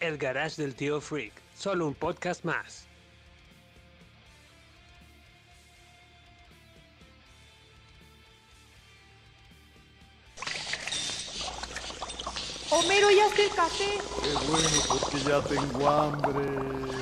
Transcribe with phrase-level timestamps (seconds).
[0.00, 2.86] El Garage del Tío Freak, solo un podcast más.
[12.70, 13.98] Homero, ya hace el café.
[14.22, 16.98] Qué bueno, porque ya tengo hambre.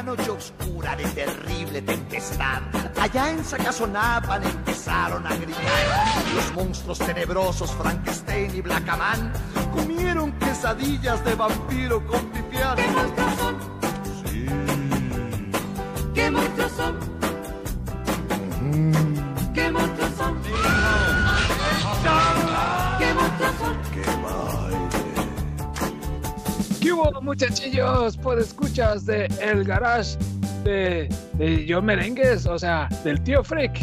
[0.00, 2.62] Una noche oscura de terrible tempestad,
[2.98, 5.62] allá en Sacazonapan empezaron a gritar.
[6.34, 9.30] Los monstruos tenebrosos Frankenstein y Blackaman
[9.74, 12.76] comieron quesadillas de vampiro con pipián.
[12.76, 13.56] ¿Qué monstruos son?
[14.24, 14.46] Sí.
[16.14, 16.98] ¿Qué monstruos son?
[19.52, 20.38] ¿Qué monstruos son?
[22.98, 23.76] ¿Qué monstruos son?
[23.92, 24.88] ¡Qué baile!
[26.80, 28.16] ¿Qué hubo, muchachillos?
[28.16, 28.38] Por
[28.70, 30.16] escuchas de El Garage
[30.62, 33.80] de, de Yo Merengues, o sea, del Tío Freak.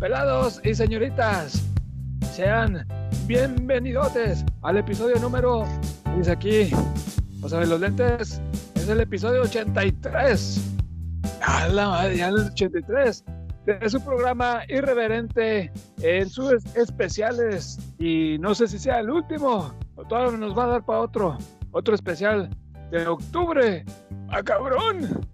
[0.00, 1.62] Pelados y señoritas,
[2.32, 2.86] sean
[3.26, 5.66] bienvenidotes al episodio número.
[6.16, 6.70] Dice aquí,
[7.42, 8.40] o sea, de los lentes,
[8.76, 10.74] es el episodio 83.
[11.42, 13.22] A la madre, ya el 83
[13.66, 20.04] de su programa irreverente en sus especiales y no sé si sea el último o
[20.04, 21.36] todavía nos va a dar para otro
[21.72, 22.48] otro especial
[22.90, 23.84] de octubre
[24.28, 25.26] a cabrón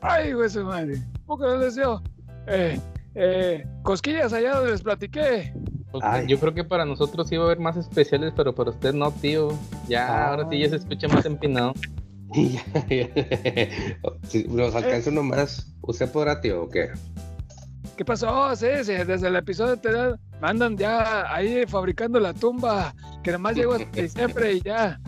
[0.00, 2.02] ay güey su madre poco no les dio
[2.46, 2.78] eh,
[3.14, 5.52] eh, cosquillas allá donde les platiqué.
[6.26, 9.50] Yo creo que para nosotros va a haber más especiales, pero para usted no, tío.
[9.86, 10.28] Ya, Ah.
[10.30, 11.74] ahora sí ya se escucha más empinado.
[14.28, 16.90] Si nos alcanza uno más, ¿usted podrá, tío, o qué?
[17.96, 18.56] ¿Qué pasó?
[18.56, 23.54] Sí, sí, desde el episodio anterior me andan ya ahí fabricando la tumba, que nomás
[23.54, 24.98] llegó hasta diciembre y ya.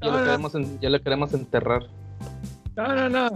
[0.00, 1.82] Ya, No, lo queremos en- ya lo queremos enterrar.
[2.76, 3.30] no, no, no.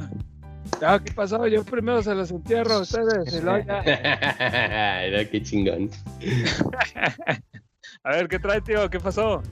[0.81, 1.47] Ya, ¿qué pasó?
[1.47, 3.83] Yo primero se los entierro a ustedes y luego ya.
[5.31, 5.91] Qué chingón.
[8.05, 8.89] A ver, ¿qué trae, tío?
[8.89, 9.43] ¿Qué pasó?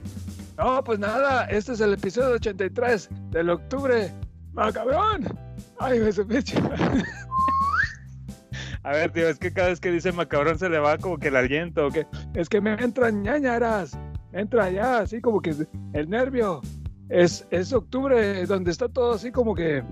[0.57, 4.11] No, pues nada, este es el episodio 83 del octubre.
[4.53, 5.25] ¡Macabrón!
[5.79, 6.57] ¡Ay, me pinche!
[8.83, 11.27] A ver, tío, es que cada vez que dice macabrón se le va como que
[11.27, 12.07] el aliento, ¿o qué?
[12.33, 13.97] Es que me entran ñañaras,
[14.31, 15.53] me entra ya, así como que
[15.93, 16.61] el nervio.
[17.09, 19.83] Es, es octubre, donde está todo así como que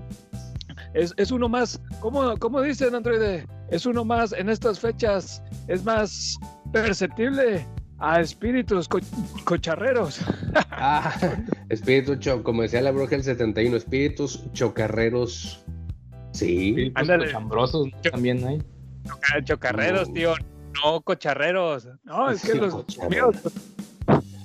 [0.94, 3.46] es, es uno más, ¿cómo, ¿cómo dicen, Androide?
[3.70, 6.36] Es uno más en estas fechas, es más
[6.72, 7.66] perceptible
[7.98, 9.00] a espíritus co-
[9.44, 10.20] cocharreros.
[10.80, 11.12] Ah,
[11.70, 15.64] espíritus, cho- como decía la bruja del 71, espíritus chocarreros.
[16.32, 16.92] Sí.
[16.94, 18.62] Cochambrosos también hay.
[19.42, 20.14] Chocarreros, No.
[20.14, 20.34] tío,
[20.84, 21.88] no cocharreros.
[22.04, 23.34] No, es que Sí, los míos,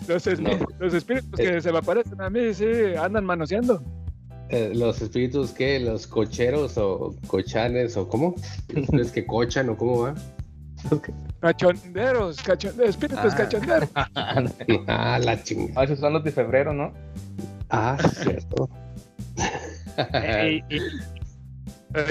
[0.07, 0.49] los, No.
[0.79, 2.65] los espíritus que se me aparecen a mí, sí,
[2.99, 3.81] andan manoseando.
[4.49, 5.79] Eh, los espíritus, ¿qué?
[5.79, 8.35] ¿Los cocheros o cochanes o cómo?
[8.93, 10.15] ¿Es que cochan o cómo va?
[11.39, 13.37] Cachonderos, cachonderos, espíritus Ah.
[13.37, 13.89] cachonderos.
[14.87, 15.73] Ah, la chingada.
[15.81, 16.93] Ah, esos son los de febrero, ¿no?
[17.69, 18.69] Ah, cierto.
[19.97, 20.79] y, y-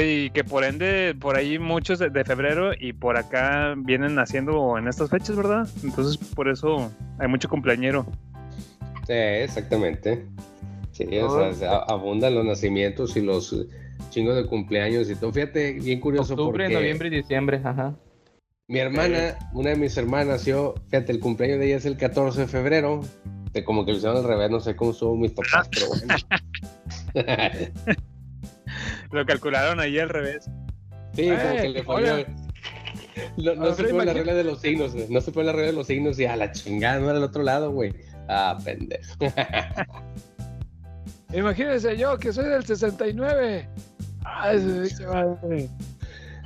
[0.05, 4.79] y que por ende, por ahí muchos de, de febrero y por acá vienen naciendo
[4.79, 5.69] en estas fechas, ¿verdad?
[5.83, 8.07] Entonces, por eso hay mucho cumpleañero.
[9.07, 10.27] Sí, exactamente.
[10.93, 13.67] Sí, o No, sea, abundan los nacimientos y los eh,
[14.11, 15.33] chingos de cumpleaños y todo.
[15.33, 17.97] Fíjate, bien curioso Octubre, porque noviembre y diciembre, ajá.
[18.69, 22.43] mi hermana, una de mis hermanas, yo, fíjate, el cumpleaños de ella es el 14
[22.43, 23.01] de febrero.
[23.53, 26.15] Que como que lo hicieron al revés, no sé cómo estuvo mis papás, pero bueno.
[29.13, 30.49] Lo calcularon ahí al revés.
[31.15, 32.25] Sí, como Eh, que le falló.
[33.37, 35.07] No, no Ah, se fue la regla de los signos, güey.
[35.11, 37.25] No se fue la regla de los signos y a la chingada, no era el
[37.25, 37.93] otro lado, güey.
[38.29, 39.15] Ah, pendejo.
[41.35, 43.69] Imagínense yo que soy del 69.
[44.25, 45.69] Ay, pinche madre.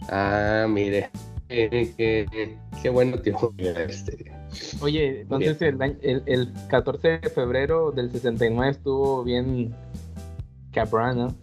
[0.08, 1.10] Ah, mire.
[1.48, 3.52] Eh, eh, qué bueno, tío.
[3.58, 4.32] Este,
[4.80, 9.74] Oye, entonces el, el, el 14 de febrero del 69 estuvo bien
[10.72, 11.36] cabrón, ¿no?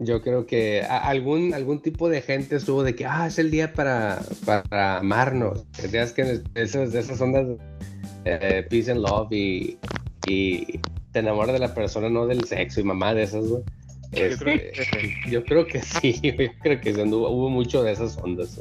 [0.00, 3.72] Yo creo que algún, algún tipo de gente estuvo de que, ah, es el día
[3.72, 5.64] para, para amarnos.
[5.82, 7.46] Es que esas, esas ondas
[8.24, 9.78] eh, peace and love y,
[10.26, 10.78] y
[11.12, 13.62] te enamoras de la persona, no del sexo y mamá de esas, güey.
[14.12, 14.72] Este,
[15.30, 18.60] yo creo que sí, yo creo que sí anduvo- hubo mucho de esas ondas.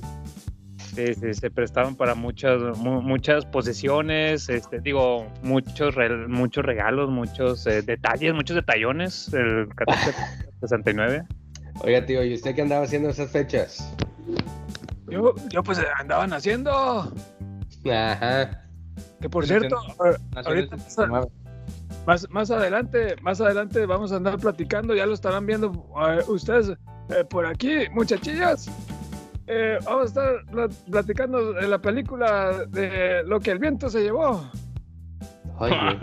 [1.13, 7.65] Sí, se prestaban para muchas, mu- muchas posesiones, este, digo, muchos, re- muchos regalos, muchos
[7.67, 11.23] eh, detalles, muchos detallones, el 1469.
[11.81, 13.93] Oiga, tío, ¿y usted qué andaba haciendo esas fechas?
[15.09, 17.13] Yo, yo pues andaban haciendo,
[17.89, 18.63] Ajá.
[19.21, 21.27] que por cierto, el ahorita 69.
[22.05, 25.71] más, más adelante, más adelante vamos a andar platicando, ya lo estarán viendo
[26.09, 26.69] eh, ustedes
[27.09, 28.69] eh, por aquí, muchachillas.
[29.47, 34.03] Eh, vamos a estar pla- platicando de la película de lo que el viento se
[34.03, 34.49] llevó.
[35.59, 35.75] Oye.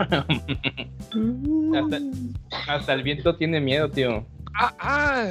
[1.77, 1.97] hasta,
[2.67, 4.25] hasta el viento tiene miedo, tío.
[4.59, 5.27] Ah, ah,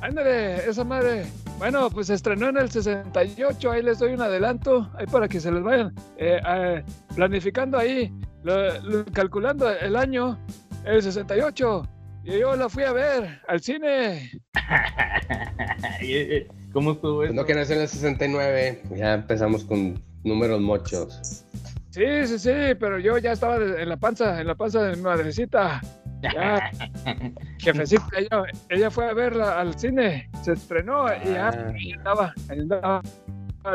[0.00, 1.26] ándale, esa madre.
[1.58, 5.40] Bueno, pues se estrenó en el 68, ahí les doy un adelanto, ahí para que
[5.40, 6.82] se les vayan eh, eh,
[7.14, 8.10] planificando ahí,
[8.42, 10.38] lo- lo- calculando el año,
[10.86, 11.82] el 68.
[12.24, 14.30] Y yo la fui a ver al cine.
[16.72, 17.36] ¿Cómo estuvo Pues eso?
[17.40, 18.82] no que nació en el 69.
[18.96, 21.44] Ya empezamos con números mochos.
[21.90, 25.02] Sí, sí, sí, pero yo ya estaba en la panza, en la panza de mi
[25.02, 25.80] madrecita.
[26.22, 26.70] Ya,
[27.58, 31.72] jefecita, ella, ella fue a verla al cine, se estrenó y ya Ah.
[31.74, 33.02] ahí andaba, ahí andaba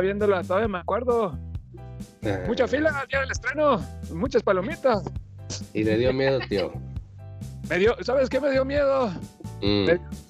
[0.01, 1.37] viéndola, todavía me acuerdo.
[2.23, 3.83] Ah, Mucha fila al día del estreno,
[4.13, 5.03] muchas palomitas.
[5.73, 6.71] Y le dio miedo, tío.
[7.69, 9.09] Me dio, ¿sabes qué me dio miedo?
[9.61, 9.85] Mm.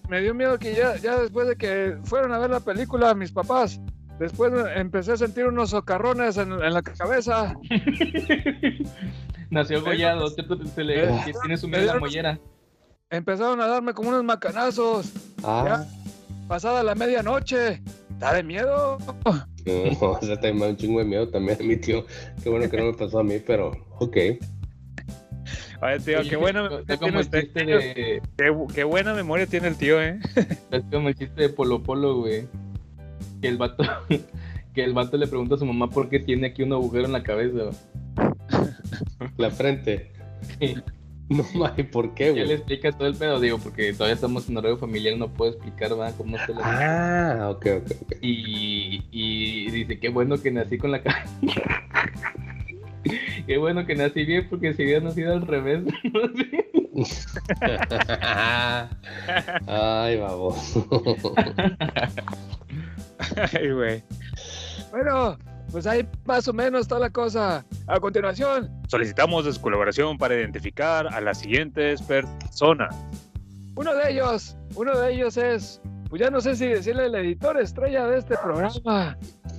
[0.10, 3.32] Me dio miedo que ya, ya después de que fueron a ver la película mis
[3.32, 3.80] papás,
[4.20, 7.56] después empecé a sentir unos socarrones en, en la cabeza.
[9.50, 11.34] Nació gollado, te- te- te le- Eh.
[11.42, 12.40] tiene sumido en la mollera.
[13.10, 15.12] Empezaron a darme como unos macanazos.
[15.44, 15.86] Ah,
[16.48, 17.82] Pasada la medianoche.
[18.20, 18.98] Da de miedo.
[19.66, 22.06] no, o sea, también me da un chingo de miedo también a mi tío.
[22.44, 24.18] Qué bueno que no me pasó a mí, pero ok.
[25.82, 27.42] Ay, tío, Oye, qué buena memoria como tiene el usted.
[27.42, 30.20] chiste de, Qué, qué buena memoria tiene el tío, ¿eh?
[30.72, 32.48] es como el chiste de Polo Polo, güey.
[33.42, 33.84] Que el vato,
[34.74, 37.12] que el vato le pregunta a su mamá por qué tiene aquí un agujero en
[37.12, 37.58] la cabeza.
[37.66, 38.72] güey.
[39.38, 40.12] La frente.
[40.60, 40.76] Sí.
[41.28, 42.52] No mames, ¿por qué, Ya le güey?
[42.58, 46.14] explica todo el pedo, digo, porque todavía estamos en horario familiar, no puedo explicar, ¿verdad?
[46.18, 46.62] Cómo se la...
[47.42, 48.14] Ah, ok, ok, ok.
[48.22, 51.26] Y, y dice, qué bueno que nací con la cara.
[53.48, 56.66] qué bueno que nací bien, porque si hubiera nacido al revés, no sé.
[59.68, 60.88] Ay, baboso.
[63.54, 64.04] Ay, güey.
[64.92, 65.38] Bueno,
[65.72, 67.66] pues ahí más o menos está la cosa.
[67.88, 72.96] A continuación, solicitamos su colaboración para identificar a las siguientes personas.
[73.76, 77.60] Uno de ellos, uno de ellos es, pues ya no sé si decirle el editor
[77.60, 79.18] estrella de este programa,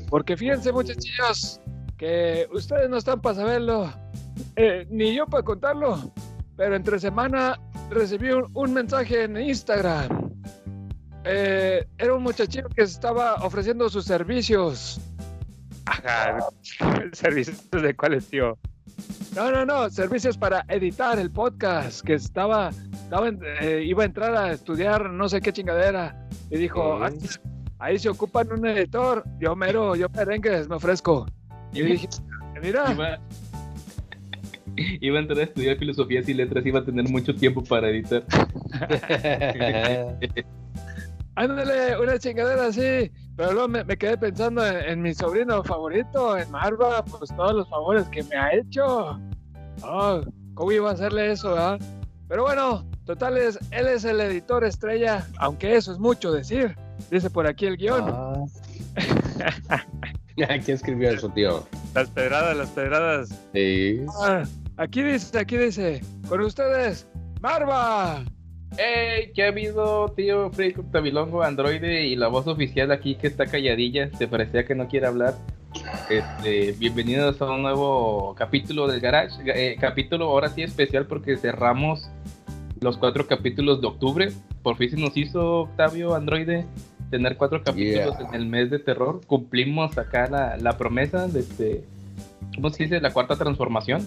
[0.08, 1.60] porque fíjense muchachillos,
[1.96, 3.92] que ustedes no están para saberlo,
[4.56, 6.12] eh, ni yo para contarlo,
[6.56, 7.58] pero entre semana
[7.90, 10.30] recibí un, un mensaje en Instagram.
[11.24, 15.00] Eh, era un muchachito que estaba ofreciendo sus servicios.
[15.86, 16.38] Ajá,
[17.12, 18.58] ¿servicios de cuáles, tío?
[19.34, 22.70] No, no, no, servicios para editar el podcast, que estaba,
[23.60, 26.28] eh, iba a entrar a estudiar no sé qué chingadera.
[26.50, 27.02] Y dijo.
[27.02, 27.18] "Ahí-
[27.78, 31.26] ahí se ocupan un editor, yo mero, yo merengues, me ofrezco.
[31.72, 32.08] Y yo dije,
[32.62, 33.18] mira, Iba,
[35.00, 38.24] iba a entrar a estudiar filosofías y letras, iba a tener mucho tiempo para editar.
[41.34, 43.10] ándale, una chingadera así.
[43.36, 47.54] Pero luego me, me quedé pensando en, en mi sobrino favorito, en Marva, pues todos
[47.54, 49.20] los favores que me ha hecho.
[49.82, 50.22] Oh,
[50.54, 51.78] ¿Cómo iba a hacerle eso, verdad?
[52.28, 56.74] Pero bueno, total, es, él es el editor estrella, aunque eso es mucho decir.
[57.10, 58.04] Dice por aquí el guion.
[58.08, 59.84] Ah.
[60.64, 61.66] ¿Quién escribió eso, tío?
[61.94, 63.48] Las pedradas, las pedradas.
[63.54, 64.00] Sí.
[64.22, 64.44] Ah,
[64.76, 67.08] aquí dice, aquí dice, con ustedes,
[67.40, 68.22] Marva.
[68.76, 69.32] ¡Ey!
[69.32, 74.10] ¿Qué ha habido, tío Freak Tabilongo, androide y la voz oficial aquí que está calladilla?
[74.18, 75.34] Se parecía que no quiere hablar.
[76.10, 79.36] Este, bienvenidos a un nuevo capítulo del Garage.
[79.46, 82.10] eh, capítulo ahora sí especial porque cerramos
[82.80, 84.28] los cuatro capítulos de octubre.
[84.62, 86.66] Por fin se nos hizo, Octavio, androide,
[87.10, 88.28] tener cuatro capítulos Yeah.
[88.28, 89.20] en el mes de terror.
[89.26, 91.84] Cumplimos acá la, la promesa de este.
[92.54, 93.00] ¿Cómo se dice?
[93.00, 94.06] La cuarta transformación.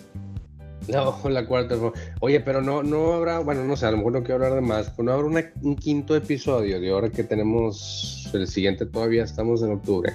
[0.87, 1.75] No, la cuarta.
[2.19, 4.61] Oye, pero no, no habrá, bueno, no sé, a lo mejor no quiero hablar de
[4.67, 9.23] más, pero no habrá una- un quinto episodio de ahora que tenemos el siguiente, todavía
[9.23, 10.13] estamos en octubre.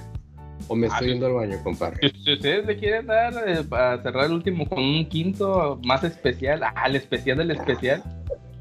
[0.67, 1.99] O me Ah, estoy yendo al baño, compadre.
[2.09, 6.03] Si, si ustedes le quieren dar eh, para cerrar el último con un quinto más
[6.03, 8.01] especial, ah, el especial del especial.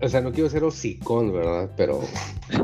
[0.03, 1.71] O sea, no quiero ser hocicón, ¿verdad?
[1.77, 2.01] Pero,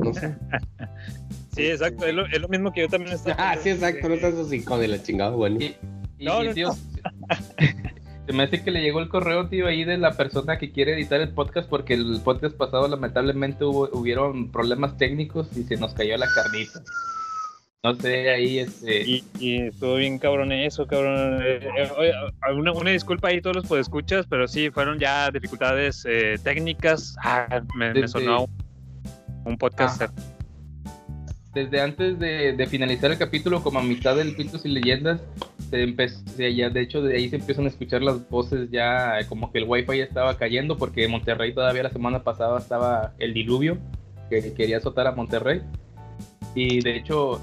[0.03, 0.35] no sé.
[1.61, 3.37] Sí, exacto, es lo, es lo mismo que yo también estaba.
[3.39, 5.57] Ah, sí, exacto, no estás hocicón de la chingada, bueno.
[5.61, 5.77] Y,
[6.19, 6.75] y- No, y, no, tío, no.
[8.27, 10.95] se me hace que le llegó el correo, tío, ahí de la persona que quiere
[10.95, 15.95] editar el podcast, porque el podcast pasado lamentablemente hubo, hubieron problemas técnicos y se nos
[15.95, 16.83] cayó la carnita.
[17.83, 19.03] No sé, ahí este.
[19.03, 21.41] Y, y estuvo bien cabrón eso, cabrón.
[21.43, 21.61] Eh,
[22.03, 22.13] eh,
[22.55, 27.17] una, una disculpa ahí todos los podescuchas, pero sí, fueron ya dificultades eh, técnicas.
[27.25, 28.51] Ah, me, sonó un,
[29.47, 30.03] un podcast.
[30.03, 30.13] Ajá.
[31.55, 35.21] Desde antes de, de finalizar el capítulo, como a mitad del Pitos y Leyendas,
[35.71, 39.51] se empezó, ya de hecho de ahí se empiezan a escuchar las voces ya, como
[39.51, 43.79] que el wifi ya estaba cayendo, porque Monterrey todavía la semana pasada estaba el diluvio,
[44.29, 45.61] que quería azotar a Monterrey.
[46.55, 47.41] Y de hecho,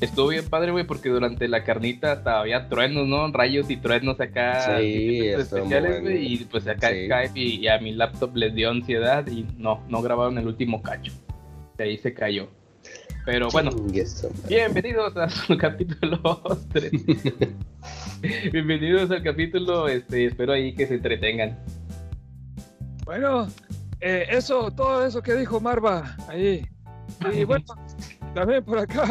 [0.00, 3.30] estuvo bien padre, güey, porque durante la carnita había truenos, ¿no?
[3.32, 4.78] Rayos y truenos acá.
[4.78, 6.16] Sí, especiales, bueno.
[6.18, 7.06] y pues acá Sí.
[7.06, 10.82] Skype y, y a mi laptop les dio ansiedad y no, no grabaron el último
[10.82, 11.12] cacho.
[11.78, 12.48] De ahí se cayó.
[13.24, 13.70] Pero bueno,
[14.48, 16.90] bienvenidos a su capítulo 3.
[18.52, 21.56] bienvenidos al capítulo, este, espero ahí que se entretengan.
[23.04, 23.46] Bueno,
[24.00, 26.66] eh, eso, todo eso que dijo Marva ahí.
[27.32, 27.64] Y bueno,
[28.34, 29.06] también por acá,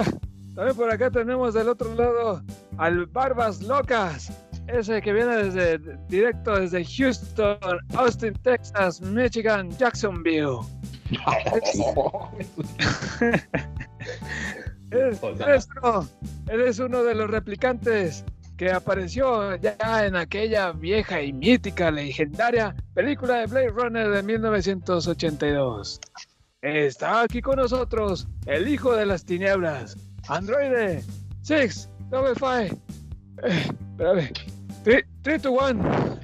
[0.55, 2.43] también por acá tenemos del otro lado
[2.77, 4.29] al Barbas Locas,
[4.67, 7.57] ese que viene desde directo desde Houston,
[7.95, 10.59] Austin, Texas, Michigan, Jacksonville.
[14.91, 15.55] Es, Hola.
[15.55, 16.09] es uno,
[16.49, 18.25] él es uno de los replicantes
[18.57, 25.99] que apareció ya en aquella vieja y mítica, legendaria película de Blade Runner de 1982.
[26.61, 29.95] Está aquí con nosotros el hijo de las tinieblas,
[30.27, 31.03] Androide
[31.41, 32.77] 6 Double Five.
[33.43, 34.29] Eh, espérame.
[35.23, 36.19] 3 to 1.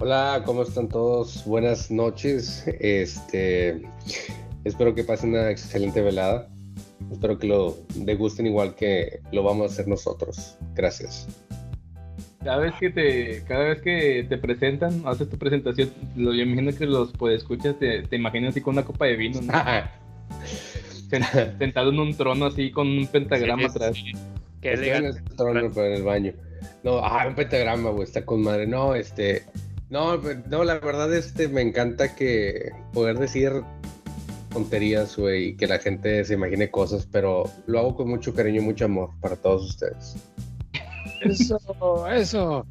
[0.00, 1.44] Hola, ¿cómo están todos?
[1.44, 2.64] Buenas noches.
[2.80, 3.82] Este,
[4.64, 6.48] espero que pasen una excelente velada.
[7.10, 10.56] Espero que lo degusten igual que lo vamos a hacer nosotros.
[10.74, 11.26] Gracias.
[12.44, 16.72] Cada vez que te, cada vez que te presentan, haces tu presentación, lo, yo imagino
[16.76, 19.52] que los pues escuchas, te, te imaginas así con una copa de vino, ¿no?
[21.10, 23.96] Sen- sentado en un trono así con un pentagrama Sí, atrás.
[23.96, 24.12] sí.
[24.60, 25.22] Qué Estoy en elegante.
[25.30, 26.32] el trono, pero en el baño.
[26.84, 28.66] No, ah, un pentagrama, güey, está con madre.
[28.66, 29.42] No, este,
[29.90, 30.16] no,
[30.48, 33.52] no, la verdad, este, me encanta que poder decir
[34.52, 38.60] tonterías, güey, y que la gente se imagine cosas, pero lo hago con mucho cariño
[38.60, 40.16] y mucho amor para todos ustedes.
[41.22, 41.58] Eso,
[42.08, 42.66] eso.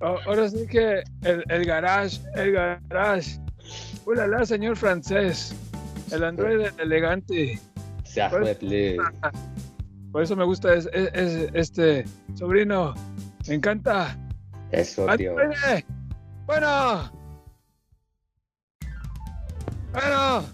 [0.00, 3.38] Ahora sí que el, el garage, el garage.
[4.06, 5.54] Ulala, señor francés.
[6.12, 7.58] El androide elegante.
[8.04, 8.96] Se Pues- le-
[10.12, 12.94] Por eso me gusta es- es- es- este sobrino.
[13.48, 14.16] Me encanta.
[14.70, 15.30] Eso, tío.
[15.38, 15.84] ¡Androide!
[16.46, 17.10] Bueno.
[19.92, 20.44] Bueno.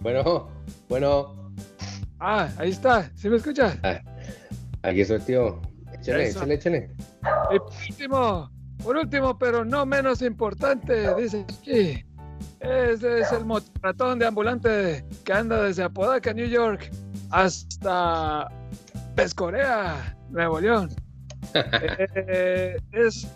[0.00, 0.48] Bueno,
[0.88, 1.54] bueno,
[2.20, 3.10] Ah, ahí está.
[3.14, 3.78] ¿Sí me escuchas?
[4.82, 5.60] aquí estoy, tío.
[5.92, 6.38] Échale, Eso.
[6.38, 6.90] échale, échale.
[7.52, 8.50] Y por último,
[8.82, 12.04] por último, pero no menos importante, dice aquí.
[12.60, 13.44] Ese es el
[13.82, 16.90] ratón de ambulante que anda desde Apodaca, New York,
[17.30, 18.48] hasta
[19.14, 20.88] Pescorea, Nuevo León.
[21.54, 23.28] Eh, es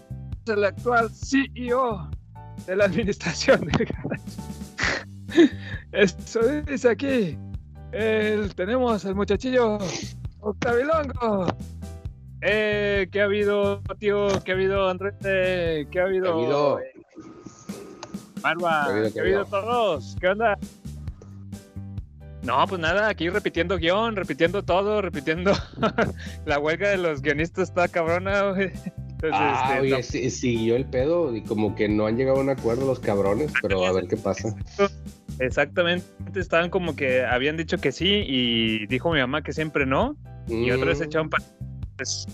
[0.49, 2.11] el actual CEO
[2.67, 5.51] de la administración del garage.
[5.93, 7.39] Eso dice aquí.
[7.93, 9.79] El- tenemos al muchachillo
[10.41, 11.47] Octavilongo.
[12.41, 14.29] Eh, ¿Qué ha habido, tío?
[14.45, 15.15] ¿Qué ha habido, Andrés?
[15.21, 16.25] ¿Qué ha habido?
[16.25, 16.81] ¿Qué ha habido?
[16.81, 16.93] eh,
[18.43, 20.17] Marva, ¿Qué ha habido, ¿qué ha habido todos?
[20.21, 20.59] ¿Qué onda?
[22.43, 25.53] No, pues nada, aquí repitiendo guion, repitiendo todo, repitiendo.
[26.47, 28.71] la huelga de los guionistas está cabrona, güey.
[29.21, 32.39] Entonces, Ah, este, oye, no- sí- siguió el pedo y como que no han llegado
[32.39, 34.55] a un acuerdo los cabrones, pero a ver qué pasa.
[35.41, 36.07] exactamente,
[36.37, 40.17] estaban como que habían dicho que sí y dijo mi mamá que siempre no.
[40.49, 41.45] Y otra vez Mm, echaron para...
[41.97, 42.27] Pues,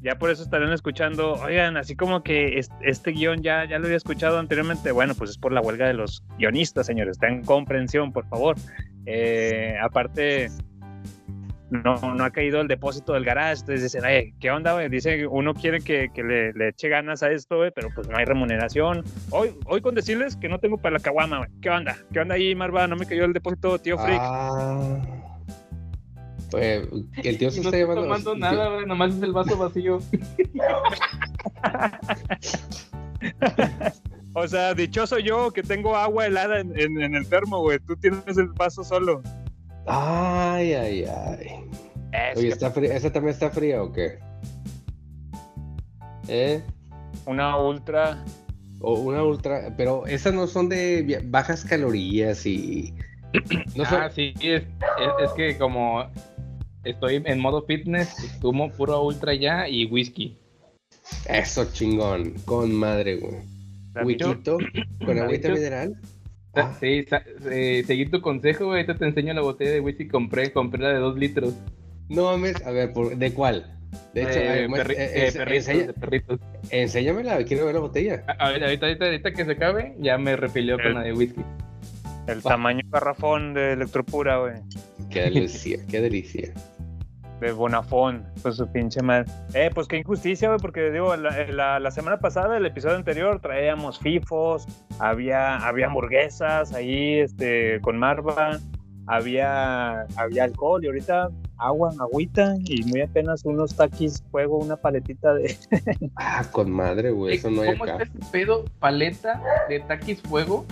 [0.00, 3.84] ya por eso estarán escuchando, oigan, así como que es- este guion ya, ya lo
[3.86, 4.90] había escuchado anteriormente.
[4.90, 7.18] Bueno, pues es por la huelga de los guionistas, señores.
[7.18, 8.56] Ten comprensión, por favor.
[9.06, 10.48] Eh, aparte,
[11.72, 13.60] no, no ha caído el depósito del garage.
[13.60, 14.88] Entonces dicen, "Ay, ¿qué onda, güey?
[14.88, 18.16] Dice, uno quiere que, que le, le eche ganas a esto, güey, pero pues no
[18.16, 19.02] hay remuneración.
[19.30, 21.50] Hoy, hoy con decirles que no tengo para la caguama, güey.
[21.60, 21.96] ¿Qué onda?
[22.12, 22.86] ¿Qué onda ahí, Marva?
[22.86, 24.20] No me cayó el depósito, tío Freak.
[24.22, 25.00] Ah.
[26.50, 26.86] Pues,
[27.24, 28.02] el tío se No está estoy llevando.
[28.02, 29.98] tomando nada, güey, nomás es el vaso vacío.
[34.34, 37.78] O sea, dichoso yo que tengo agua helada en, en- en el termo, güey.
[37.80, 39.22] Tú tienes el vaso solo.
[39.86, 41.46] Ay, ay, ay.
[42.12, 42.94] Es Oye, que ¿está fría?
[42.94, 44.18] ¿esa también está fría o qué?
[46.28, 46.62] ¿Eh?
[47.26, 48.24] una ultra.
[48.80, 49.74] O una ultra.
[49.76, 52.94] Pero esas no son de bajas calorías y.
[53.76, 54.02] No son.
[54.02, 56.04] Ah, sí, es, es, es que como
[56.84, 60.36] estoy en modo fitness, tomo puro ultra ya y whisky.
[61.26, 62.34] Eso chingón.
[62.44, 63.36] Con madre, güey.
[64.04, 64.58] Huiquito
[65.04, 65.98] con agüita mineral.
[66.54, 66.74] Ah.
[66.78, 67.06] Sí,
[67.50, 68.80] eh, seguir tu consejo, güey.
[68.80, 70.06] Ahorita te enseño la botella de whisky.
[70.08, 71.54] Compré, compré la de dos litros.
[72.08, 73.78] No mames, a ver, ¿por- ¿de cuál?
[74.14, 76.40] De hecho, Eh, a ver, perri- eh, eh, perritos, enseña- de perritos.
[76.70, 78.24] enséñamela, quiero ver la botella.
[78.26, 81.12] A- Ahorita, ahorita, ahorita, ahorita que se acabe, ya me refilió con El- la de
[81.12, 81.40] whisky.
[82.26, 84.54] El tamaño garrafón de Electropura, güey.
[85.10, 86.52] Qué delicia, qué delicia.
[87.42, 89.24] De Bonafón, pues su pinche madre.
[89.52, 93.40] Eh, pues qué injusticia, güey, porque digo, la, la- la semana pasada, el episodio anterior,
[93.40, 94.66] traíamos FIFOs,
[95.00, 98.58] había, había hamburguesas ahí, este, con Marva,
[99.08, 105.34] había, había alcohol y ahorita agua, agüita y muy apenas unos taquis, fuego, una paletita
[105.34, 105.56] de...
[106.16, 108.04] Ah, con madre, güey, eso no hay ¿Cómo acá.
[108.04, 108.64] está ese pedo?
[108.78, 110.64] Paleta de taquis fuego.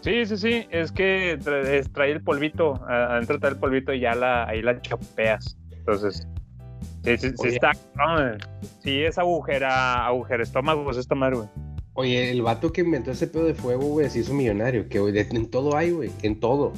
[0.00, 1.38] Sí, sí, sí, es que
[1.92, 5.56] trae el polvito, adentro trae el polvito y ya la, ahí la chapeas.
[5.92, 6.26] Entonces,
[7.04, 7.54] sí, sí, sí Oye.
[7.54, 8.38] está, no,
[8.82, 11.48] sí es agujera, agujera estómago, es esta madre, güey.
[11.94, 14.88] Oye, el vato que inventó ese pedo de fuego, güey, se hizo millonario.
[14.88, 16.72] Que güey, en todo hay, güey, en todo.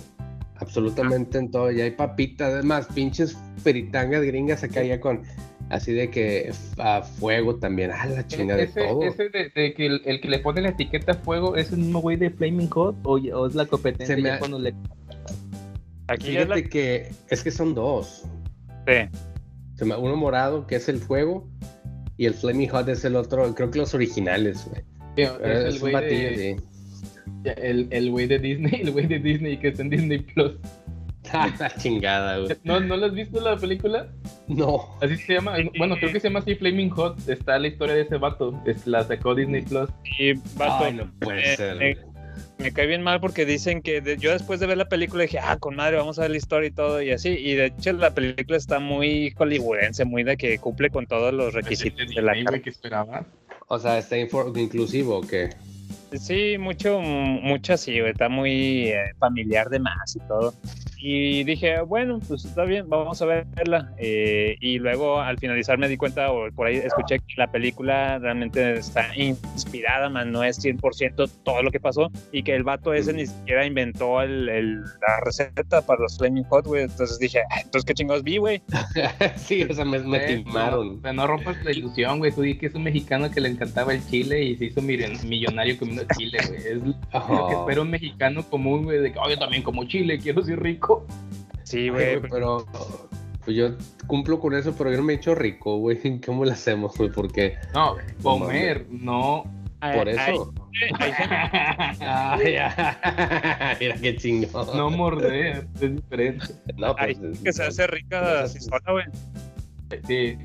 [0.57, 1.71] Absolutamente en todo.
[1.71, 5.23] Ya hay papitas, además, pinches peritangas gringas acá ya con
[5.69, 7.91] así de que a fuego también.
[7.93, 9.03] Ah, la chinga de todo.
[9.03, 12.01] ese de, de que el, el que le pone la etiqueta fuego es el mismo
[12.01, 14.75] güey de Flaming Hot o, o es la competencia me ya cuando le
[16.09, 16.61] Aquí es la...
[16.63, 18.25] Que es que son dos.
[18.87, 19.85] Sí.
[19.99, 21.49] Uno morado, que es el fuego,
[22.17, 24.83] y el Flaming Hot es el otro, creo que los originales, güey.
[25.17, 27.51] Es Es, el un güey batillo, de, sí.
[27.57, 30.53] el, el güey de Disney, el güey de Disney que está en Disney Plus.
[31.33, 32.57] Ah, la chingada, güey.
[32.65, 34.09] ¿No, ¿No lo has visto la película?
[34.49, 34.97] No.
[35.01, 35.57] Así se llama.
[35.79, 37.29] Bueno, creo que se llama así Flaming Hot.
[37.29, 38.61] Está la historia de ese vato.
[38.67, 39.89] Es, la sacó Disney Plus.
[40.19, 41.83] Y vato, Ay, no puede eh, ser.
[41.83, 41.97] eh.
[42.59, 45.39] Me cae bien mal porque dicen que de- yo después de ver la película dije,
[45.41, 47.31] ah, con madre, vamos a ver la historia y todo y así.
[47.31, 51.53] Y de hecho la película está muy hollywoodense, muy de que cumple con todos los
[51.55, 53.25] requisitos de la que esperaba.
[53.69, 55.51] O sea, está inclusivo, ¿o qué?
[56.21, 60.55] Sí, mucho, mucho así, está muy eh, familiar de más y todo.
[61.05, 63.93] Y dije, bueno, pues está bien, vamos a verla.
[63.99, 68.21] Eh, y luego al finalizar me di cuenta, o por ahí escuché que la película
[68.21, 72.11] realmente está inspirada, más no es 100% todo lo que pasó.
[72.31, 76.45] Y que el vato ese ni siquiera inventó el, el- la receta para los Flaming
[76.45, 76.85] Hot, güey.
[76.85, 78.63] Entonces dije, "Ah, entonces qué chingados vi, güey.
[79.37, 81.01] sí, o sea, me, me Eh, timaron.
[81.03, 82.31] No, rompas la ilusión, güey.
[82.33, 85.21] Tú di que es un mexicano que le encantaba el chile y se hizo miren-
[85.27, 86.59] millonario comiendo chile, güey.
[86.61, 87.61] Es lo que Oh.
[87.63, 90.92] espera un mexicano común, güey, de que, oh, yo también como chile, quiero ser rico.
[91.65, 92.21] Sí, Ay, güey.
[92.31, 92.67] pero
[93.45, 93.71] pues yo
[94.07, 95.99] cumplo con eso, pero yo no me he hecho rico, güey.
[96.27, 97.11] ¿Cómo lo hacemos, güey?
[97.11, 99.45] Porque No, comer, no.
[99.81, 100.53] por eso.
[102.01, 103.77] Ah, ya.
[103.81, 104.67] Mira qué chingón.
[104.77, 106.47] no morder, es diferente.
[106.77, 109.05] No, pues, gente que se hace rica así sola, güey.
[110.07, 110.39] Sí,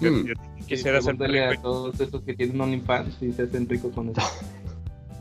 [0.00, 0.26] Yo, Mm.
[0.26, 0.34] yo
[0.66, 1.60] quisiera pregúntale rico.
[1.60, 4.20] a todos esos que tienen OnlyFans y se hacen ricos con eso.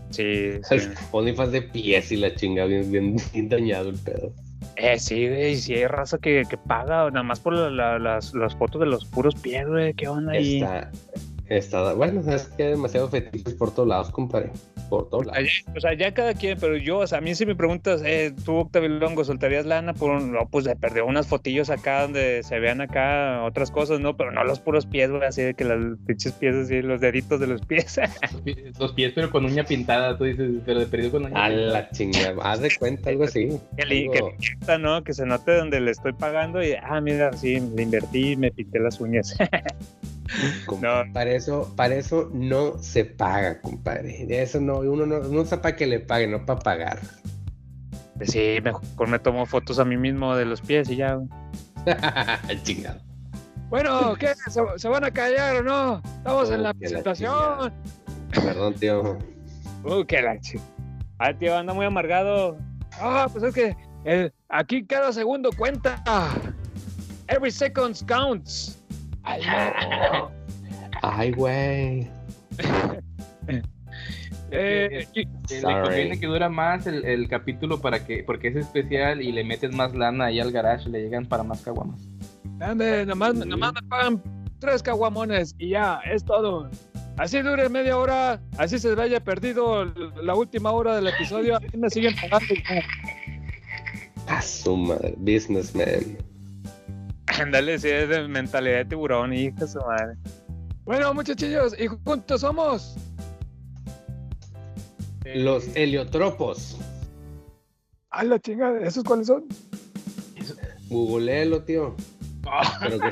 [0.09, 0.75] Sí, sí.
[1.11, 4.31] OnlyFans de pies y la chinga, bien, bien, bien dañado el pedo.
[4.75, 8.33] Eh, sí, güey, sí hay raza que, que paga nada más por la- la- las,
[8.33, 10.55] las fotos de los puros pies, güey, qué onda ahí.
[10.61, 10.91] Está,
[11.49, 14.51] está, bueno, es que hay demasiado fetiches por todos lados, compadre.
[14.89, 15.49] Por todos lados.
[15.75, 18.33] O sea, ya cada quien, pero yo, o sea, a mí si me preguntas, eh,
[18.45, 22.41] tú, Octavio Longo, ¿soltarías lana por un, no, pues de perder unas fotillos acá donde
[22.43, 24.15] se vean acá otras cosas, ¿no?
[24.15, 27.39] Pero no los puros pies, güey, así de que los pinches pies así, los deditos
[27.39, 27.99] de los pies.
[28.79, 31.71] Los pies- pero con uña pintada, tú dices, pero de perdido con uña A pintada.
[31.73, 33.49] la chingada, haz de cuenta algo así.
[33.75, 35.03] que, le, que Algo- ¿no?
[35.03, 38.51] Que se note donde le estoy pagando y, ah, mira, sí, le invertí y me
[38.51, 39.35] pinté las uñas.
[40.65, 44.25] compadre, Para eso, para eso no se paga, compadre.
[44.25, 46.99] De eso no, uno no, uno está para que le pague, no para pagar.
[48.21, 51.19] sí, mejor me tomo fotos a mí mismo de los pies y ya.
[52.63, 52.99] Chingado.
[53.69, 54.33] Bueno, ¿qué?
[54.49, 56.01] ¿Se, se van a callar o no?
[56.17, 57.73] Estamos en la presentación.
[58.33, 59.17] Perdón, tío.
[59.83, 60.37] Uh, qué la
[61.19, 62.57] Ah, tío, anda muy amargado.
[62.99, 66.01] Ah, pues es que el- aquí cada segundo cuenta.
[67.27, 68.76] Every second counts.
[69.27, 70.31] Ay, no.
[71.01, 72.09] Ay, güey.
[74.49, 75.05] Eh,
[75.49, 79.43] Le conviene que dura más el, el capítulo para que, porque es especial y le
[79.43, 81.99] metes más lana ahí al garage, le llegan para más caguamas.
[82.61, 84.23] Ande, nomás, nomás me pagan
[84.59, 86.69] tres caguamones y ya, es todo.
[87.17, 89.85] Así dure media hora, así se vaya perdido
[90.21, 92.53] la última hora del episodio, así me siguen pagando.
[94.27, 96.17] A su madre, businessman.
[97.39, 100.17] Ándale, sí, es de mentalidad de tiburón, hija su madre.
[100.85, 102.95] Bueno, muchachillos, y juntos somos.
[105.23, 106.79] Los heliotropos.
[108.09, 109.45] A la chingada, ¿esos cuáles son?
[110.89, 111.95] Googleelo, tío.
[112.79, 113.09] Pero que,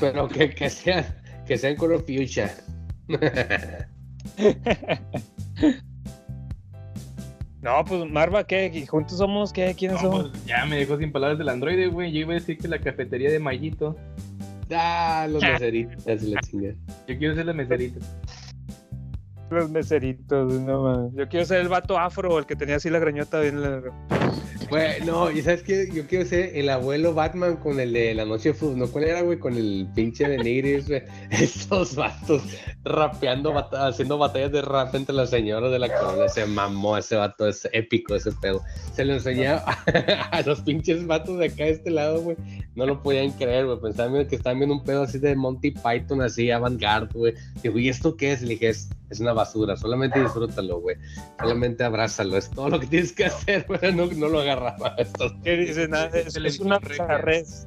[0.00, 1.06] pero que, que sean,
[1.46, 2.54] que sean color fuchsia.
[7.62, 8.70] No, pues Marva, ¿qué?
[8.74, 9.74] ¿Y ¿Juntos somos qué?
[9.78, 10.30] ¿Quiénes No, somos?
[10.30, 12.10] pues, ya me dejó sin palabras del androide, güey.
[12.12, 13.96] Yo iba a decir que la cafetería de Mayito.
[14.74, 16.04] Ah, los meseritos.
[16.04, 18.00] Yo quiero ser la meserita.
[19.52, 21.12] Los meseritos, no mames.
[21.14, 23.92] Yo quiero ser el vato afro, el que tenía así la greñota bien larga.
[24.70, 28.24] Güey, no, y sabes qué, yo quiero ser el abuelo Batman con el de la
[28.24, 28.86] noche de fútbol, ¿no?
[28.88, 29.38] ¿Cuál era, güey?
[29.38, 31.02] Con el pinche de Nigris, güey.
[31.30, 32.42] Estos vatos
[32.82, 36.26] rapeando, haciendo batallas de rap entre las señoras de la corona.
[36.30, 38.62] Se mamó ese vato, es épico ese pedo.
[38.94, 39.58] Se lo enseñé a,
[40.32, 42.38] a los pinches vatos de acá de este lado, güey.
[42.74, 43.78] No lo podían creer, güey.
[43.80, 47.34] Pensaban que estaban viendo un pedo así de Monty Python, así avant-garde, güey.
[47.62, 48.42] Digo, ¿y esto qué es?
[48.42, 49.76] Le dije, es, es una basura.
[49.76, 50.96] Solamente disfrútalo, güey.
[51.38, 52.36] Solamente abrázalo.
[52.38, 53.94] Es todo lo que tienes que hacer, güey.
[53.94, 54.94] No, no lo agarraba.
[54.98, 55.30] Esto.
[55.44, 55.88] ¿Qué dices?
[55.88, 57.66] Nada, es, es una bizarres.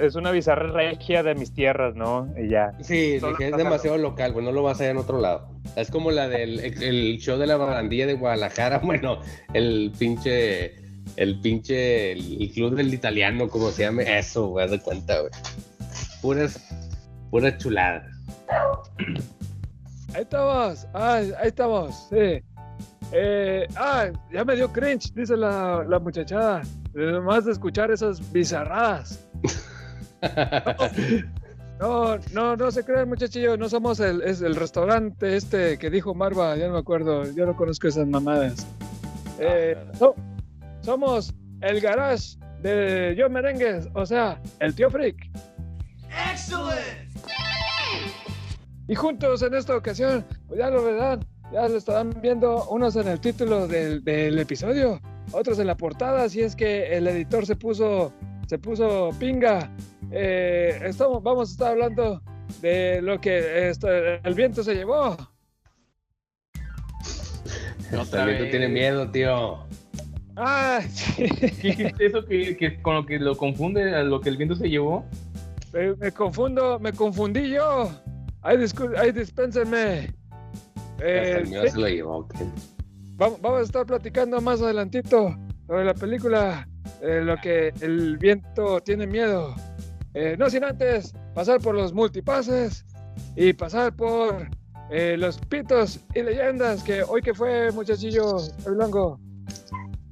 [0.00, 2.28] Es una bizarra regia de mis tierras, ¿no?
[2.36, 2.72] Y ya.
[2.80, 4.44] Sí, Solo dije, es demasiado local, güey.
[4.44, 5.48] No lo vas a ver en otro lado.
[5.76, 8.80] Es como la del el show de la barandilla de Guadalajara.
[8.92, 9.20] Bueno,
[9.54, 10.74] el pinche.
[11.16, 12.12] El pinche.
[12.12, 14.18] El, club del italiano, como se llame.
[14.18, 15.32] Eso, güey, de cuenta, güey.
[16.20, 16.60] Puras.
[17.30, 18.04] Puras chuladas.
[20.14, 22.42] Ahí estamos, ah, ahí estamos, sí.
[23.12, 26.60] Eh, ah, ya me dio cringe, dice la, la muchachada.
[27.24, 29.26] Más de escuchar esas bizarradas.
[31.80, 36.14] No, no, no se crean, muchachillos, no somos el, es el restaurante este que dijo
[36.14, 38.64] Marva, ya no me acuerdo, yo no conozco esas mamadas.
[39.40, 40.14] Eh, no,
[40.82, 45.16] somos el garage de Yo Merengues, o sea, el tío Freak.
[48.88, 53.08] Y juntos en esta ocasión, pues ya lo verán, ya lo estarán viendo unos en
[53.08, 55.00] el título del, del episodio,
[55.32, 58.12] otros en la portada, si es que el editor se puso,
[58.48, 59.70] se puso pinga.
[60.10, 62.20] Eh, estamos, vamos a estar hablando
[62.60, 65.16] de lo que esto- el viento se llevó.
[67.90, 69.66] El viento tiene miedo, tío.
[70.36, 71.24] Ah, sí.
[71.60, 74.54] ¿Qué dijiste eso que, que con lo que lo confunde a lo que el viento
[74.54, 75.04] se llevó?
[75.72, 77.90] Me, me confundo, me confundí yo.
[78.42, 80.14] Ay, discul- ay dispénsenme.
[81.00, 82.16] Eh, el mío se lo llevó.
[82.18, 82.34] ok.
[83.16, 86.66] Vamos, vamos a estar platicando más adelantito sobre la película
[87.02, 89.54] eh, Lo que el viento tiene miedo.
[90.14, 92.84] Eh, no sin antes pasar por los multipases
[93.36, 94.48] y pasar por
[94.90, 99.18] eh, los pitos y leyendas que hoy que fue muchachillo Blanco.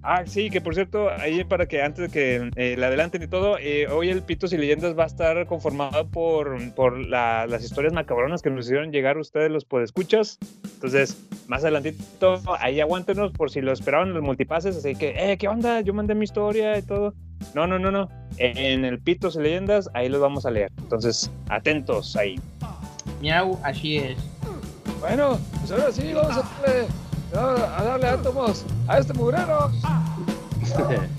[0.03, 3.27] Ah, sí, que por cierto, ahí para que antes de que eh, le adelanten y
[3.27, 7.63] todo, eh, hoy el Pitos y Leyendas va a estar conformado por, por la- las
[7.63, 10.39] historias macabronas que nos hicieron llegar ustedes los podescuchas.
[10.75, 15.49] Entonces, más adelantito, ahí aguántenos por si lo esperaban los multipases, así que, eh, ¿qué
[15.49, 15.83] onda?
[15.83, 17.13] Yo mandé mi historia y todo.
[17.55, 18.09] No, no, no, no.
[18.39, 20.73] En el Pitos y Leyendas, ahí los vamos a leer.
[20.79, 22.41] Entonces, atentos ahí.
[23.21, 24.17] Miau, así es.
[25.01, 29.71] Bueno, pues ahora sí, vamos a a darle átomos a este mugrero.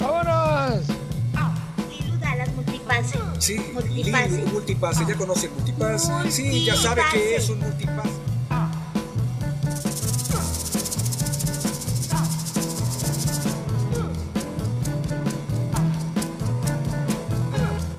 [0.00, 0.86] ¡Vámonos!
[1.88, 3.20] Diluda las multipases.
[3.38, 4.44] Sí, Multipase.
[4.52, 6.30] Multipase, ya conoce el multipase.
[6.30, 8.10] Sí, ya sabe que es un multipase.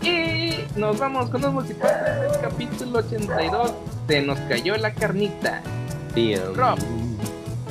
[0.01, 3.73] Y nos vamos con los multipases del capítulo 82.
[4.07, 5.61] Se nos cayó la carnita.
[6.13, 6.53] Tío.
[6.53, 6.77] Rob,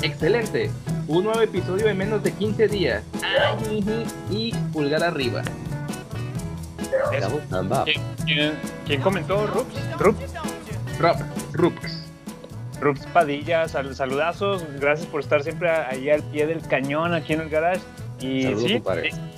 [0.02, 0.70] excelente.
[1.08, 3.02] Un nuevo episodio en menos de 15 días.
[3.22, 3.82] Ay,
[4.30, 5.42] y pulgar arriba.
[8.24, 8.52] ¿Quién,
[8.86, 9.46] quién- comentó?
[9.46, 9.74] ¿Rups?
[9.98, 10.20] ¿Rups?
[11.52, 12.02] Rupx.
[12.80, 17.42] Rups Padilla, sal- saludazos, gracias por estar siempre ahí al pie del cañón aquí en
[17.42, 17.80] el garage.
[18.20, 18.82] Y Saludos, sí,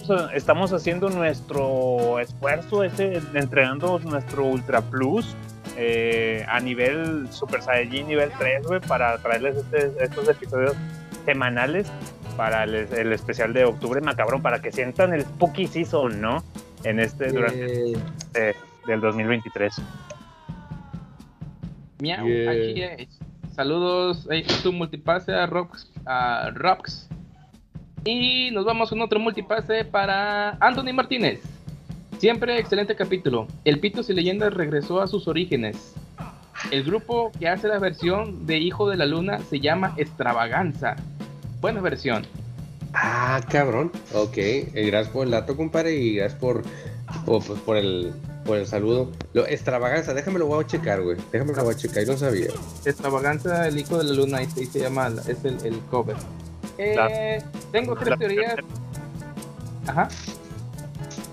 [0.01, 5.35] estamos- estamos haciendo nuestro esfuerzo, ese, entregando nuestro Ultra Plus
[5.77, 10.75] eh, a nivel Super Saiyajin nivel 3, güey, para traerles este- estos episodios
[11.25, 11.91] semanales
[12.37, 16.43] para el, el especial de octubre macabrón, para que sientan el Spooky Season, ¿no?
[16.85, 17.97] En este, durante Eh,
[18.35, 18.57] este
[18.87, 19.75] del 2023.
[22.01, 22.51] Miau, Yeah.
[22.51, 23.09] aquí es.
[23.55, 27.09] Saludos, está tu multipase a Rox, a Rox.
[28.05, 31.41] Y nos vamos con otro multipase para Anthony Martínez.
[32.19, 33.47] Siempre excelente capítulo.
[33.65, 35.77] El Pitos y Leyendas regresó a sus orígenes.
[36.71, 40.97] El grupo que hace la versión de Hijo de la Luna se llama Extravaganza.
[41.61, 42.25] Buena versión.
[42.95, 43.91] Ah, cabrón.
[44.15, 46.63] Ok, eh, gracias por el dato, compadre, y gracias por,
[47.27, 48.13] por, pues, por el,
[48.47, 49.11] por el saludo.
[49.35, 51.17] Lo, extravaganza, déjame lo voy a checar, güey.
[51.33, 52.47] Déjame lo voy a checar, yo no sabía.
[52.87, 56.17] Extravaganza, el Hijo de la Luna, ahí se, ahí se llama, es el, el cover.
[56.79, 58.55] Eh, La- tengo tres la- teorías.
[59.87, 60.09] Ajá.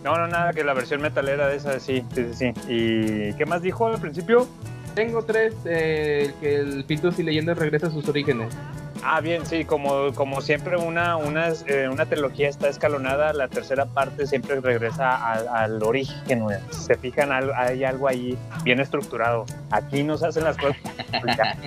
[0.04, 2.54] No, no, nada, que la versión metalera de esa, sí, sí, sí, sí.
[2.68, 4.48] ¿Y qué más dijo al principio?
[4.96, 8.54] Tengo tres, eh, que el Pitos y Leyendas regresa a sus orígenes.
[9.04, 13.86] Ah, bien, sí, como, como siempre una, una, eh, una trilogía está escalonada, la tercera
[13.86, 16.58] parte siempre regresa al, al origen, güey.
[16.72, 19.46] Se fijan, al- hay algo ahí bien estructurado.
[19.72, 20.78] Aquí no se hacen las cosas.
[21.38, 21.58] ya.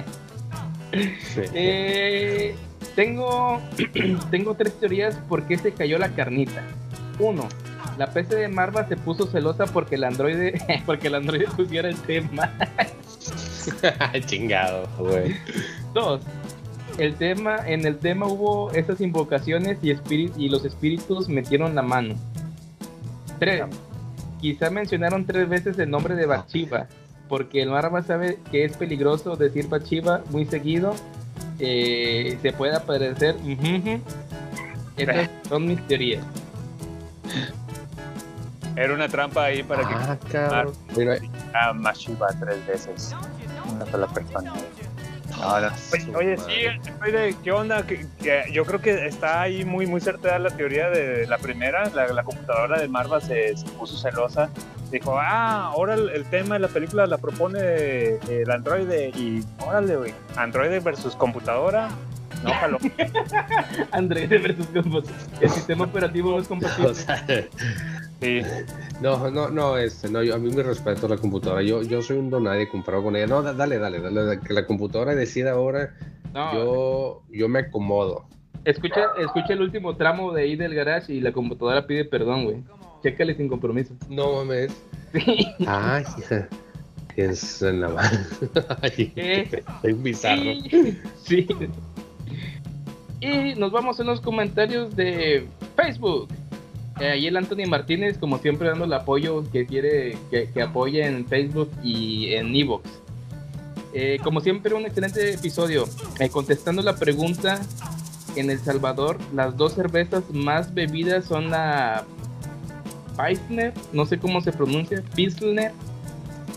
[1.55, 2.55] Eh,
[2.95, 3.61] tengo,
[4.31, 6.63] tengo tres teorías por qué se cayó la carnita.
[7.19, 7.49] Uno,
[7.99, 11.99] la PC de Marva se puso celosa porque el androide, porque el androide pusiera el
[12.03, 12.53] tema.
[14.27, 15.37] Chingado, güey.
[15.93, 16.21] Dos,
[16.99, 19.93] el tema, en el tema hubo esas invocaciones y,
[20.37, 22.15] y los espíritus metieron la mano.
[23.39, 23.65] Tres,
[24.41, 26.89] quizá mencionaron tres veces el nombre de Bachiva,
[27.29, 30.95] porque el Marva sabe que es peligroso decir Bachiva muy seguido.
[31.59, 33.37] eh, se puede aparecer.
[34.97, 36.25] Esas son mis teorías.
[38.77, 40.75] Era una trampa ahí para que Ah, cabrón.
[40.97, 41.17] Mira,
[41.55, 43.15] a Mashiva tres veces.
[43.73, 44.53] Una sola persona.
[45.41, 45.69] No, no.
[45.93, 47.85] Oye, oye, sí, oye, ¿qué onda?
[47.85, 51.89] Que- que yo creo que está ahí muy, muy certera la teoría de la primera.
[51.91, 54.49] La, la computadora de Marva se, se puso celosa.
[54.91, 59.09] Dijo, ah, ahora el, el tema de la película la propone eh, el androide.
[59.11, 60.15] Y órale, güey.
[60.37, 61.89] Androide versus computadora.
[62.45, 62.79] No, jalo.
[63.93, 65.09] Android versus comput-
[65.41, 66.89] El sistema operativo no es compatible.
[66.91, 67.25] o sea,
[68.21, 68.41] Sí.
[69.03, 71.63] no, no, no, este, no, yo, a mí me respeto la computadora.
[71.63, 73.27] Yo, yo soy un donadie comprado con ella.
[73.27, 75.95] No, da- dale, dale, dale, que la computadora decida ahora.
[76.33, 76.53] No.
[76.55, 78.27] Yo, yo me acomodo.
[78.65, 82.65] Escucha, escucha el último tramo de ahí del garage y la computadora pide perdón, güey.
[83.03, 83.93] Chécale sin compromiso.
[84.09, 84.73] No mames.
[85.67, 86.49] Ay, hija.
[87.17, 88.19] Es en la mano.
[88.83, 89.63] Ay, ¿Qué?
[89.83, 90.43] Soy bizarro.
[90.43, 91.47] Y- Sí.
[93.21, 95.47] Y nos vamos en los comentarios de
[95.77, 96.29] Facebook.
[97.01, 101.05] Eh, ahí el Anthony Martínez, como siempre, dando el apoyo que quiere que, que apoye
[101.05, 102.89] en Facebook y en Evox.
[103.97, 105.89] Eh, como siempre, un excelente episodio.
[106.19, 107.61] Eh, contestando la pregunta,
[108.35, 112.05] en El Salvador, las dos cervezas más bebidas son la
[113.17, 115.71] Pilsner, no sé cómo se pronuncia, Pilsner,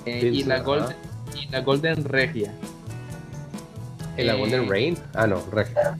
[0.05, 0.61] eh, y, la.
[0.61, 0.97] Golden,
[1.39, 2.51] y la Golden Regia.
[4.17, 4.97] ¿El la Golden Rain?
[5.13, 5.95] Ah, no, Regia.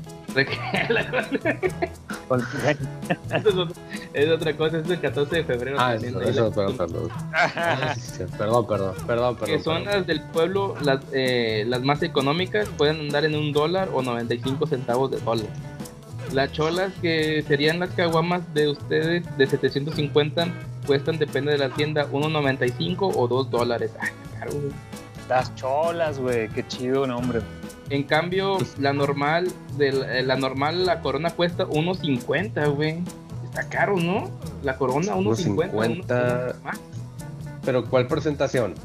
[4.13, 5.77] Es, otra, cosa, es el 14 de febrero.
[5.79, 7.09] Ah, eso, eso, perdón, perdón.
[7.33, 7.95] Ah,
[8.37, 9.57] Perdón, perdón, perdón, perdón.
[9.57, 13.89] que son las del pueblo, las, eh, las más económicas, pueden andar en un dólar
[13.93, 15.47] o 95 centavos de dólar.
[16.33, 20.47] Las cholas, que serían las caguamas de ustedes de 750,
[20.85, 23.91] cuestan, depende de la tienda, 1.95 o 2 dólares.
[23.99, 24.71] Ay, está caro, güey.
[25.29, 26.49] Las cholas, güey.
[26.49, 27.41] Qué chido nombre.
[27.89, 29.47] En cambio, la normal,
[29.77, 32.99] de la, eh, la normal, la corona cuesta 1.50, güey.
[33.45, 34.29] Está caro, ¿no?
[34.63, 35.71] La corona 1.50.
[35.71, 36.07] 1.50.
[36.07, 36.79] 1.50 más.
[37.63, 38.75] Pero ¿cuál presentación?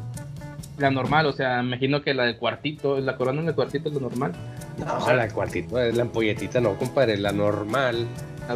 [0.79, 4.01] La normal, o sea, imagino que la del cuartito, la corona del cuartito es la
[4.01, 4.33] normal.
[4.79, 8.07] No, la cuartito, es la ampolletita, no, compadre, la normal.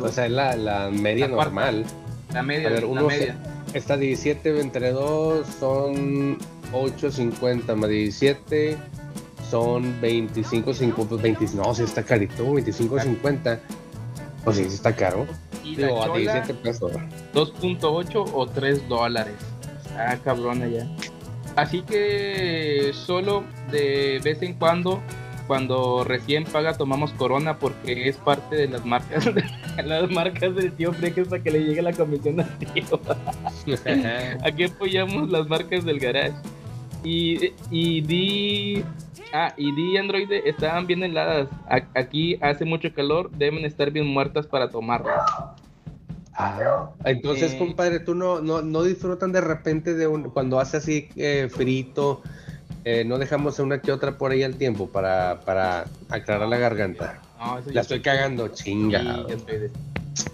[0.00, 1.85] O sea, es la, la media La normal.
[2.32, 3.37] La media, A ver, la uno media.
[3.74, 6.38] Está 17 entre 2 son
[6.72, 8.76] 8.50 más 17
[9.50, 13.59] son 25, 50, 20, no, si está carito, 25.50.
[14.44, 15.26] Pues sí, sí está caro.
[15.64, 16.92] Y Digo, a chola, 17 pesos.
[17.35, 19.35] 2.8 o 3 dólares.
[19.96, 20.87] Ah, cabrona ya.
[21.56, 25.00] Así que solo de vez en cuando,
[25.46, 29.42] cuando recién paga, tomamos Corona porque es parte de las marcas de,
[29.82, 33.00] las marcas del tío Freques para que le llegue la comisión al tío.
[34.44, 36.37] Aquí apoyamos las marcas del garage.
[37.02, 38.85] Y, y di.
[39.33, 41.49] Ah, y di Android estaban bien heladas.
[41.69, 45.21] A- aquí hace mucho calor, deben estar bien muertas para tomarlas.
[46.39, 47.59] Ah, entonces, Eh.
[47.59, 52.23] compadre, tú no, no, no disfrutan de repente de un, cuando hace así eh, frito,
[52.85, 57.21] eh, no dejamos una que otra por ahí al tiempo para, para aclarar la garganta.
[57.39, 59.27] No, eso La ya estoy cagando, chinga.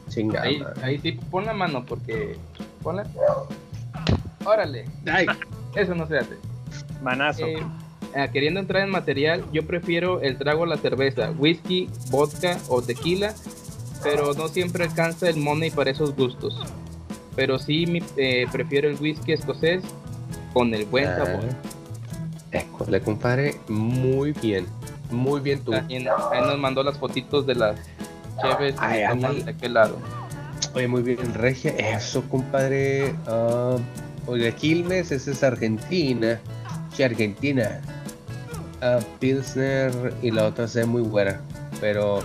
[0.08, 0.42] Chinga.
[0.42, 2.36] Ahí, ahí sí, pon la mano porque.
[2.82, 3.06] Ponla.
[4.44, 4.84] Órale.
[5.10, 5.26] Ay,
[5.74, 6.36] Eso no se hace.
[7.00, 7.46] Manazo.
[8.14, 12.82] Ah, queriendo entrar en material, yo prefiero el trago a la cerveza, whisky, vodka o
[12.82, 13.34] tequila,
[14.02, 16.60] pero no siempre alcanza el money para esos gustos.
[17.34, 19.82] Pero sí mi- eh, prefiero el whisky escocés
[20.52, 21.16] con el buen Ah.
[21.24, 21.44] sabor.
[22.50, 24.66] École, compadre, muy bien.
[25.10, 25.72] Muy bien tú.
[25.72, 27.76] Ahí, ahí nos mandó las fotitos de las
[28.42, 29.00] cheves Ay,
[29.44, 29.96] de aquel lado.
[30.74, 31.70] Oye, muy bien, Regia.
[31.72, 33.14] Eso, compadre.
[33.26, 33.76] ah,
[34.26, 36.40] oye, Quilmes, esa es Argentina.
[36.94, 37.80] Sí, Argentina.
[38.82, 39.92] Ah, Pilsner
[40.22, 41.40] y la otra se ve muy buena.
[41.80, 42.20] Pero,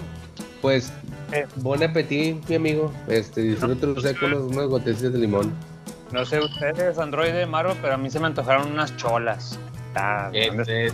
[0.61, 0.91] pues,
[1.31, 1.45] Eh.
[1.57, 2.91] buen apetito, mi amigo.
[3.07, 5.53] Este, disfrútelo usted con unos, unos gotecitos de limón.
[6.11, 9.59] No sé ustedes, Android de Marvel, pero a mí se me antojaron unas cholas.
[9.95, 10.91] Ah, Este.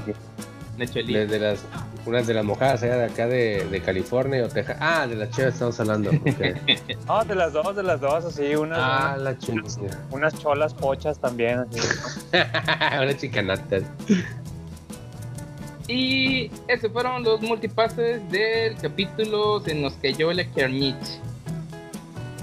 [0.78, 1.60] Desde las
[2.06, 4.76] Unas de las mojadas allá de acá de, de California o Texas.
[4.82, 6.10] Ah, de las chivas estamos hablando.
[6.10, 6.26] ok.
[7.08, 10.02] No, de las dos, de las dos, así, unas, Ah, unas, la chingada.
[10.12, 11.60] unas cholas pochas también.
[11.60, 11.80] Así.
[13.02, 13.78] Una chicanata.
[15.88, 20.96] Y esos fueron los multipases del capítulo en los que yo le Kermit.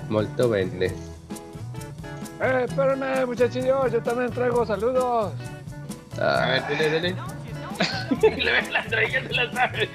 [0.08, 0.86] Molto bene.
[2.42, 5.32] Eh, espérenme, muchachillos, yo también traigo saludos.
[6.20, 7.16] A ver, Ah, dele, dele.
[8.20, 9.88] Le ves la estrella, se la sabe.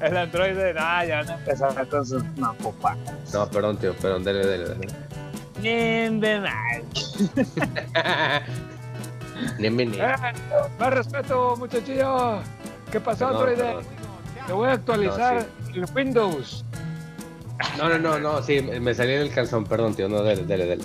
[0.00, 2.96] El androide, ah, ya no empezaron entonces, no, popa.
[3.32, 4.88] no, perdón, tío, perdón, dale, dale, dale.
[5.60, 6.82] Nimbe mal.
[9.58, 9.96] Neme, ne.
[9.98, 10.14] Eh,
[10.78, 12.42] más respeto, muchachillos.
[12.90, 13.56] ¿Qué pasó, androide?
[13.64, 13.84] perdón.
[14.46, 16.64] Te voy a actualizar No, el Windows.
[17.78, 20.66] No, no, no, no, sí, me salí en el calzón, perdón, tío, no, dale, dale,
[20.66, 20.84] dale.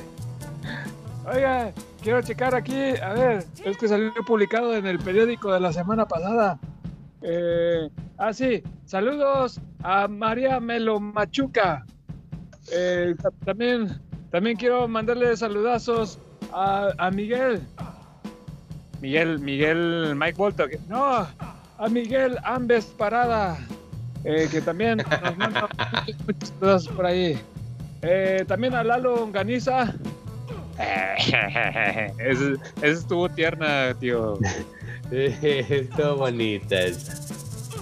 [1.25, 5.73] Oiga, quiero checar aquí, a ver, es que salió publicado en el periódico de la
[5.73, 6.59] semana pasada.
[7.21, 11.85] Eh, ah, sí, saludos a María Melo Machuca.
[12.71, 13.99] Eh, ta- también,
[14.31, 16.19] también quiero mandarle saludazos
[16.53, 17.61] a, a Miguel.
[19.01, 20.67] Miguel, Miguel Mike Bolto.
[20.67, 21.05] que- no,
[21.79, 23.57] a Miguel Ambes Parada,
[24.23, 25.67] eh, que también nos manda
[26.25, 27.39] muchos saludos por ahí.
[28.01, 29.93] Eh, también a Lalo Ganiza.
[32.19, 34.37] Ese, ese estuvo tierna, tío.
[35.11, 37.13] Estuvo bonita esa.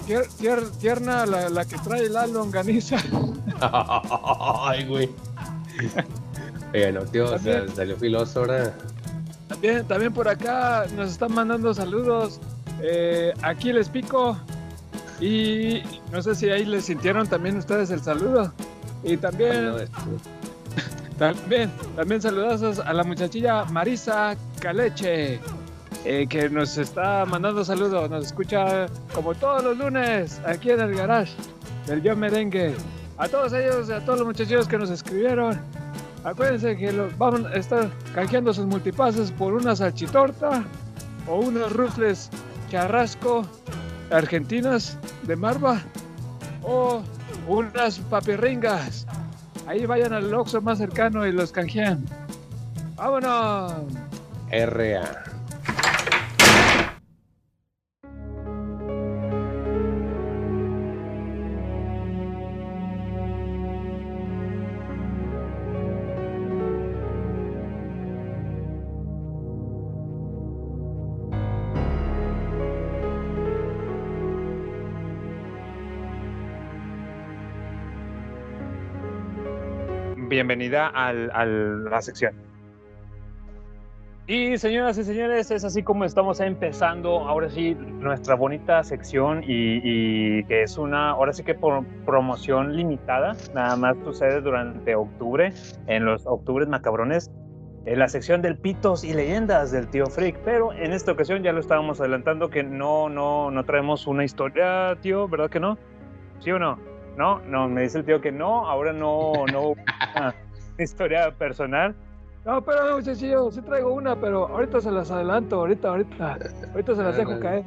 [0.06, 2.96] Tier- tier- tierna la, la que trae la longaniza.
[3.60, 5.10] Ay, güey.
[6.72, 8.72] Oiga, no, tío, o sea, salió filoso ahora.
[9.48, 12.40] También, también por acá nos están mandando saludos.
[12.82, 14.36] Eh, aquí les pico.
[15.20, 15.82] Y
[16.12, 18.52] no sé si ahí les sintieron también ustedes el saludo.
[19.02, 19.72] Y también,
[21.18, 25.40] también, también saludazos a la muchachilla Marisa Caleche.
[26.04, 30.94] eh, que nos está mandando saludos, nos escucha como todos los lunes aquí en el
[30.94, 31.32] garage
[31.86, 32.74] del Yo Merengue.
[33.18, 35.58] A todos ellos, a todos los muchachos que nos escribieron,
[36.26, 40.64] acuérdense que los, vamos a estar canjeando sus multipases por una salchitorta
[41.28, 42.30] o unos rufles
[42.68, 43.46] charrasco
[44.10, 45.80] argentinas de marva
[46.62, 47.02] o
[47.46, 49.06] unas papirringas.
[49.66, 52.04] Ahí vayan al Oxxo más cercano y los canjean.
[52.96, 53.72] ¡Vámonos!
[54.50, 55.25] RA.
[80.36, 82.34] Bienvenida al- a la sección.
[84.26, 89.80] Y señoras y señores, es así como estamos empezando ahora sí nuestra bonita sección y,
[89.82, 95.54] y que es una, ahora sí que por promoción limitada, nada más sucede durante octubre,
[95.86, 97.30] en los octubres macabrones,
[97.86, 101.52] en la sección del pitos y leyendas del tío Freak, pero en esta ocasión ya
[101.52, 105.78] lo estábamos adelantando que no, no, no traemos una historia, tío, ¿verdad que no?
[106.40, 106.78] ¿Sí o no?
[107.16, 110.34] No, no, me dice el tío que no, ahora no, no, una
[110.78, 111.94] historia personal.
[112.44, 116.38] No, pero muchachillo, sí traigo una, pero ahorita se las adelanto, ahorita, ahorita.
[116.72, 117.64] Ahorita se las dejo caer.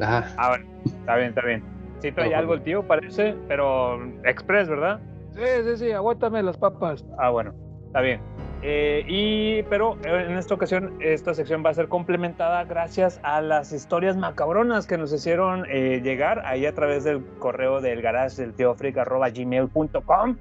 [0.00, 0.26] Ajá.
[0.36, 1.62] Ah, bueno, está bien, está bien.
[2.00, 5.00] Sí trae algo el tío, parece, pero express, ¿verdad?
[5.32, 7.04] Sí, sí, sí, aguántame las papas.
[7.18, 7.54] Ah, bueno,
[7.86, 8.20] está bien.
[8.62, 13.72] Eh, y, pero en esta ocasión, esta sección va a ser complementada gracias a las
[13.72, 18.54] historias macabronas que nos hicieron eh, llegar ahí a través del correo del garage del
[18.54, 20.36] tío Freak, arroba gmail.com.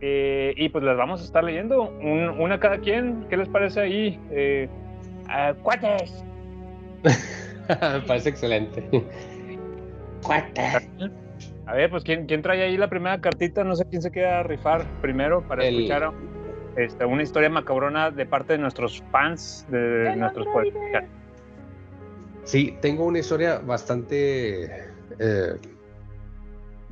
[0.00, 3.26] Eh, y pues las vamos a estar leyendo, un- una cada quien.
[3.28, 4.20] ¿Qué les parece ahí?
[4.30, 4.68] Eh,
[5.28, 6.22] ah, cuates.
[7.02, 8.88] Me parece excelente.
[11.66, 13.62] A ver, pues ¿quién, quién trae ahí la primera cartita?
[13.64, 16.12] No sé quién se queda a rifar primero para El- escuchar
[16.78, 21.10] este, una historia macabrona de parte de nuestros fans, de nuestros podcasts.
[22.44, 24.64] Sí, tengo una historia bastante...
[25.18, 25.54] eh,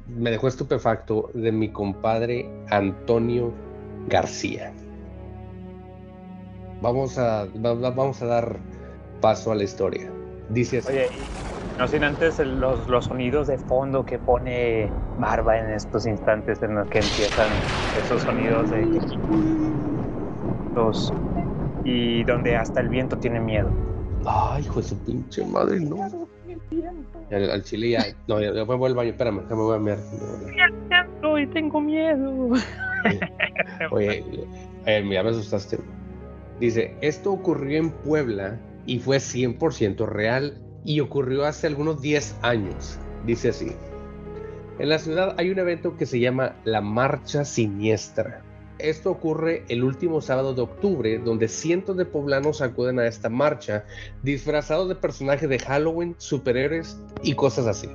[0.09, 3.53] me dejó estupefacto de mi compadre Antonio
[4.09, 4.73] García.
[6.83, 8.57] Vamos a, va- va- vamos a dar
[9.21, 10.11] paso a la historia.
[10.51, 10.93] Dice así.
[10.93, 11.09] Oye,
[11.79, 16.63] no sin antes el- los, los sonidos de fondo que pone Barba en estos instantes
[16.63, 17.51] en los que empiezan
[17.97, 18.87] esos sonidos de
[20.75, 21.13] los
[21.85, 23.71] y donde hasta el viento tiene miedo.
[24.27, 26.03] Ay, hijo de su pinche madre, no.
[27.31, 28.05] Al, al chile ya.
[28.27, 29.99] No, ya, ya me voy al baño, espérame, ya me voy a mirar.
[31.23, 32.51] Hoy tengo miedo.
[33.91, 34.25] Oye,
[34.87, 35.79] eh, ya me asustaste.
[36.61, 42.99] Dice, esto ocurrió en Puebla y fue 100% real y ocurrió hace algunos 10 años.
[43.27, 43.73] Dice así.
[44.79, 48.43] En la ciudad hay un evento que se llama la Marcha Siniestra.
[48.79, 53.85] Esto ocurre el último sábado de octubre, donde cientos de poblanos acuden a esta marcha
[54.23, 57.89] disfrazados de personajes de Halloween, superhéroes y cosas así.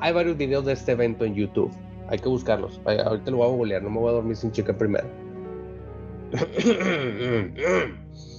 [0.00, 1.70] Hay varios videos de este evento en YouTube.
[2.08, 2.80] Hay que buscarlos.
[2.84, 5.06] Ahorita lo voy a googlear, no me voy a dormir sin checar primero.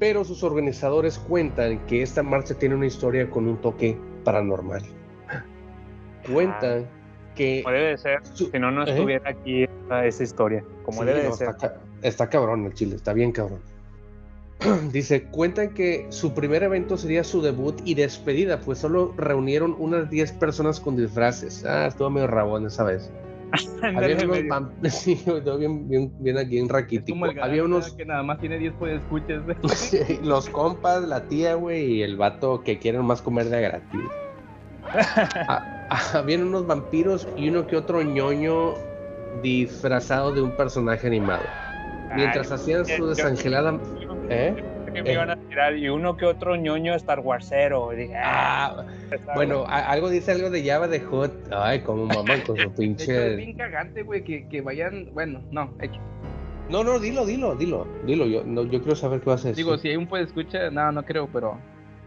[0.00, 4.82] Pero sus organizadores cuentan que esta marcha tiene una historia con un toque paranormal.
[6.32, 6.86] Cuentan
[7.36, 8.90] que Como debe de ser, si no, no ¿Eh?
[8.90, 10.64] estuviera aquí esa, esa historia.
[10.82, 11.50] Como Sí, debe de ser.
[11.50, 13.60] Está, está cabrón el chile, está bien cabrón.
[14.92, 20.08] Dice, cuentan que su primer evento sería su debut y despedida, pues solo reunieron unas
[20.08, 21.64] 10 personas con disfraces.
[21.64, 23.10] Ah, estuvo medio rabón esa vez.
[23.82, 25.22] Había unos medio- vamp- sí,
[25.58, 27.18] bien, bien, bien aquí en raquítico.
[27.42, 29.42] Había unos, que nada más tiene 10 pues escuchas.
[30.22, 34.00] los compas, la tía, güey, y el vato que quieren más comer de gratis.
[34.92, 38.74] Ah, ah, Habían unos vampiros y uno que otro ñoño
[39.42, 41.48] disfrazado de un personaje animado.
[42.16, 43.78] Mientras Ay, hacían su desangelada...
[44.28, 44.54] ¿Eh?
[44.92, 47.92] Que me iban a tirar y uno que otro ñoño Star Warsero.
[47.92, 48.60] Y dije, ah,
[49.26, 51.32] Ah, bueno, algo dice algo de Java de Hot.
[51.52, 53.36] Ay, como maman con su De hecho, es pinche...
[53.36, 55.08] bien cagante, güey, que, que vayan.
[55.12, 55.98] Bueno, no, X.
[56.68, 58.26] No, no, dilo, dilo, dilo, dilo.
[58.26, 59.64] Yo, no, yo quiero saber qué vas a decir.
[59.64, 61.58] Digo, si hay un puede escuchar, no, no creo, pero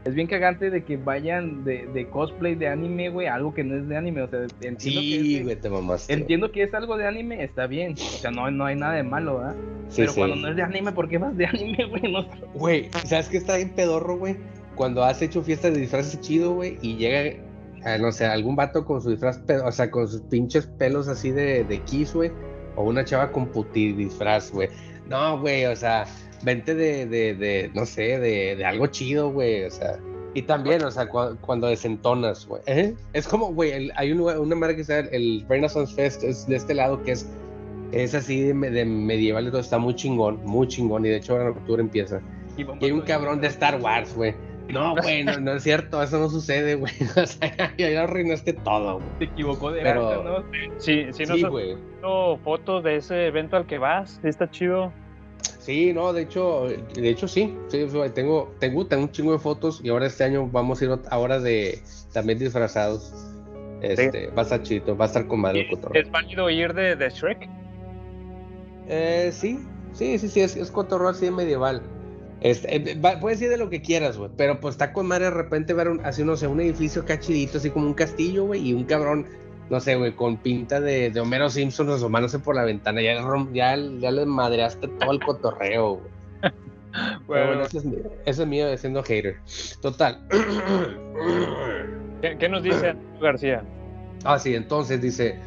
[0.05, 3.63] es bien cagante de que vayan de, de cosplay de anime, güey, a algo que
[3.63, 4.21] no es de anime.
[4.23, 6.13] O sea, entiendo que Sí, es, güey, te mamaste.
[6.13, 7.93] entiendo que es algo de anime, está bien.
[7.93, 9.55] O sea, no, no hay nada de malo, ¿verdad?
[9.87, 10.19] Sí, pero sí.
[10.19, 12.11] cuando no es de anime, ¿por qué vas de anime, güey?
[12.11, 12.25] No.
[12.53, 14.35] Güey, ¿sabes qué está bien pedorro, güey?
[14.75, 17.37] Cuando has hecho fiestas de disfraces chido, güey, y llega,
[17.85, 21.31] ah, no sé, algún vato con su disfraz, o sea, con sus pinches pelos así
[21.31, 22.31] de, de kiss, güey,
[22.75, 24.67] o una chava con puti disfraz, güey.
[25.07, 26.05] No, güey, o sea,
[26.43, 29.97] vente de, de, de no sé, de, de algo chido, güey, o sea.
[30.35, 32.61] Y también, o sea, cua- cuando desentonas, güey.
[32.65, 32.95] ¿eh?
[33.13, 36.55] Es como, güey, hay un una marca que se llama el Renaissance Fest, es de
[36.55, 37.29] este lado que es,
[37.91, 41.33] es así de, de medieval y todo, está muy chingón, muy chingón, y de hecho
[41.33, 42.19] ahora en octubre empieza.
[42.57, 44.33] Y Y hay un cabrón de Star Wars, güey.
[44.69, 46.93] No, güey, no, no es cierto, eso no sucede, güey.
[47.21, 49.07] O sea, ya, arruinaste todo, güey.
[49.19, 50.45] Se equivocó de Pero- banda, ¿no?
[50.77, 51.75] Sí, sí, no Sí, has güey.
[51.75, 54.19] visto fotos de ese evento al que vas.
[54.23, 54.91] Sí, está chido.
[55.59, 57.55] Sí, no, de hecho, de hecho sí.
[57.69, 60.99] sí tengo, tengo, tengo un chingo de fotos y ahora este año vamos a ir
[61.09, 61.81] ahora de
[62.11, 63.13] también disfrazados.
[63.81, 66.01] Este, va a estar chido, va a estar con madre el cotorreo.
[66.03, 67.49] ¿Es válido ir de, de Shrek?
[68.87, 69.59] Eh, sí,
[69.93, 71.81] sí, sí, sí, es, es cotorreo así de medieval.
[72.41, 75.25] Este, eh, va- puedes ir de lo que quieras, güey, pero pues está con madre
[75.25, 78.69] de repente ver un, así, no sé, un edificio cachidito, así como un castillo, güey,
[78.69, 79.25] y un cabrón,
[79.74, 83.15] no sé, güey, con pinta de, de Homero Simpson asomándose por la ventana, ya,
[83.51, 86.13] ya, ya le madreaste todo el cotorreo, güey.
[87.26, 87.86] Bueno, bueno, ese es,
[88.28, 89.38] ese es mío de siendo hater.
[89.82, 90.28] Total.
[92.21, 93.63] ¿qué, qué nos dice García?
[94.24, 95.39] Ah, sí, entonces dice,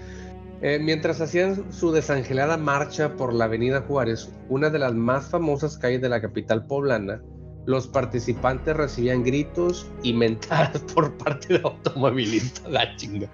[0.61, 5.79] eh, mientras hacían su desangelada marcha por la Avenida Juárez, una de las más famosas
[5.79, 7.23] calles de la capital poblana,
[7.67, 13.29] los participantes recibían gritos y mentadas por parte de automovilistas, la chinga.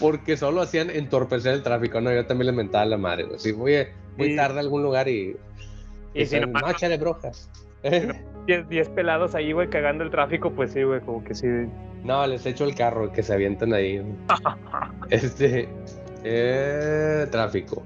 [0.00, 3.38] Porque solo hacían entorpecer el tráfico, no, yo también les mentaba la madre, güey.
[3.38, 3.86] Si voy,
[4.16, 5.36] voy tarde a algún lugar y...
[6.14, 7.48] Y si no, échale brojas.
[8.46, 11.46] 10 pelados ahí, güey, cagando el tráfico, pues sí, güey, como que sí.
[12.02, 14.02] No, les echo el carro que se avientan ahí.
[15.10, 15.68] Este.
[16.24, 17.82] eh, tráfico.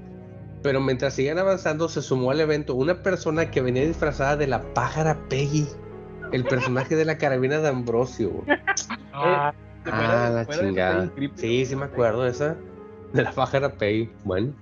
[0.63, 4.61] Pero mientras siguen avanzando, se sumó al evento una persona que venía disfrazada de la
[4.73, 5.67] pájara Peggy.
[6.31, 8.43] El personaje de la carabina de Ambrosio.
[9.19, 9.51] Ah,
[9.85, 11.11] Ah, la de chingada.
[11.35, 12.55] Sí, sí me acuerdo de esa.
[13.13, 14.11] De la pájara Peggy.
[14.25, 14.53] Bueno.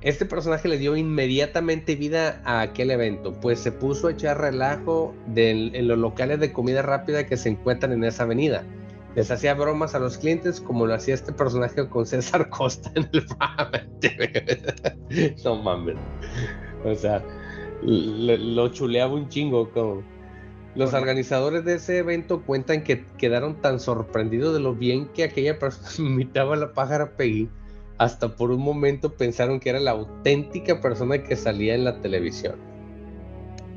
[0.00, 5.14] Este personaje le dio inmediatamente vida a aquel evento, pues se puso a echar relajo
[5.26, 8.64] del- en los locales de comida rápida que se encuentran en esa avenida.
[9.14, 13.08] Les hacía bromas a los clientes como lo hacía este personaje con César Costa en
[13.12, 13.86] el programa.
[15.44, 15.96] no mames.
[16.84, 17.22] O sea,
[17.82, 19.70] lo chuleaba un chingo.
[19.70, 20.02] Como.
[20.74, 25.58] Los organizadores de ese evento cuentan que quedaron tan sorprendidos de lo bien que aquella
[25.58, 27.50] persona imitaba a la pájara Peggy,
[27.98, 32.56] hasta por un momento pensaron que era la auténtica persona que salía en la televisión.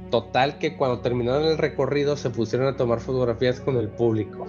[0.09, 4.47] Total que cuando terminaron el recorrido se pusieron a tomar fotografías con el público.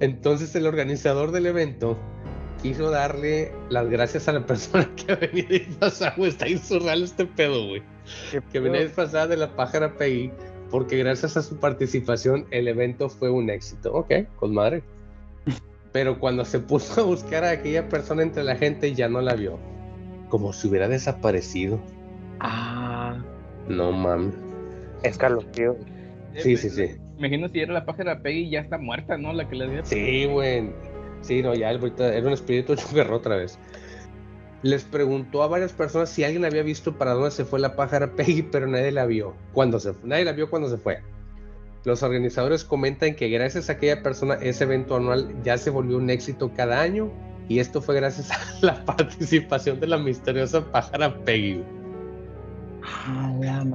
[0.00, 1.98] Entonces el organizador del evento
[2.62, 6.30] quiso darle las gracias a la persona que venía disfrazada, güey.
[6.30, 7.82] Está insurreal este pedo, güey.
[8.52, 10.30] Que venía disfrazada de la pájara Peggy,
[10.70, 13.92] porque gracias a su participación el evento fue un éxito.
[13.92, 14.82] Ok, con madre.
[15.92, 19.34] Pero cuando se puso a buscar a aquella persona entre la gente, ya no la
[19.34, 19.58] vio.
[20.28, 21.80] Como si hubiera desaparecido.
[22.38, 23.18] Ah,
[23.68, 24.34] No mames.
[25.02, 25.76] escalofrío.
[26.36, 26.90] Sí, sí, sí.
[27.20, 29.32] Imagino si era la pájara Peggy ya está muerta, ¿no?
[29.32, 29.84] La que le dio.
[29.84, 30.70] Sí, güey.
[31.20, 33.58] Sí, no, ya el era un espíritu hecho perro otra vez.
[34.62, 38.14] Les preguntó a varias personas si alguien había visto para dónde se fue la pájara
[38.14, 39.34] Peggy, pero nadie la vio.
[39.52, 40.08] Cuando se fue.
[40.08, 41.00] Nadie la vio cuando se fue.
[41.84, 46.10] Los organizadores comentan que gracias a aquella persona ese evento anual ya se volvió un
[46.10, 47.10] éxito cada año
[47.48, 51.62] y esto fue gracias a la participación de la misteriosa pájara Peggy.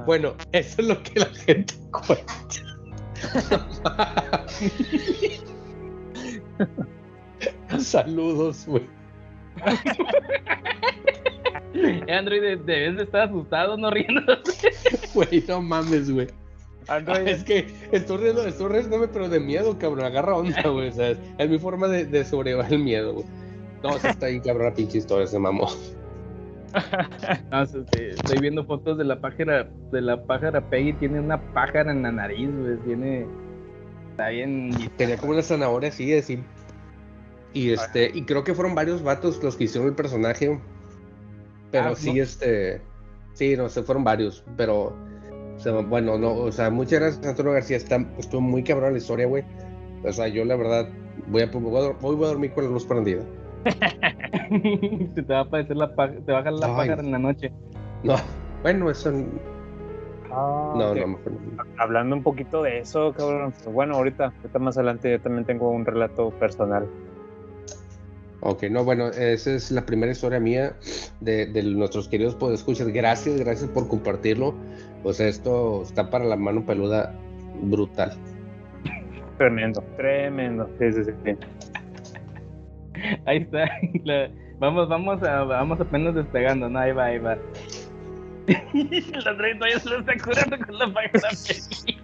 [0.04, 2.34] Bueno, eso es lo que la gente cuenta.
[7.78, 8.86] Saludos, güey.
[11.74, 14.22] Eh, Android, de- debes de estar asustado, no riendo.
[15.14, 16.28] Güey, no mames, güey.
[17.26, 20.04] Es que estoy riendo, estoy riéndome, pero de miedo, cabrón.
[20.04, 20.88] Agarra onda, güey.
[20.88, 23.26] O sea, es, mi forma de, de sobrellevar el miedo, güey.
[23.82, 25.68] No, sí está ahí, cabrón, la pinche historia, se mamó.
[27.50, 32.02] No, estoy viendo fotos de la pájara, de la pájara Peggy, tiene una pájara en
[32.02, 33.26] la nariz, güey, tiene,
[34.10, 36.42] está bien, Tenía como una zanahoria así, así.
[37.52, 40.60] Y este, y creo que fueron varios vatos los que hicieron el personaje.
[41.70, 42.22] Pero Ah, sí, ¿no?
[42.22, 42.82] este.
[43.32, 44.44] Sí, no sé, fueron varios.
[44.56, 44.94] Pero.
[45.56, 47.78] o sea, bueno, no, o sea, muchas gracias, Antonio García.
[47.78, 49.44] Está, estuvo muy cabrón la historia, güey.
[50.04, 50.88] O sea, yo la verdad
[51.28, 53.22] voy a, voy a, hoy voy a dormir con la luz prendida.
[55.14, 57.18] se te va a aparecer la pájara, te va a jalar la pájara en la
[57.18, 57.52] noche.
[58.04, 58.14] No,
[58.62, 59.12] bueno, eso.
[60.30, 61.62] Ah, No, no, mejor no.
[61.78, 63.52] Hablando un poquito de eso, cabrón.
[63.52, 66.86] pues bueno, ahorita, ahorita más adelante yo también tengo un relato personal.
[68.40, 70.76] Ok, no, bueno, esa es la primera historia mía
[71.20, 72.88] de, de nuestros queridos podescuchas.
[72.88, 74.54] Gracias, gracias por compartirlo.
[75.02, 77.12] O sea, esto está para la mano peluda
[77.62, 78.12] brutal.
[79.38, 80.68] Tremendo, tremendo.
[80.78, 81.36] Sí, sí, sí.
[83.26, 83.68] Ahí está,
[84.04, 87.36] la- vamos, vamos, a, vamos apenas despegando, no, ahí va, ahí va.
[88.46, 91.98] el Android todavía se lo está curando con la Peggy.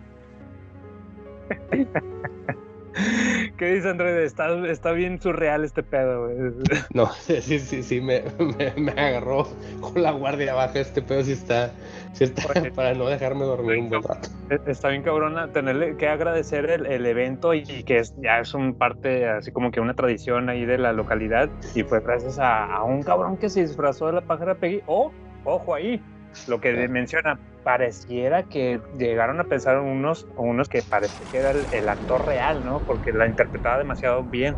[3.57, 4.17] ¿Qué dice Android?
[4.19, 6.53] Está, está bien surreal este pedo, güey.
[6.95, 9.49] No, sí, sí, sí, me, me, me agarró
[9.81, 11.73] con la guardia baja este pedo, sí está,
[12.13, 12.43] sí está
[12.75, 14.29] para no dejarme dormir un buen rato.
[14.67, 18.53] Está bien cabrona tenerle que agradecer el, el evento y, y que es, ya es
[18.55, 21.49] un parte, así como que una tradición ahí de la localidad.
[21.75, 24.83] Y fue gracias a, a un cabrón que se disfrazó de la pájara Peggy.
[24.87, 25.13] O,
[25.45, 26.03] ojo ahí,
[26.47, 31.67] lo que menciona, pareciera que llegaron a pensar unos, unos que parece que era el,
[31.71, 32.81] el actor real, ¿no?
[32.81, 34.57] Porque la interpretaba demasiado bien.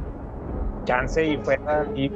[0.87, 1.59] Chance y fue
[1.95, 2.11] y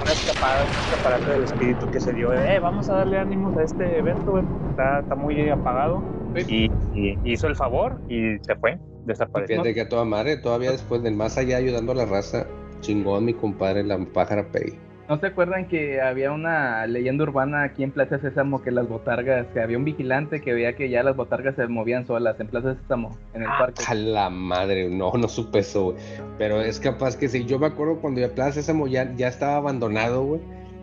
[0.00, 2.30] una escapada, un escaparate del espíritu que se dio.
[2.30, 4.44] de, Eh, vamos a darle ánimos a este evento, güey.
[4.70, 6.02] Está, está muy apagado.
[6.48, 9.56] Y, y hizo el favor y se fue, desapareció.
[9.56, 12.46] Fíjate que a toda madre, todavía después del más allá ayudando a la raza,
[12.80, 14.78] chingón mi compadre, la pájara Peggy.
[15.06, 19.46] ¿No se acuerdan que había una leyenda urbana aquí en Plaza Sésamo que las botargas,
[19.48, 22.74] que había un vigilante que veía que ya las botargas se movían solas en Plaza
[22.74, 23.82] Sésamo, en el parque?
[23.86, 25.96] A la madre, no, no supe eso, güey.
[26.38, 27.44] Pero es capaz que sí.
[27.44, 30.40] Yo me acuerdo cuando iba a Plaza Sésamo ya, ya estaba abandonado, güey.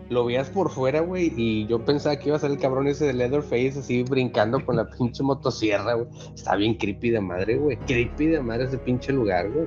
[0.08, 3.06] Lo veías por fuera, güey, y yo pensaba que iba a ser el cabrón ese
[3.06, 6.06] de Leatherface así brincando con la pinche motosierra, güey.
[6.32, 7.76] Está bien creepy de madre, güey.
[7.76, 9.66] Creepy de madre ese pinche lugar, güey.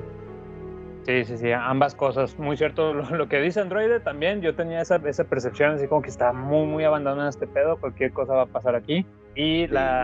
[1.06, 2.36] Sí, sí, sí, ambas cosas.
[2.36, 4.40] Muy cierto lo, lo que dice Android también.
[4.42, 7.76] Yo tenía esa, esa percepción así como que está muy, muy abandonado este pedo.
[7.76, 9.06] Cualquier cosa va a pasar aquí.
[9.36, 10.02] Y la,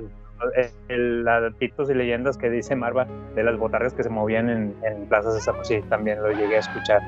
[0.57, 4.49] el, el- la titos y leyendas que dice Marva de las botargas que se movían
[4.49, 7.01] en, en plazas de Zapo, sí, también lo llegué a escuchar.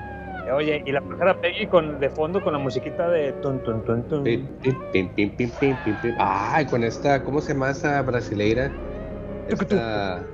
[0.47, 3.85] Eh, Oye, y la pájara Peggy con, de fondo con la musiquita de tun, tun,
[3.85, 4.25] tun, tun.
[4.25, 6.15] Pim, pim, pim, pim, pim, pim, pim, pim.
[6.19, 8.71] Ay, con esta, ¿cómo se llama esa brasileira?
[9.49, 10.25] Esta...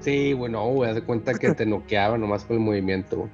[0.00, 3.28] Sí, bueno, güey, haz de cuenta que te noqueaba nomás con el movimiento.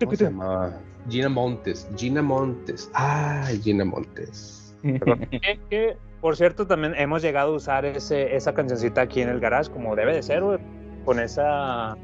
[0.00, 0.80] ¿Cómo se llamaba?
[1.08, 2.90] Gina Montes, Gina Montes.
[2.94, 4.56] Ay, Gina Montes.
[4.82, 9.38] Que, que, por cierto, también hemos llegado a usar ese, esa cancioncita aquí en el
[9.38, 10.58] garage, como debe de ser, güey,
[11.04, 11.98] con esa.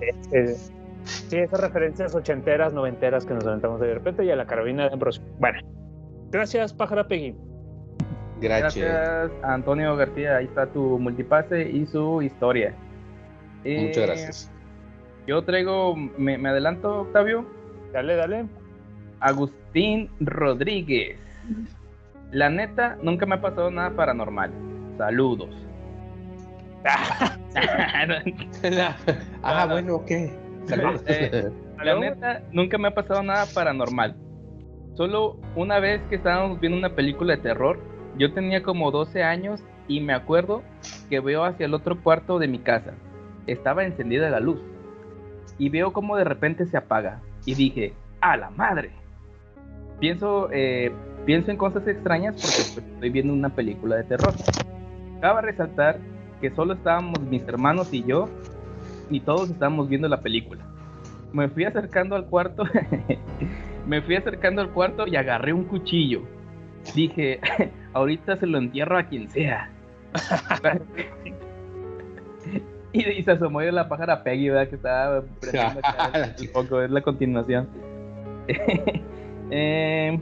[0.00, 0.56] eh, eh,
[1.04, 4.94] sí, esas referencias ochenteras, noventeras que nos aventamos de repente y a la carabina de
[4.94, 5.22] Ambrosio.
[5.38, 5.60] Bueno,
[6.32, 7.36] gracias, pájara Peggy.
[8.40, 8.84] Gracias.
[8.84, 10.38] Gracias, Antonio García.
[10.38, 12.74] Ahí está tu multipase y su historia.
[13.64, 14.50] Eh, Muchas gracias.
[15.26, 17.46] Yo traigo, me, me adelanto, Octavio.
[17.92, 18.46] Dale, dale.
[19.20, 21.18] Agustín Rodríguez.
[22.32, 24.50] La neta, nunca me ha pasado nada paranormal.
[24.98, 25.50] Saludos.
[29.42, 30.10] ah, bueno, ok.
[30.66, 31.02] Saludos.
[31.06, 31.50] Eh,
[31.84, 34.16] la neta, nunca me ha pasado nada paranormal.
[34.94, 37.78] Solo una vez que estábamos viendo una película de terror,
[38.18, 40.62] yo tenía como 12 años y me acuerdo
[41.08, 42.92] que veo hacia el otro cuarto de mi casa.
[43.46, 44.60] Estaba encendida la luz
[45.58, 47.20] y veo como de repente se apaga.
[47.44, 48.90] Y dije, ¡a la madre!
[50.00, 50.92] Pienso, eh,
[51.24, 54.32] pienso en cosas extrañas porque pues, estoy viendo una película de terror.
[55.20, 55.98] Cabe resaltar
[56.40, 58.28] que solo estábamos mis hermanos y yo
[59.10, 60.64] ni todos estábamos viendo la película.
[61.32, 62.64] Me fui acercando al cuarto,
[63.86, 66.22] me fui acercando al cuarto y agarré un cuchillo.
[66.94, 67.40] Dije,
[67.92, 69.70] ahorita se lo entierro a quien sea.
[72.94, 74.68] y, y se asomó la pájara Peggy, ¿verdad?
[74.68, 77.68] Que estaba prendiendo acá el foco, es la continuación.
[79.54, 80.18] Eh,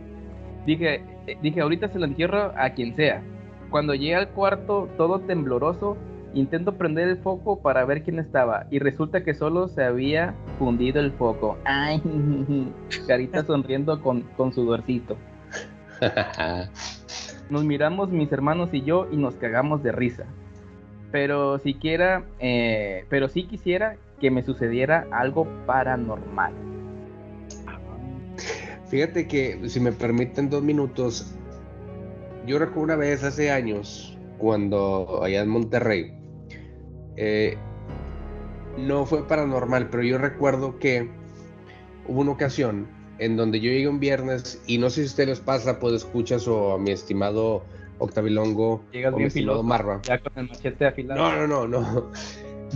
[0.66, 1.04] dije,
[1.40, 3.22] dije, ahorita se lo entierro a quien sea.
[3.70, 5.96] Cuando llegué al cuarto, todo tembloroso,
[6.34, 8.66] intento prender el foco para ver quién estaba.
[8.72, 11.58] Y resulta que solo se había fundido el foco.
[11.64, 12.02] Ay,
[13.06, 15.16] carita sonriendo con, con sudorcito.
[17.48, 20.24] Nos miramos mis hermanos y yo y nos cagamos de risa.
[21.12, 26.52] Pero siquiera, eh, pero sí quisiera que me sucediera algo paranormal.
[28.88, 31.34] Fíjate que, si me permiten dos minutos,
[32.46, 36.12] yo recuerdo una vez hace años, cuando allá en Monterrey,
[37.16, 37.56] eh,
[38.78, 41.08] no fue paranormal, pero yo recuerdo que
[42.06, 42.88] hubo una ocasión
[43.18, 45.94] en donde yo llegué un viernes y no sé si a ustedes les pasa, pues
[45.94, 47.62] escuchas o a mi estimado
[48.00, 49.30] Octavilongo Llegas bien
[49.64, 50.00] Marva.
[50.02, 51.20] ya con el machete afilado.
[51.20, 52.10] No, no, no, no.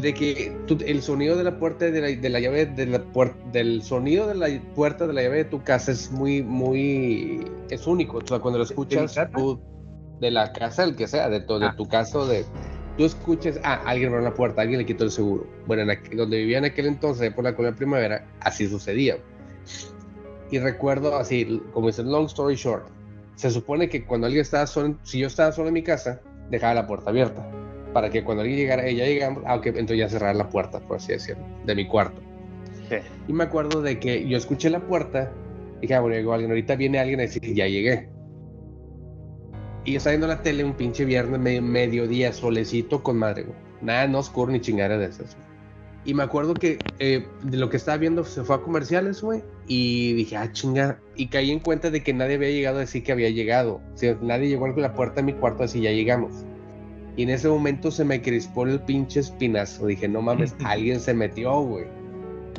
[0.00, 2.98] De que tú- el sonido de la puerta de la, de la llave de la
[3.02, 7.44] puerta del sonido de la puerta de la llave de tu casa es muy muy
[7.70, 8.18] es único.
[8.18, 9.30] O sea, cuando lo escuchas casa?
[9.34, 9.60] tú-
[10.20, 11.74] de la casa, el que sea, de, tu- de Ah.
[11.76, 12.44] tu casa de
[12.96, 15.46] tú escuches, ah, alguien abrió la puerta, alguien le quitó el seguro.
[15.66, 19.18] Bueno, en aqu- donde vivía en aquel entonces, por la colonia primavera, así sucedía.
[20.50, 22.86] Y recuerdo así, como dicen, long story short,
[23.36, 26.20] se supone que cuando alguien estaba solo, si yo estaba solo en mi casa,
[26.50, 27.46] dejaba la puerta abierta.
[27.92, 31.12] Para que cuando alguien llegara, llegamos, ah, ok, entonces ya cerrar la puerta, por así
[31.12, 32.20] decirlo, de mi cuarto.
[32.88, 32.96] Sí.
[33.28, 35.32] Y me acuerdo de que yo escuché la puerta
[35.78, 38.08] y dije, ah, bueno, llegó alguien, ahorita viene alguien a decir, ya llegué.
[39.84, 43.56] Y yo estaba viendo la tele un pinche viernes, medio, mediodía, solecito con madre, güey.
[43.82, 45.36] Nada, no oscuro ni chingada de esas.
[46.06, 49.42] Y me acuerdo que eh, de lo que estaba viendo se fue a comerciales, güey.
[49.66, 51.00] Y dije, ah, chinga.
[51.16, 53.80] Y caí en cuenta de que nadie había llegado a decir que había llegado.
[53.94, 56.44] O sea, nadie llegó a la puerta de mi cuarto a decir, ya llegamos.
[57.16, 59.86] Y en ese momento se me crispó el pinche espinazo.
[59.86, 61.86] Dije, no mames, alguien se metió, güey.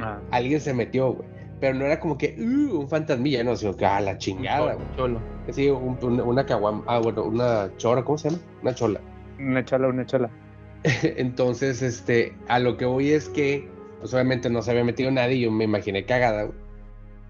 [0.02, 1.28] Ah, Alguien se metió, güey.
[1.62, 4.88] Pero no era como que, uh, un fantasmilla, no, sino que, ah, la chingada, güey.
[4.98, 5.22] Cholo.
[5.52, 6.46] Sí, un- una, una
[6.88, 8.42] ah, bueno, una chora, ¿cómo se llama?
[8.64, 9.00] Una chola.
[9.40, 10.30] una chola, una chola.
[11.18, 13.68] Entonces, este, a lo que voy es que,
[14.00, 16.50] pues obviamente no se había metido nadie, yo me imaginé cagada.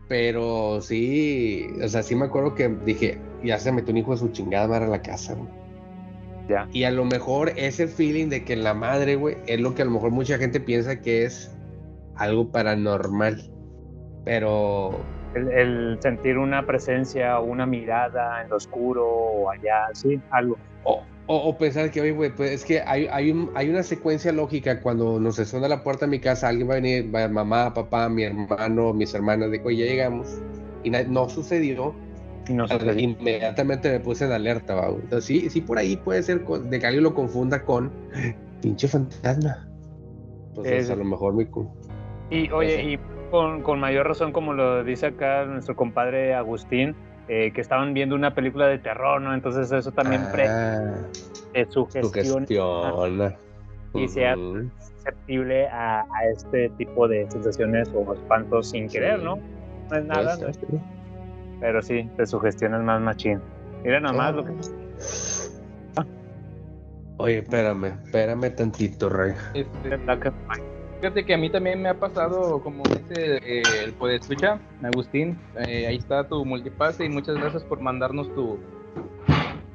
[0.08, 4.18] Pero sí, o sea, sí me acuerdo que dije, ya se metió un hijo de
[4.18, 5.50] su chingada madre a la casa, güey.
[6.48, 6.68] Ya.
[6.72, 9.86] Y a lo mejor ese feeling de que la madre, güey, es lo que a
[9.86, 11.56] lo mejor mucha gente piensa que es
[12.16, 13.52] algo paranormal.
[14.26, 15.00] Pero
[15.34, 20.58] El, el sentir una presencia o una mirada en lo oscuro o allá, sí, algo.
[20.84, 23.82] O, o, o pensar que, oye, güey, pues es que hay, hay, un- hay una
[23.84, 27.28] secuencia lógica cuando nos suena la puerta de mi casa, alguien va a venir, va,
[27.28, 30.40] mamá, papá, mi hermano, mis hermanas, de oye, ya llegamos.
[30.84, 31.96] Y na- no sucedió.
[32.50, 32.94] No sucedió.
[33.00, 34.88] Inmediatamente me puse en alerta, va.
[34.90, 37.92] Entonces, sí, sí, por ahí puede ser con- de que alguien lo confunda con
[38.62, 39.68] pinche fantasma.
[40.50, 41.00] Entonces, Sí, a sí.
[41.02, 41.48] lo mejor mi.
[42.30, 43.00] Y oye, y
[43.32, 46.96] con, con mayor razón, como lo dice acá nuestro compadre Agustín,
[47.28, 49.34] eh, que estaban viendo una película de terror, ¿no?
[49.34, 50.94] Entonces eso también Ah,
[51.54, 52.46] eh, sugestiona
[53.94, 59.38] y sea susceptible a, a este tipo de sensaciones o espantos sin querer, ¿no?
[59.90, 60.48] No es nada, ¿no?
[61.60, 63.42] pero sí, te sugestionas más machín.
[63.84, 64.54] Mira nomás lo que...
[67.18, 69.34] Oye, espérame, espérame tantito, Rey.
[69.54, 69.98] Este,
[71.06, 75.38] Fíjate que a mí también me ha pasado, como dice eh, el puede escuchar, Agustín,
[75.56, 78.58] eh, ahí está tu multipase y muchas gracias por mandarnos tu,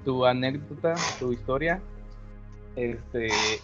[0.05, 1.81] tu anécdota, tu historia.
[2.74, 3.61] Este,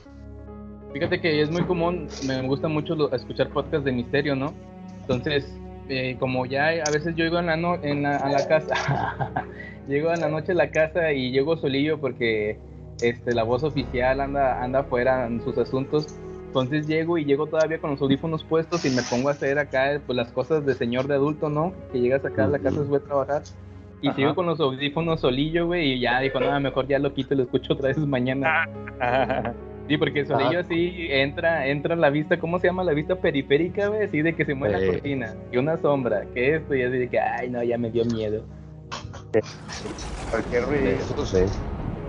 [0.93, 4.55] fíjate que es muy común, me gusta mucho escuchar podcasts de misterio, ¿no?
[5.01, 5.53] Entonces,
[5.89, 8.75] eh, como ya a veces yo llego en la, no- en la- a la casa,
[9.89, 12.61] llego en la noche a la casa y llego solillo porque
[13.01, 16.07] este, la voz oficial anda, anda afuera en sus asuntos.
[16.47, 20.01] Entonces llego y llego todavía con los audífonos puestos y me pongo a hacer acá
[20.07, 21.75] pues, las cosas de señor de adulto, ¿no?
[21.93, 23.43] Que llegas acá a la casa después de trabajar.
[24.01, 24.17] Y Ajá.
[24.17, 27.39] sigo con los audífonos solillo, güey, y ya dijo, no, mejor ya lo quito y
[27.39, 28.67] lo escucho otra vez mañana.
[29.89, 32.83] Sí, porque solillo así entra, entra la vista, ¿cómo se llama?
[32.83, 36.57] La vista periférica, güey, así de que se mueve la cortina y una sombra, que
[36.57, 38.43] esto, y así de que, ay, no, ya me dio miedo.
[40.29, 40.89] Cualquier ruido.
[40.89, 41.39] Eso sí.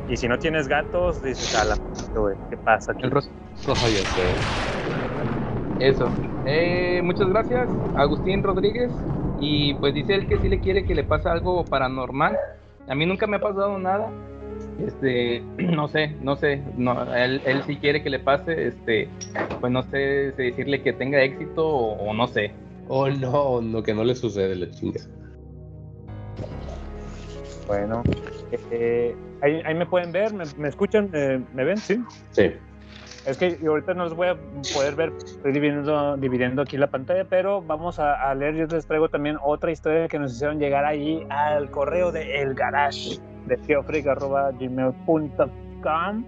[0.07, 3.03] Y si no tienes gatos, dices, a la p- güey, ¿qué pasa aquí?
[3.03, 3.11] El
[5.79, 6.13] Eso.
[6.45, 8.95] Eh, muchas gracias, Agustín Rodríguez.
[9.39, 12.37] Y pues dice él que sí le quiere que le pase algo paranormal.
[12.87, 14.09] A mí nunca me ha pasado nada,
[14.79, 19.09] Este, no sé, no sé, no, él, él si quiere que le pase, este,
[19.59, 22.51] pues no sé si decirle que tenga éxito o, o no sé.
[22.87, 25.01] Oh, no, no, que no le sucede la chinga.
[27.67, 28.01] Bueno,
[28.71, 32.01] eh, ahí, ahí me pueden ver, me, me escuchan, Eh, me ven, sí.
[32.31, 32.53] Sí.
[33.27, 34.37] Es que ahorita no los voy a
[34.73, 38.55] poder ver, estoy dividiendo, dividiendo aquí la pantalla, pero vamos a, leer.
[38.55, 42.53] Yo les traigo también otra historia que nos hicieron llegar ahí al correo de El
[42.53, 46.25] Garage de geofreak.gmail.com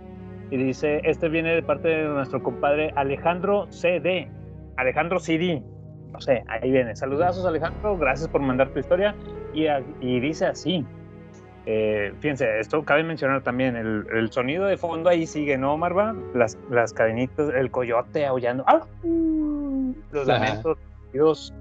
[0.51, 4.29] y dice: Este viene de parte de nuestro compadre Alejandro CD.
[4.75, 5.63] Alejandro CD.
[6.11, 6.97] No sé, ahí viene.
[6.97, 7.97] Saludazos, Alejandro.
[7.97, 9.15] Gracias por mandar tu historia.
[9.53, 9.67] Y,
[10.01, 10.85] y dice así:
[11.71, 16.15] eh, fíjense, esto cabe mencionar también, el, el sonido de fondo ahí sigue, ¿no, Marva?
[16.33, 18.81] Las, las cadenitas, el coyote aullando, ¡ah!
[20.11, 20.39] los Ajá.
[20.39, 20.79] lamentos,
[21.13, 21.53] Dios,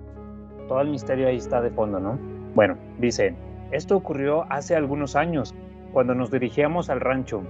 [0.66, 2.18] todo el misterio ahí está de fondo, ¿no?
[2.54, 3.34] Bueno, dice,
[3.70, 5.54] esto ocurrió hace algunos años,
[5.92, 7.42] cuando nos dirigíamos al rancho,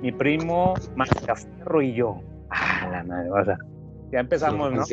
[0.00, 2.22] mi primo Mascaferro y yo.
[2.48, 3.58] Ah, la madre, o sea,
[4.10, 4.84] ya empezamos, ¿no?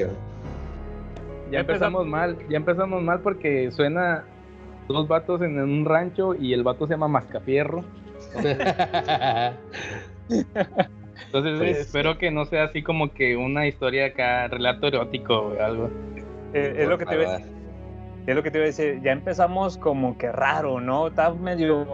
[1.51, 4.25] Ya empezamos mal, ya empezamos mal porque suena
[4.87, 7.83] dos vatos en un rancho y el vato se llama Mascafierro.
[10.29, 15.61] Entonces Pues- espero que no sea así como que una historia acá, relato erótico o
[15.61, 15.89] algo.
[16.53, 17.51] Eh, es lo que te iba a decir.
[18.27, 21.07] Es lo que te iba a decir, ya empezamos como que raro, ¿no?
[21.07, 21.85] Está medio,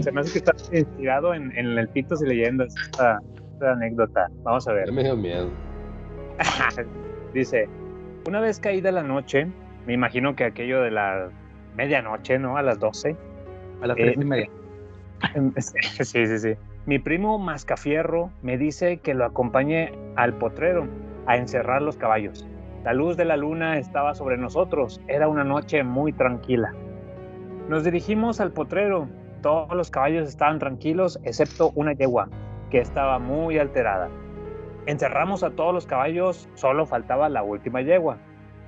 [0.00, 3.18] se me hace que está inspirado en, en el Pitos y Leyendas, esta,
[3.54, 4.28] esta anécdota.
[4.44, 4.92] Vamos a ver.
[4.92, 5.48] Me dio miedo.
[7.34, 7.68] Dice,
[8.28, 9.48] una vez caída la noche,
[9.86, 11.28] me imagino que aquello de la
[11.74, 12.56] medianoche, ¿no?
[12.56, 13.16] A las 12.
[13.82, 14.50] A las tres y media.
[15.56, 16.54] Sí, sí, sí.
[16.86, 20.86] Mi primo Mascafierro me dice que lo acompañe al potrero
[21.26, 22.46] a encerrar los caballos.
[22.84, 25.00] La luz de la luna estaba sobre nosotros.
[25.08, 26.74] Era una noche muy tranquila.
[27.68, 29.08] Nos dirigimos al potrero.
[29.40, 32.28] Todos los caballos estaban tranquilos, excepto una yegua,
[32.70, 34.10] que estaba muy alterada.
[34.84, 38.18] Encerramos a todos los caballos, solo faltaba la última yegua.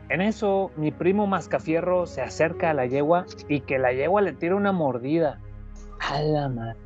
[0.09, 4.33] En eso, mi primo Mascafierro se acerca a la yegua y que la yegua le
[4.33, 5.41] tira una mordida.
[6.01, 6.77] A la madre.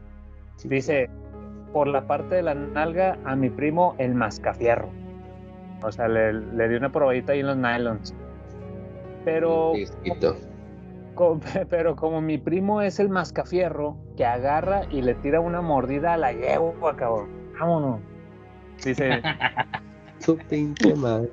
[0.64, 1.10] Dice,
[1.72, 4.88] por la parte de la nalga a mi primo el Mascafierro.
[5.82, 8.14] O sea, le, le dio una probadita ahí en los nylons.
[9.24, 9.72] Pero,
[11.68, 16.16] pero como mi primo es el Mascafierro, que agarra y le tira una mordida a
[16.16, 17.28] la yegua, cabrón.
[17.58, 18.00] Vámonos.
[18.82, 19.20] Dice,
[20.24, 21.30] Tu pinche madre.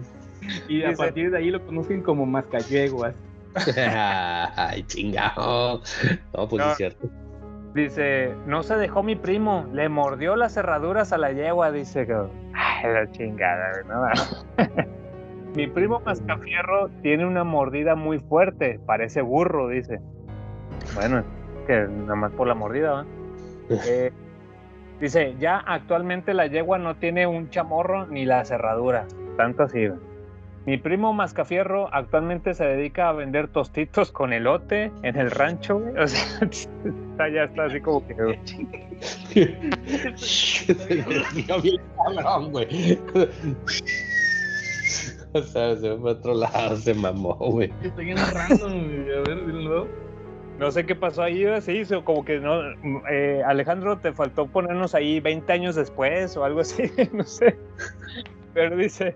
[0.68, 3.16] Y a Dice- partir de ahí lo conocen como Mascayeguas.
[4.56, 5.82] Ay, chingado.
[6.36, 6.72] No, pues No.
[6.72, 7.08] es cierto.
[7.74, 12.14] Dice, no se dejó mi primo, le mordió las cerraduras a la yegua, dice que.
[12.54, 14.04] Ay, la chingada, no.
[15.56, 20.00] Mi primo Mascafierro tiene una mordida muy fuerte, parece burro, dice.
[20.94, 21.24] Bueno,
[21.66, 23.06] que nada más por la mordida, ¿va?
[23.88, 24.12] Eh,
[25.00, 29.88] dice, ya actualmente la yegua no tiene un chamorro ni la cerradura, tanto así.
[30.68, 35.98] Mi primo Mascafierro actualmente se dedica a vender tostitos con elote en el rancho, güey.
[35.98, 38.38] O sea, está- ya está así como que.
[40.18, 43.00] Se desvió bien cabrón, güey.
[45.34, 47.72] O sea, se fue a otro lado, se mamó, güey.
[47.84, 48.72] Estoy bien random,
[49.04, 49.18] güey.
[49.18, 49.88] A ver, dilo.
[50.58, 52.62] No sé qué pasó ahí, se hizo como que no.
[53.12, 57.58] eh, Alejandro, te faltó ponernos ahí 20 años después o algo así, no sé.
[58.54, 59.16] Pero dice: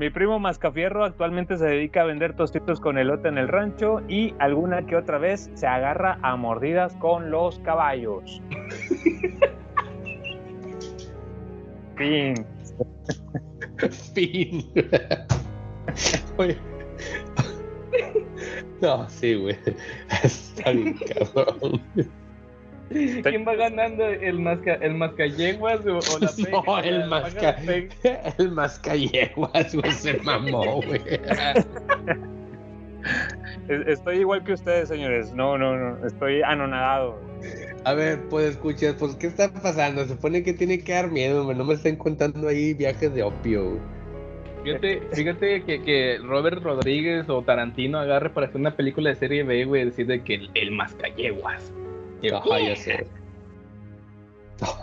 [0.00, 4.34] Mi primo Mascafierro actualmente se dedica a vender tostitos con elote en el rancho y
[4.38, 8.40] alguna que otra vez se agarra a mordidas con los caballos.
[11.98, 12.46] Fin.
[14.14, 14.64] Fin.
[16.38, 16.56] Oye.
[18.80, 19.58] No, sí, güey.
[20.22, 20.96] Está bien
[21.34, 21.82] cabrón.
[23.22, 24.04] ¿Quién va ganando?
[24.04, 26.62] ¿El, masca, el Mascayeguas o, o la pega?
[26.66, 27.56] No, el masca...
[28.38, 31.00] El mascayeguas, güey, se mamó, güey.
[33.68, 35.32] Es- Estoy igual que ustedes, señores.
[35.32, 36.06] No, no, no.
[36.06, 37.18] Estoy anonadado.
[37.84, 40.02] A ver, pues escuchar, pues ¿qué está pasando?
[40.02, 41.52] Se supone que tiene que dar miedo.
[41.54, 43.78] No me estén contando ahí viajes de opio.
[44.64, 49.42] Fíjate, fíjate que, que Robert Rodríguez o Tarantino agarre para hacer una película de serie
[49.42, 51.72] B, güey, decir de que el, el Mascayeguas.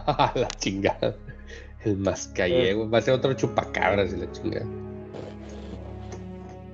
[0.08, 1.16] Ah, la chingada.
[1.86, 2.90] El mascallego.
[2.90, 4.66] Va a ser otro chupacabras y la chingada.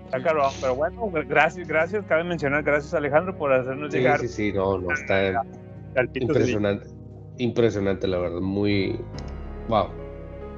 [0.06, 2.06] Está cabrón, pero bueno, gracias, gracias.
[2.06, 5.44] Cabe mencionar, gracias Alejandro por hacernos Sí, llegar sí, sí, no, no, está
[6.14, 6.88] impresionante.
[7.40, 8.40] Impresionante, la verdad.
[8.40, 9.00] Muy.
[9.68, 9.88] Wow.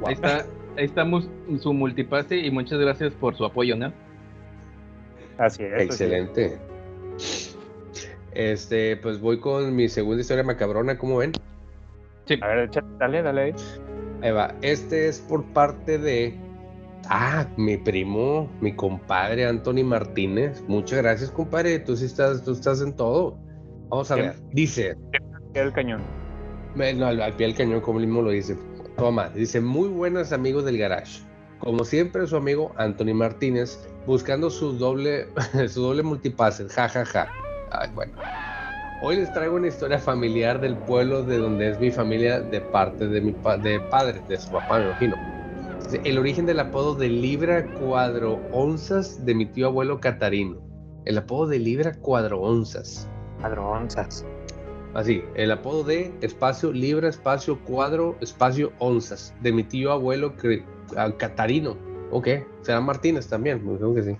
[0.05, 0.45] Ahí está,
[0.77, 1.29] ahí estamos
[1.59, 3.93] su multipase y muchas gracias por su apoyo, ¿no?
[5.37, 5.83] Así es.
[5.83, 6.57] Excelente.
[8.35, 11.31] Este, pues voy con mi segunda historia macabrona, ¿cómo ven?
[12.41, 12.69] A ver,
[12.99, 13.41] dale, dale.
[13.41, 13.55] ahí.
[14.21, 14.53] Ahí va.
[14.61, 16.37] Este es por parte de.
[17.07, 20.63] Ah, mi primo, mi compadre Anthony Martínez.
[20.67, 21.79] Muchas gracias, compadre.
[21.79, 23.37] Tú sí estás, tú estás en todo.
[23.89, 24.21] Vamos a ¿Qué?
[24.23, 24.35] ver.
[24.51, 24.95] Dice.
[25.53, 26.01] El cañón.
[26.75, 28.57] Me- No, al, al pie del cañón, como mismo lo dice.
[28.97, 31.21] Toma, dice, muy buenos amigos del garage.
[31.59, 35.27] Como siempre, su amigo Anthony Martínez, buscando su doble,
[35.69, 36.67] su doble multipase.
[36.69, 37.27] Ja, ja, ja.
[37.79, 38.13] Ay, bueno.
[39.01, 43.07] Hoy les traigo una historia familiar del pueblo de donde es mi familia de parte
[43.07, 45.15] de mi pa- de padre, de su papá, me imagino.
[46.03, 50.57] El origen del apodo de Libra Cuadro Onzas de mi tío abuelo Catarino.
[51.05, 53.07] El apodo de Libra Cuadro Onzas.
[53.41, 54.25] Padronzas.
[54.95, 60.35] Así, el apodo de espacio libra, espacio cuadro, espacio onzas, de mi tío abuelo
[60.95, 61.75] ah, Catarino.
[62.11, 62.29] Ok,
[62.61, 64.17] será Martínez también, me que sí.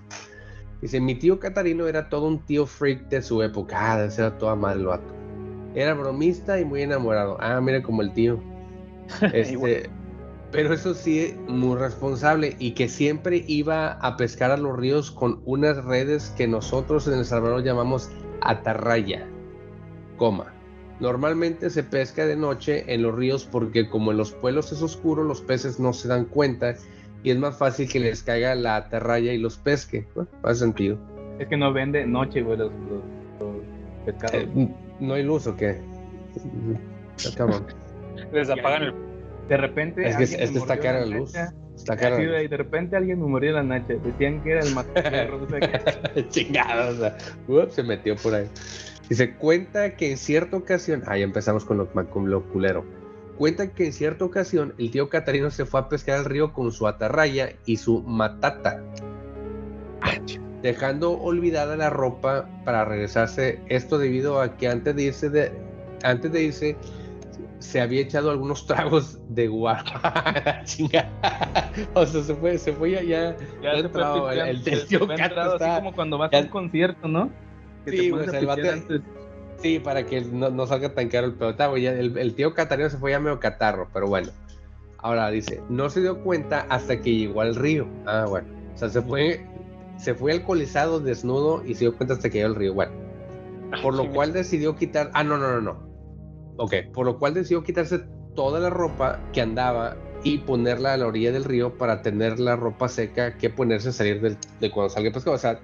[0.86, 3.76] Dice, mi tío Catarino era todo un tío freak de su época.
[3.76, 5.12] Ah, era toda madre el vato.
[5.74, 7.36] Era bromista y muy enamorado.
[7.40, 8.40] Ah, mira como el tío.
[9.32, 9.90] Este,
[10.52, 15.42] pero eso sí, muy responsable y que siempre iba a pescar a los ríos con
[15.44, 18.08] unas redes que nosotros en El Salvador llamamos
[18.42, 19.26] atarraya,
[20.18, 20.54] coma.
[21.00, 25.24] Normalmente se pesca de noche en los ríos porque como en los pueblos es oscuro,
[25.24, 26.76] los peces no se dan cuenta
[27.26, 30.06] y es más fácil que les caiga la atarraya y los pesque.
[30.14, 30.96] Bueno, hace sentido.
[31.40, 33.02] Es que no vende noche, güey, los, los,
[33.40, 33.56] los
[34.04, 34.44] pescados.
[34.44, 34.68] Eh,
[35.00, 35.76] ¿No hay luz o qué?
[38.32, 38.94] Les apagan el.
[39.48, 40.08] De repente.
[40.08, 41.34] Es que, es que está cara la luz.
[41.34, 41.52] nacha.
[41.74, 43.94] Está cara Así, güey, de repente alguien me murió la nacha.
[43.94, 45.42] Decían que era el mataperros.
[45.46, 47.16] o sea, que- Chingada, o sea,
[47.48, 48.46] ups, se metió por ahí.
[49.08, 52.84] Dice, cuenta que en cierta ocasión, ahí empezamos con lo, con lo culero.
[53.38, 56.72] Cuenta que en cierta ocasión el tío Catarino se fue a pescar al río con
[56.72, 58.82] su atarraya y su matata,
[60.62, 63.60] dejando olvidada la ropa para regresarse.
[63.68, 65.52] Esto debido a que antes de irse, de,
[66.02, 66.76] antes de irse
[67.58, 70.62] se había echado algunos tragos de guarda.
[71.94, 75.10] O sea, se fue, se fue ya, ya, Ya se fue entrado, el, el- tío
[75.10, 77.30] entrado, así como cuando vas ya- a un concierto, ¿no?
[77.84, 78.84] Que Sí, pues el antes.
[79.58, 81.76] Sí, para que no, no salga tan caro el pedo.
[81.76, 84.30] El, el tío Catarino se fue ya medio catarro, pero bueno.
[84.98, 87.86] Ahora dice, no se dio cuenta hasta que llegó al río.
[88.06, 88.48] Ah, bueno.
[88.74, 89.46] O sea, se fue,
[89.98, 92.74] se fue alcoholizado, desnudo, y se dio cuenta hasta que llegó al río.
[92.74, 92.92] Bueno.
[93.82, 95.10] Por lo cual decidió quitar.
[95.14, 95.86] Ah, no, no, no, no.
[96.56, 96.74] Ok.
[96.92, 98.00] Por lo cual decidió quitarse
[98.34, 102.56] toda la ropa que andaba y ponerla a la orilla del río para tener la
[102.56, 105.34] ropa seca que ponerse a salir del, de cuando salga a pescar.
[105.34, 105.60] O sea,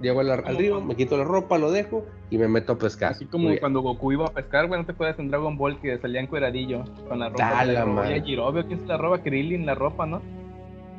[0.00, 3.12] llego al, al río, me quito la ropa, lo dejo y me meto a pescar.
[3.12, 5.98] Así como cuando Goku iba a pescar, güey, no te acuerdas en Dragon Ball que
[5.98, 7.50] salían cueradillo con la ropa.
[7.50, 8.18] Da que le la robó madre.
[8.18, 9.22] a Jirobio, ¿quién se la roba?
[9.22, 10.20] Krillin la ropa, ¿no?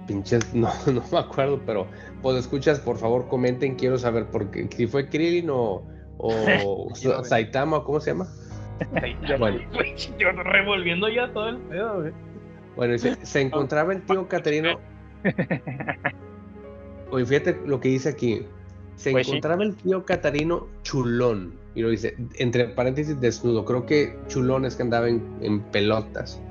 [0.07, 1.87] Pinches, no, no me acuerdo, pero
[2.21, 5.83] pues escuchas, por favor, comenten, quiero saber por qué, si fue Krillin o,
[6.17, 8.27] o Sa- Saitama, o ¿cómo se llama?
[9.39, 9.59] Bueno.
[9.73, 12.11] Güey, Yo revolviendo ya todo el pedo, güey.
[12.75, 14.79] Bueno, dice, se encontraba el tío Caterino.
[17.11, 18.45] Oye, fíjate lo que dice aquí.
[18.95, 19.31] Se Pues sí.
[19.31, 21.53] encontraba el tío Catarino chulón.
[21.75, 23.63] Y lo dice, entre paréntesis, desnudo.
[23.65, 26.41] Creo que chulón es que andaba en, en pelotas.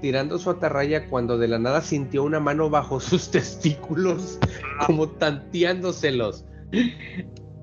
[0.00, 4.38] Tirando su atarraya cuando de la nada sintió una mano bajo sus testículos,
[4.86, 6.44] como tanteándoselos.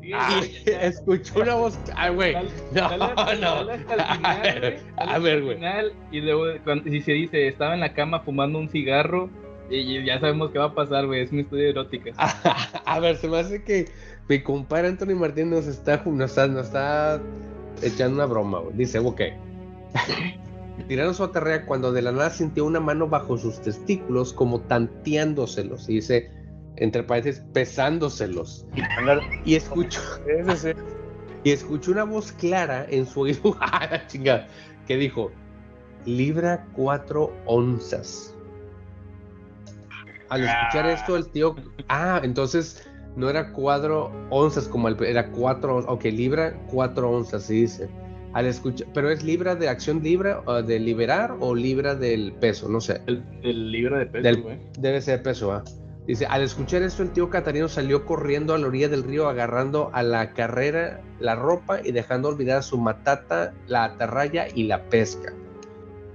[0.01, 0.13] Y
[0.69, 1.77] escuchó una voz.
[1.95, 2.33] Ay, güey.
[2.33, 2.97] No, Dale
[3.41, 3.65] no.
[3.65, 4.77] dale hasta el final.
[4.97, 5.57] A ver, güey.
[6.11, 9.29] Y luego, cuando, si se dice, estaba en la cama fumando un cigarro.
[9.69, 11.21] Y, ya sabemos qué va a pasar, güey.
[11.21, 12.11] Es una historia erótica.
[12.85, 13.87] A ver, se me hace que
[14.27, 17.21] mi compadre Anthony Martín nos está, nos está, nos está
[17.81, 18.75] echando una broma, güey.
[18.75, 19.21] Dice, ok.
[20.87, 25.89] Tirando su atarrea cuando de la nada sintió una mano bajo sus testículos como tanteándoselos.
[25.89, 26.31] Y dice,
[26.77, 28.65] entre paréntesis, pesándoselos.
[29.45, 30.01] Y escuchó,
[31.43, 34.47] y escuchó una voz clara en su oído, ¡Ah, la chingada!
[34.87, 35.31] que dijo,
[36.05, 38.35] libra cuatro onzas.
[40.29, 41.55] Al escuchar esto, el tío,
[41.87, 47.53] ah, entonces no era cuatro onzas como el, era cuatro, ok, libra cuatro onzas, se
[47.53, 47.89] dice.
[48.33, 52.69] Al escuchar, pero es libra de acción libra, o de liberar o libra del peso,
[52.69, 53.01] no sé.
[53.07, 54.59] El, el libro de peso, Del- güey.
[54.77, 55.63] debe ser peso, ¿ah?
[56.05, 59.89] Dice, al escuchar esto, el tío Catarino salió corriendo a la orilla del río, agarrando
[59.93, 65.33] a la carrera la ropa y dejando olvidar su matata, la atarraya y la pesca.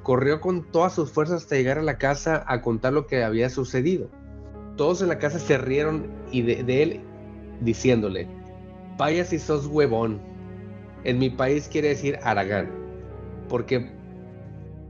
[0.04, 3.50] Corrió con todas sus fuerzas hasta llegar a la casa a contar lo que había
[3.50, 4.08] sucedido.
[4.76, 7.00] Todos en la casa se rieron y de, de él
[7.62, 8.28] diciéndole,
[8.96, 10.20] vaya si sos huevón.
[11.04, 12.70] En mi país quiere decir Aragán.
[13.48, 13.90] Porque,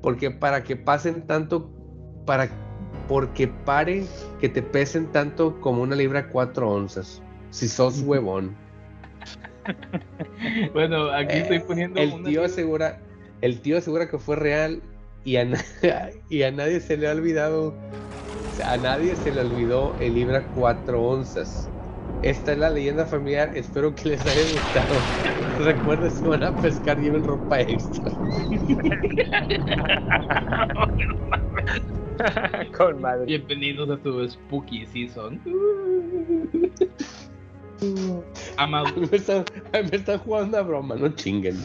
[0.03, 1.71] porque para que pasen tanto,
[2.27, 2.49] para
[3.09, 4.05] porque pare
[4.41, 7.23] que te pesen tanto como una libra cuatro onzas.
[7.51, 8.55] Si sos huevón.
[10.75, 12.99] Bueno, aquí estoy poniendo El una- tío asegura,
[13.41, 14.83] el tío asegura que fue real
[15.25, 15.65] y a, na-
[16.29, 17.75] y a nadie se le ha olvidado,
[18.65, 21.69] a nadie se le olvidó el libra 4 onzas.
[22.23, 25.03] Esta es la leyenda familiar, espero que les haya gustado.
[25.59, 28.11] Recuerden, si van a pescar, lleven ropa extra.
[32.77, 33.27] Con madre.
[33.27, 35.41] Bienvenidos a tu Spooky Season.
[38.57, 38.87] Amado.
[38.97, 41.57] me, están, me están jugando a broma, no chinguen.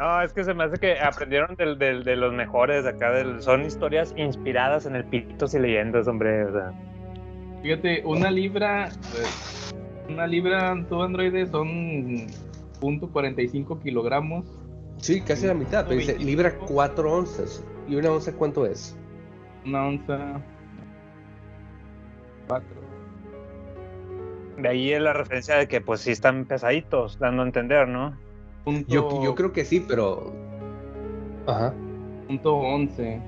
[0.00, 3.10] No, es que se me hace que aprendieron del, del- de los mejores acá.
[3.12, 6.44] Del, son historias inspiradas en el pitos y leyendas, hombre.
[6.46, 6.72] O sea,
[7.62, 9.74] Fíjate, una libra, pues,
[10.08, 12.26] una libra tu androide son
[12.80, 14.46] punto .45 kilogramos.
[14.96, 17.62] Sí, casi la mitad, pero dice libra 4 onzas.
[17.86, 18.96] ¿Y una onza cuánto es?
[19.66, 20.40] Una onza.
[22.48, 22.80] Cuatro.
[24.56, 28.16] de ahí es la referencia de que, pues, sí están pesaditos, dando a entender, ¿no?
[28.64, 30.32] Punto, Yo, yo creo que sí, pero.
[31.46, 31.74] Ajá.
[32.26, 33.20] punto 11.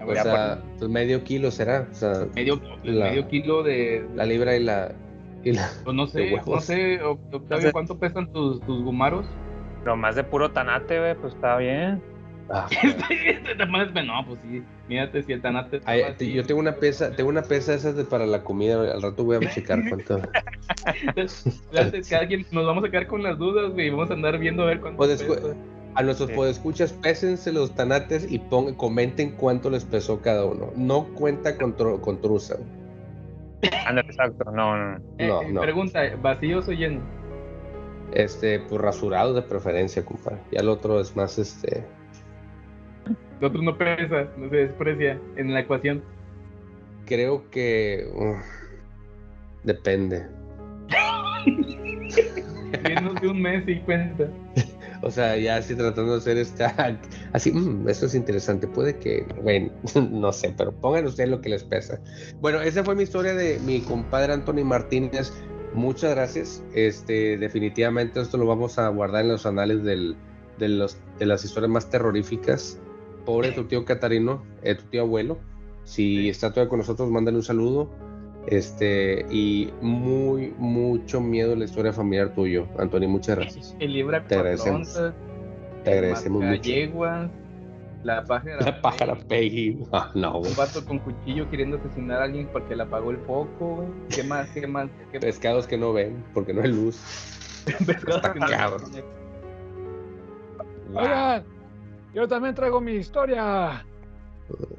[0.00, 1.88] A O sea, pues medio kilo será.
[1.90, 4.06] O sea, medio, la- medio kilo de.
[4.14, 4.92] la libra y la.
[5.42, 9.24] Y la pues no sé, no sé, Oc- Octavio, ¿cuánto pesan tus, tus gumaros?
[9.86, 12.02] Lo más de puro tanate, güey, pues está bien.
[12.52, 12.66] Ah,
[13.56, 15.80] Te pones- no, pues sí, mírate si el tanate.
[15.84, 16.32] Ay, así.
[16.32, 18.92] yo tengo una pesa, tengo una pesa esas de para la comida.
[18.92, 20.20] Al rato voy a checar cuánto.
[22.18, 24.66] Alguien nos vamos a quedar con las dudas, güey, y vamos a andar viendo a
[24.66, 25.24] ver cuánto Pues,
[25.94, 26.34] a nuestros Sí.
[26.36, 30.70] podescuchas, pésense los tanates y pon- comenten cuánto les pesó cada uno.
[30.76, 32.56] No cuenta con, tru- con truza.
[33.86, 34.96] Ándale, exacto, no, no.
[35.18, 35.60] Eh, No, eh, no.
[35.60, 37.02] Pregunta, ¿vacíos o llenos?
[38.12, 40.38] Este, pues rasurados de preferencia, compadre.
[40.52, 41.84] Ya el otro es más, este.
[43.40, 46.02] Otro no pesa, no se desprecia en la ecuación.
[47.06, 48.06] Creo que.
[49.64, 50.26] depende.
[52.82, 54.28] Menos de un mes y cuenta.
[55.02, 56.98] O sea, ya así tratando de hacer esta.
[57.32, 58.66] Así, mm, esto es interesante.
[58.66, 59.24] Puede que.
[59.42, 59.70] Bueno,
[60.10, 61.98] no sé, pero pongan ustedes lo que les pesa.
[62.40, 65.32] Bueno, esa fue mi historia de mi compadre Anthony Martínez.
[65.72, 66.62] Muchas gracias.
[66.74, 70.16] Este, definitivamente esto lo vamos a guardar en los anales del,
[70.58, 72.78] de, los, de las historias más terroríficas.
[73.32, 75.38] Pobre tu tío Catarino, eh, tu tío abuelo.
[75.84, 77.90] Si está todavía con nosotros, mándale un saludo.
[78.46, 83.06] Este, y muy, mucho miedo la historia familiar tuyo, Anthony.
[83.08, 83.76] Muchas gracias.
[83.78, 84.98] El libra Te agradecemos.
[85.84, 86.62] Te agradecemos mucho.
[86.62, 87.30] yeguas,
[88.02, 88.64] la pájara.
[88.64, 89.78] La pájara Peggy.
[89.92, 90.50] Ah, no, güey.
[90.50, 93.88] Un vato con cuchillo queriendo asesinar a alguien porque le apagó el foco, güey.
[94.08, 94.48] ¿Qué más?
[94.50, 94.88] ¿Qué más?
[95.12, 96.98] ¿Qué Pescados que no ven porque no hay luz.
[97.86, 98.90] pescado Está que no- cabrón.
[100.94, 101.44] Oigan,
[102.14, 103.84] yo también traigo mi historia.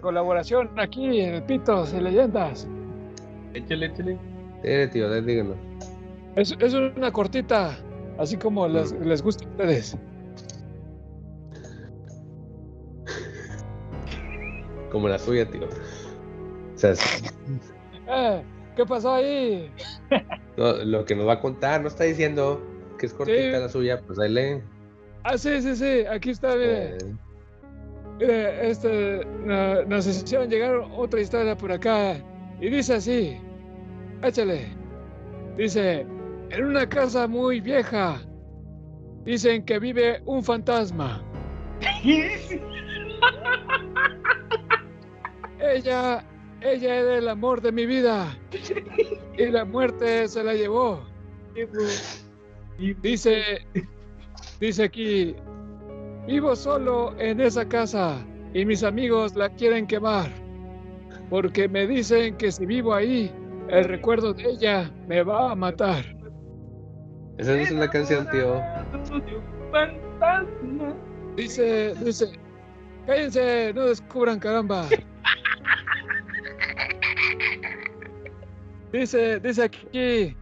[0.01, 2.67] Colaboración aquí en el Pitos y Leyendas.
[3.53, 4.17] Échale, échale.
[4.63, 5.55] Eh, tío, díganos.
[6.35, 7.77] Es, es una cortita,
[8.17, 9.97] así como les, les gusta a ustedes.
[14.91, 15.65] Como la suya, tío.
[15.65, 17.23] O sea, es-
[18.07, 18.43] Eh,
[18.75, 19.71] ¿Qué pasó ahí?
[20.57, 22.61] no, lo que nos va a contar, no está diciendo
[22.97, 23.51] que es cortita Sí.
[23.51, 24.61] la suya, pues ahí lee.
[25.23, 26.97] Ah, sí, sí, sí, aquí está, mire.
[28.19, 32.17] Mire, este, no- nos hicieron llegar otra historia por acá
[32.59, 33.37] y dice así,
[34.23, 34.67] échale,
[35.57, 36.05] dice,
[36.49, 38.21] en una casa muy vieja,
[39.23, 41.23] dicen que vive un fantasma.
[45.59, 46.23] Ella,
[46.61, 48.35] ella era el amor de mi vida
[49.37, 51.03] y la muerte se la llevó.
[53.01, 53.41] Dice,
[54.61, 55.35] dice aquí,
[56.27, 60.29] Vivo solo en esa casa y mis amigos la quieren quemar.
[61.29, 63.31] Porque me dicen que si vivo ahí,
[63.69, 66.05] el recuerdo de ella me va a matar.
[67.37, 68.61] esa es una canción, tío.
[71.35, 72.39] Dice, dice,
[73.07, 74.87] cállense, no descubran caramba.
[78.91, 80.35] Dice, dice aquí,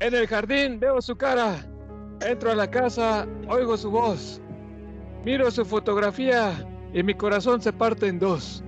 [0.00, 1.71] en el jardín veo su cara.
[2.26, 4.40] Entro a la casa, oigo su voz.
[5.24, 8.62] Miro su fotografía y mi corazón se parte en dos.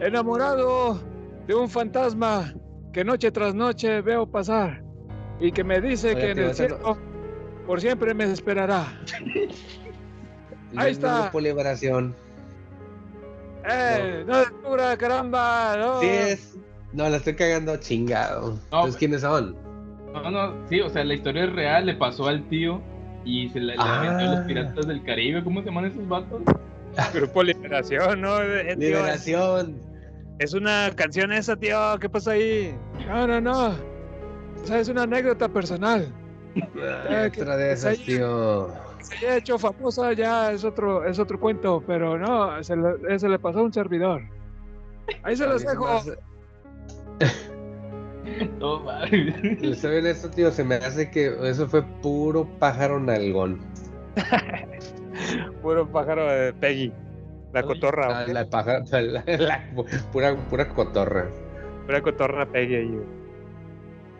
[0.00, 1.00] Enamorado
[1.46, 2.54] de un fantasma
[2.92, 4.82] que noche tras noche veo pasar
[5.40, 6.98] y que me dice que en el no- cielo
[7.66, 8.86] por siempre me esperará.
[10.72, 11.30] No- Ahí no está.
[11.32, 12.14] hubo liberación.
[13.68, 14.24] ¡Eh!
[14.26, 15.76] ¡No descubra, caramba!
[15.76, 16.00] ¡No!
[16.00, 16.56] Sí es.
[16.92, 18.52] No, la estoy cagando chingado.
[18.64, 19.56] Entonces, ¿quiénes son?
[20.22, 22.80] No, no, sí, o sea, la historia es real, le pasó al tío
[23.24, 24.00] y se le, le Ah.
[24.00, 25.42] aventó a los piratas del Caribe.
[25.44, 26.42] ¿Cómo se llaman esos vatos?
[27.12, 28.40] Grupo Liberación, ¿no?
[28.42, 29.80] Eh, tío, Liberación.
[30.38, 31.78] Es una canción esa, tío.
[32.00, 32.74] ¿Qué pasa ahí?
[33.06, 33.68] No, no, no.
[33.68, 36.12] O sea, es una anécdota personal.
[36.56, 38.68] Otra de esas, tío.
[39.00, 43.28] se haya hecho famosa ya es otro, es otro cuento, pero no, se le, se
[43.28, 44.22] le pasó a un servidor.
[45.22, 46.00] Ahí se los dejo.
[48.58, 49.60] No, mames.
[49.60, 53.60] Les soy honesto, tío, se me hace que eso fue puro pájaro nalgón.
[55.62, 56.92] Puro pájaro de Peggy.
[57.52, 58.26] La cotorra.
[58.26, 59.64] La, la pájaro, la- la-
[60.12, 61.26] pura, pura cotorra.
[61.86, 63.06] Pura cotorra Peggy ahí, güey.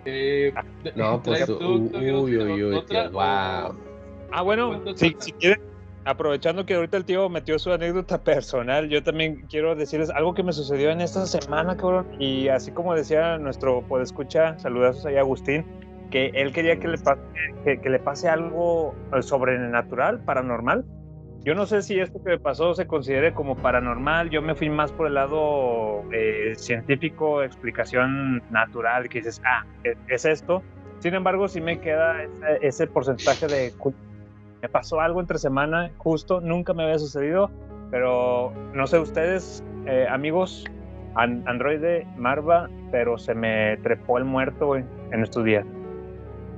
[0.07, 0.55] Eh,
[0.95, 3.75] No, pues, ¿traes tú, uy, uy, uy, tío, wow.
[4.33, 5.61] Ah, bueno, si, si quieren,
[6.07, 10.43] aprovechando que ahorita el tío metió su anécdota personal, yo también quiero decirles algo que
[10.43, 12.07] me sucedió en esta semana, cabrón.
[12.19, 15.67] Y así como decía nuestro podescucha, saludazos ahí a Agustín,
[16.11, 17.21] que él quería que le, pase,
[17.65, 20.85] que, que le pase algo eh, sobrenatural, paranormal.
[21.45, 24.31] Yo no sé si esto que me pasó se considere como paranormal.
[24.31, 29.97] Yo me fui más por el lado eh, científico, explicación natural, que dices, ah, es,
[30.09, 30.63] es esto.
[30.99, 33.73] Sin embargo, sí me queda ese, ese porcentaje de
[34.63, 37.51] me pasó algo entre semana, justo, nunca me había sucedido,
[37.91, 40.65] pero no sé ustedes, eh, amigos,
[41.15, 45.65] an- Androide, Marva, pero se me trepó el muerto, güey, en estos días.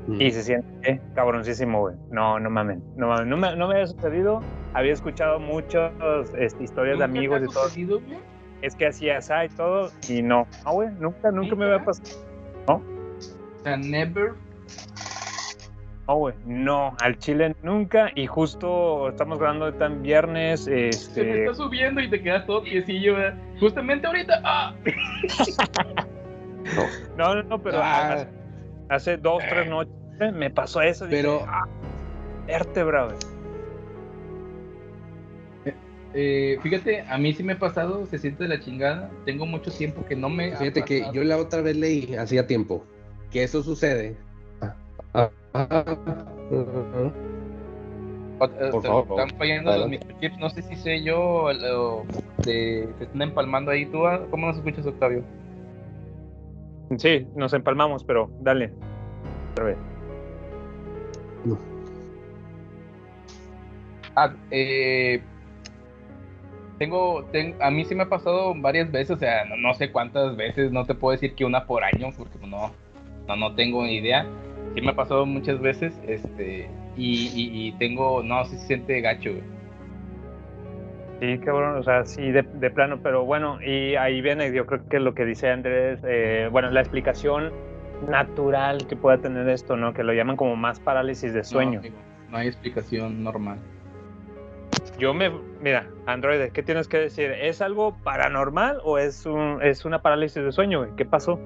[0.06, 0.20] Mm.
[0.22, 1.96] Y se siente eh, cabroncísimo, güey.
[2.10, 4.40] No, no mamen, no mamen, no me, no me había sucedido.
[4.72, 5.92] Había escuchado muchas
[6.38, 7.64] este, historias de ¿Nunca te amigos y todo.
[7.64, 8.18] sucedido, güey?
[8.62, 12.08] Es que hacía así y todo, y no, no, güey, nunca, nunca me había pasado.
[12.66, 12.80] O
[13.62, 14.32] sea, never.
[16.08, 18.10] No, güey, no, al chile nunca.
[18.14, 20.64] Y justo estamos grabando ahorita en viernes.
[20.64, 23.38] Se me Este, está subiendo y te quedas todo piecillo, ¿verdad?
[23.60, 24.40] Justamente ahorita.
[24.42, 24.74] ¡Ah!
[27.16, 28.12] no, no, no, pero Ah.
[28.14, 28.28] hace,
[28.88, 31.04] hace dos, tres noches eh, me pasó eso.
[31.06, 31.68] dije, Pero- ah,
[32.46, 33.16] vértebra, güey.
[36.14, 39.10] Eh, fíjate, a mí sí me ha pasado, se siente de la chingada.
[39.26, 40.54] Tengo mucho tiempo que no me.
[40.54, 42.82] ha Fíjate que yo la otra vez leí, hacía tiempo,
[43.30, 44.16] que eso sucede.
[44.62, 44.74] Ah,
[45.12, 45.37] ah, eh,
[48.38, 50.38] Por te- favor, Están fallando los microchips.
[50.38, 52.04] No sé si sé yo o,
[52.44, 53.86] te, te están empalmando ahí.
[53.86, 55.24] ¿Tú cómo nos escuchas, Octavio?
[56.96, 58.72] Sí, nos empalmamos, pero dale.
[59.52, 59.76] Otra vez.
[64.14, 65.20] Ah, eh,
[66.78, 69.92] tengo, ten- a mí sí me ha pasado varias veces, o sea, no, no sé
[69.92, 72.70] cuántas veces, no te puedo decir que una por año, porque no,
[73.26, 74.26] no, no tengo ni idea.
[74.74, 79.00] Sí me ha pasado muchas veces, este, y, y, y tengo, no, sí se siente
[79.00, 79.42] gacho, güey.
[81.20, 84.88] Sí, cabrón, o sea, sí, de, de plano, pero bueno, y ahí viene, yo creo
[84.88, 87.52] que lo que dice Andrés, eh, bueno, la explicación
[88.08, 89.92] natural que pueda tener esto, ¿no?
[89.92, 91.80] Que lo llaman como más parálisis de sueño.
[91.82, 91.90] No,
[92.30, 93.58] no hay explicación normal.
[94.98, 97.30] Yo me, mira, Android, ¿qué tienes que decir?
[97.30, 100.80] ¿Es algo paranormal o es, un, es una parálisis de sueño?
[100.80, 100.90] güey?
[100.96, 101.40] ¿Qué pasó?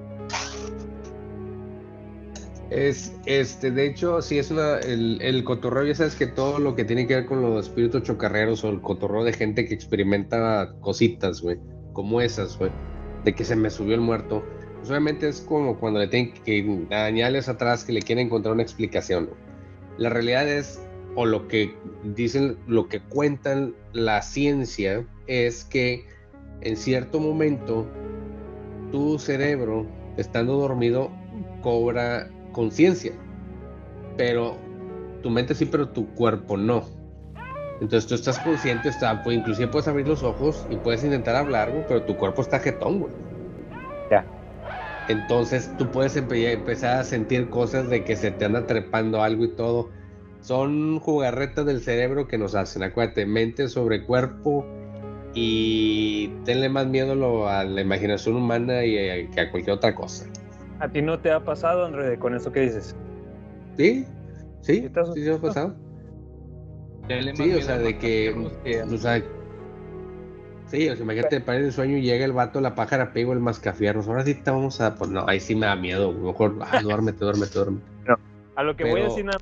[2.73, 6.75] Es, este, de hecho, sí es una, el, el cotorreo, ya sabes que todo lo
[6.75, 10.73] que tiene que ver con los espíritus chocarreros o el cotorreo de gente que experimenta
[10.81, 11.59] cositas, güey,
[11.93, 12.71] como esas, güey,
[13.25, 14.43] de que se me subió el muerto,
[14.79, 18.63] pues obviamente es como cuando le tienen que añales atrás que le quieren encontrar una
[18.63, 19.29] explicación.
[19.99, 20.81] La realidad es,
[21.13, 21.75] o lo que
[22.15, 26.07] dicen, lo que cuentan la ciencia, es que
[26.61, 27.85] en cierto momento
[28.91, 29.85] tu cerebro,
[30.17, 31.11] estando dormido,
[31.61, 33.11] cobra conciencia.
[34.15, 34.55] Pero
[35.21, 36.85] tu mente sí, pero tu cuerpo no.
[37.81, 41.71] Entonces tú estás consciente, está, pues, inclusive puedes abrir los ojos y puedes intentar hablar,
[41.71, 43.11] güey, pero tu cuerpo está jetón, güey.
[44.09, 44.25] Ya.
[45.09, 49.43] Entonces tú puedes empe- empezar a sentir cosas de que se te anda trepando algo
[49.43, 49.89] y todo.
[50.41, 52.83] Son jugarretas del cerebro que nos hacen.
[52.83, 54.65] Acuérdate, mente sobre cuerpo
[55.33, 59.95] y tenle más miedo lo- a la imaginación humana y a, que a cualquier otra
[59.95, 60.25] cosa.
[60.83, 62.93] ¿A ti no te ha pasado, Android, con eso que dices?
[63.77, 64.05] ¿Sí?
[64.59, 64.89] ¿Sí?
[65.13, 65.75] ¿Sí ¿Sí ha pasado?
[67.35, 68.35] Sí, o sea, de que,
[68.83, 69.23] o sea,
[70.65, 73.39] sí, o sea, imagínate, para el sueño y llega el vato, la pájara, pego el
[73.39, 76.81] mascafierros, ahora sí te vamos a, pues no, ahí sí me da miedo, mejor, ah,
[76.81, 77.85] duérmete, duérmete, duérmete.
[78.57, 79.39] A lo que voy a decir nada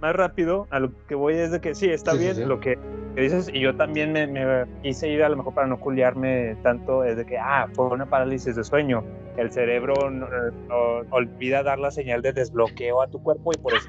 [0.00, 2.44] más rápido, a lo que voy es de que sí, está Sí, bien sí.
[2.44, 2.78] lo que,
[3.14, 6.56] que dices, y yo también me, me quise ir a lo mejor para no culiarme
[6.62, 9.02] tanto, es de que, ah, fue una parálisis de sueño.
[9.36, 10.26] El cerebro no-
[10.68, 13.88] no- olvida dar la señal de desbloqueo a tu cuerpo y por eso.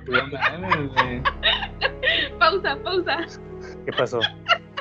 [2.40, 3.18] Pausa, pausa.
[3.86, 4.20] ¿Qué pasó?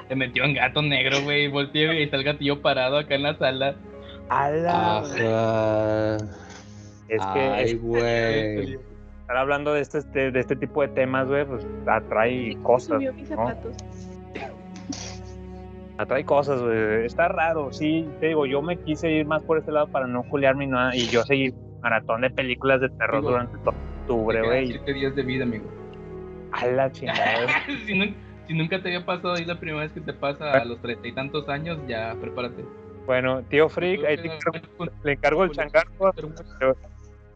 [0.08, 1.48] Se metió en gato negro, güey.
[1.48, 3.74] Volteé y está el gatillo parado acá en la sala.
[4.28, 6.16] A la- Ajá.
[7.08, 8.78] Es que Ay, güey.
[9.28, 12.96] Estar hablando de este, este- de este tipo de temas, güey, pues atrae cosas.
[12.96, 13.52] Subió mis ¿no?
[15.98, 17.04] Atrae cosas, güey.
[17.04, 18.08] Está raro, sí.
[18.20, 20.96] Te digo, yo me quise ir más por este lado para no culiarme y nada.
[20.96, 21.52] Y yo seguí
[21.82, 24.68] maratón de películas de terror Digo, durante todo octubre, güey.
[24.68, 25.66] siete días de vida, amigo.
[26.52, 27.46] A la chingada.
[27.86, 28.14] si, nun-
[28.46, 30.80] si nunca te había pasado y es la primera vez que te pasa a los
[30.80, 32.64] treinta y tantos años, ya prepárate.
[33.04, 36.12] Bueno, tío Freak, ahí te encargo- le encargo el changarro.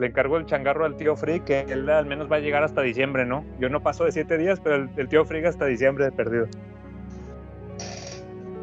[0.02, 2.82] Le encargo el changarro al tío Freak, que él al menos va a llegar hasta
[2.82, 3.44] diciembre, ¿no?
[3.60, 6.48] Yo no paso de siete días, pero el, tío Freak hasta diciembre de perdido.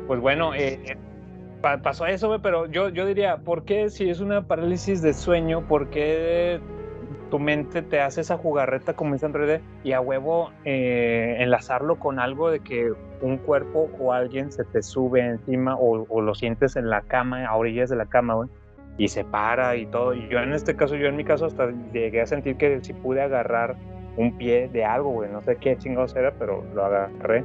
[0.06, 0.98] Pues bueno, eh, eh,
[1.62, 5.14] pa- pasó eso, güey, pero yo, yo diría, ¿por qué si es una parálisis de
[5.14, 6.60] sueño, por qué
[7.32, 12.20] tu mente te hace esa jugarreta, como dice Android, y a huevo eh, enlazarlo con
[12.20, 12.92] algo de que
[13.22, 17.46] un cuerpo o alguien se te sube encima o, o lo sientes en la cama,
[17.46, 18.50] a orillas de la cama, güey,
[19.00, 20.14] y se para y todo.
[20.14, 22.94] Y yo en este caso, yo en mi caso hasta llegué a sentir que si
[22.94, 23.76] pude agarrar
[24.18, 27.44] un pie de algo, güey, no sé qué chingados era, pero lo agarré.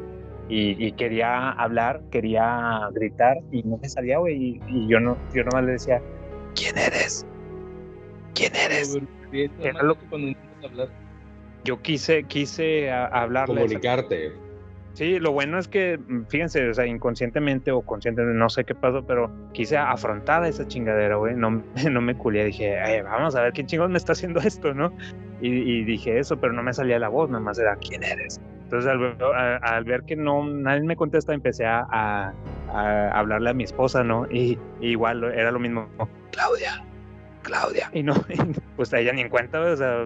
[0.48, 4.36] Y, y quería hablar, quería gritar y no me salía, güey.
[4.36, 6.02] Y, y yo no, yo nomás le decía,
[6.54, 7.26] ¿quién eres?
[8.34, 8.98] ¿Quién eres?
[9.60, 10.88] Era lo que cuando intentas hablar.
[11.64, 13.54] yo quise, quise a- hablarle.
[13.62, 14.32] Comunicarte.
[14.94, 18.74] Sí, lo bueno es que, mm, fíjense, o sea, inconscientemente o conscientemente, no sé qué
[18.76, 21.34] pasó, pero quise afrontar esa chingadera, güey.
[21.34, 24.72] No, no me culé, dije, "Ay, vamos a ver quién chingón me está haciendo esto,
[24.72, 24.92] ¿no?
[25.40, 28.40] Y, dije eso, pero no me salía la voz, nada más era, ¿quién eres?
[28.62, 32.32] Entonces, al, a- al ver que no, nadie me contesta, empecé a, a-
[32.68, 34.26] a hablarle a mi esposa, ¿no?
[34.30, 35.88] Y, igual era lo mismo,
[36.30, 36.82] Claudia,
[37.42, 37.90] Claudia.
[37.92, 38.14] Y no,
[38.76, 40.04] pues a ella ni en cuenta, o sea,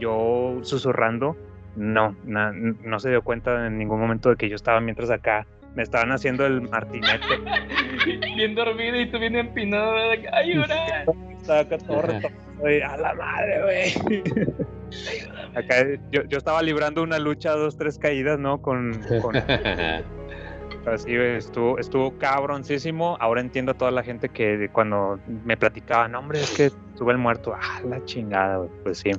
[0.00, 1.36] yo susurrando,
[1.80, 5.46] no, na- no se dio cuenta en ningún momento de que yo estaba mientras acá
[5.74, 7.24] me estaban haciendo el martinete.
[8.36, 10.34] Bien dormido y tú bien empinado, ¿verdad?
[10.34, 11.04] ¡Ayuda!
[11.40, 12.02] Estaba acá todo
[12.58, 14.34] güey, a la madre, güey.
[15.54, 18.60] Acá yo, yo estaba librando una lucha, dos, tres caídas, ¿no?
[18.60, 19.36] Con, con
[20.86, 23.16] así, estuvo, estuvo cabroncísimo.
[23.20, 27.12] Ahora entiendo a toda la gente que cuando me platicaban, no, hombre, es que sube
[27.12, 27.54] el muerto.
[27.54, 28.70] Ah, la chingada, güey.
[28.82, 29.12] Pues sí.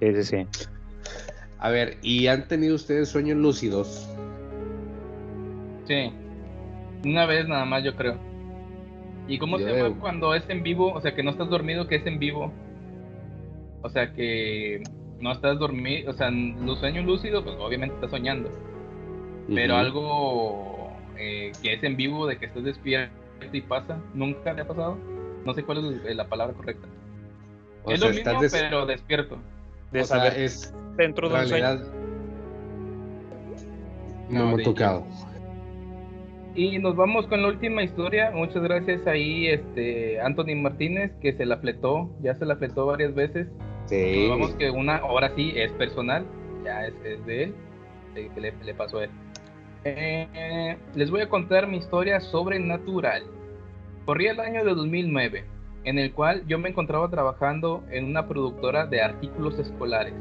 [0.00, 0.46] Sí, sí, sí.
[1.58, 4.08] A ver, ¿y han tenido ustedes sueños lúcidos?
[5.86, 6.12] Sí.
[7.04, 8.16] Una vez nada más, yo creo.
[9.28, 9.98] ¿Y cómo Yo se llama veo.
[10.00, 10.92] cuando es en vivo?
[10.92, 12.52] O sea, que no estás dormido, que es en vivo.
[13.82, 14.82] O sea, que
[15.20, 16.10] no estás dormido.
[16.10, 18.50] O sea, los sueños lúcidos, pues obviamente estás soñando.
[19.54, 23.14] Pero algo eh, que es en vivo, de que estás despierto
[23.52, 24.98] y pasa, ¿nunca te ha pasado?
[25.44, 26.88] No sé cuál es la palabra correcta.
[27.84, 29.38] O es sea, lo mismo, des- pero despierto.
[29.92, 31.64] De o sea, saber es dentro de un sueño.
[31.64, 31.86] realidad.
[34.28, 35.06] No, me ha tocado.
[36.54, 38.30] Y nos vamos con la última historia.
[38.30, 43.14] Muchas gracias ahí, este Anthony Martínez, que se la fletó, ya se la fletó varias
[43.14, 43.46] veces.
[43.84, 44.26] Sí.
[44.28, 46.24] Nos vamos que una, ahora sí, es personal,
[46.64, 47.54] ya es, es de él,
[48.14, 49.10] que le, le pasó a él.
[49.84, 53.22] Eh, les voy a contar mi historia sobrenatural.
[54.04, 55.44] Corría el año de 2009,
[55.86, 60.14] en el cual yo me encontraba trabajando en una productora de artículos escolares.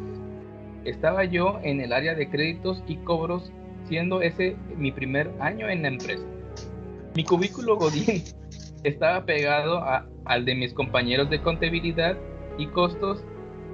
[0.86, 3.52] Estaba yo en el área de créditos y cobros,
[3.88, 6.24] siendo ese mi primer año en la empresa.
[7.16, 8.24] Mi cubículo Godín
[8.84, 9.84] estaba pegado
[10.26, 12.16] al de mis compañeros de contabilidad
[12.60, 13.24] y costos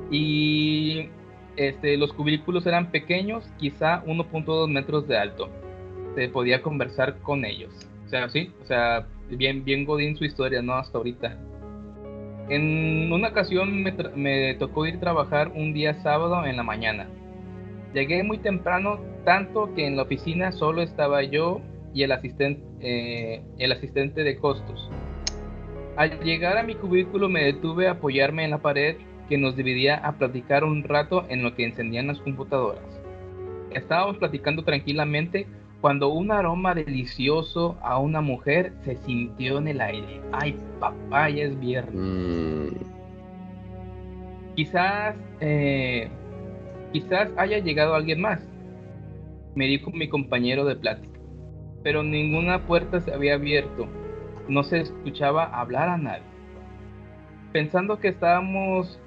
[0.09, 1.09] y
[1.57, 5.49] este, los cubículos eran pequeños, quizá 1.2 metros de alto.
[6.15, 7.73] Se podía conversar con ellos.
[8.05, 10.75] O sea, sí, o sea, bien Godín su historia, ¿no?
[10.75, 11.37] Hasta ahorita.
[12.51, 17.07] En una ocasión me, tocó ir a trabajar un día sábado en la mañana.
[17.93, 21.61] Llegué muy temprano, tanto que en la oficina solo estaba yo
[21.93, 24.89] y eh, el asistente de costos.
[25.95, 28.97] Al llegar a mi cubículo me detuve a apoyarme en la pared
[29.29, 32.83] que nos dividía a platicar un rato en lo que encendían las computadoras.
[33.73, 35.47] Estábamos platicando tranquilamente
[35.81, 40.21] cuando un aroma delicioso a una mujer se sintió en el aire.
[40.31, 41.95] Ay, papá, ya es viernes.
[41.95, 42.67] Mm,
[44.55, 46.09] Quizás, eh,
[46.91, 48.47] quizás haya llegado alguien más,
[49.55, 51.19] me dijo mi compañero de plática.
[51.83, 53.87] Pero ninguna puerta se había abierto,
[54.47, 56.23] no se escuchaba hablar a nadie.
[57.53, 58.99] Pensando que estábamos,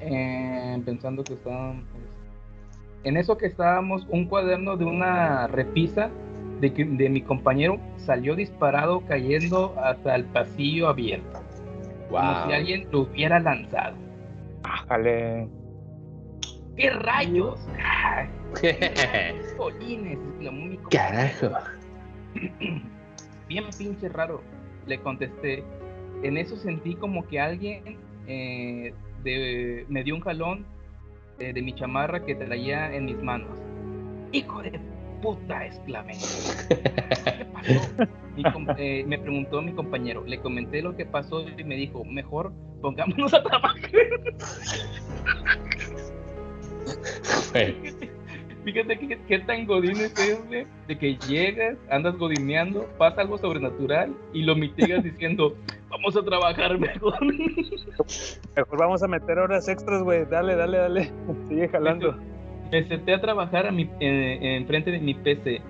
[0.00, 1.84] eh, pensando que estábamos,
[3.04, 6.10] en eso que estábamos, un cuaderno de una repisa
[6.60, 11.40] de, que- de mi compañero salió disparado cayendo hasta el pasillo abierto
[12.08, 13.96] como si alguien lo hubiera lanzado.
[14.62, 15.48] Ájale.
[16.76, 17.58] ¡Qué rayos!
[17.82, 18.28] ¡Ay!
[19.56, 20.18] ¡Polines!
[20.30, 21.50] exclamó mi Carajo.
[23.48, 24.42] Bien pinche raro,
[24.86, 25.62] le contesté.
[26.22, 30.64] En eso sentí como que alguien eh, de- me dio un jalón
[31.38, 33.58] eh, de mi chamarra que traía en mis manos.
[34.32, 34.80] ¡Hijo de
[35.22, 35.66] puta!
[35.66, 36.14] exclamé.
[36.68, 38.08] ¿Qué pasó?
[38.36, 38.42] Mi
[38.78, 40.24] eh, me preguntó mi compañero.
[40.26, 43.90] Le comenté lo que pasó y me dijo, mejor pongámonos a trabajar.
[48.64, 54.14] Fíjate que, qué tan godín es ese de que llegas, andas godineando, pasa algo sobrenatural
[54.32, 55.56] y lo mitigas diciendo,
[55.94, 57.14] vamos a trabajar mejor.
[58.56, 60.24] Mejor vamos a meter horas extras, güey.
[60.26, 61.12] Dale, dale, dale.
[61.48, 62.16] Sigue jalando.
[62.70, 65.60] Me senté a trabajar a mi, en, en frente de mi PC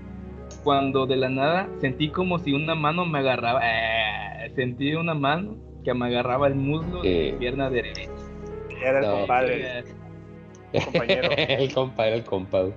[0.63, 3.61] cuando de la nada sentí como si una mano me agarraba.
[3.65, 8.09] eh, sentí una mano que me agarraba el muslo de mi pierna derecha.
[8.83, 9.85] Era el No, compadre.
[10.85, 11.29] compañero.
[11.37, 12.75] el compadre, el compadre.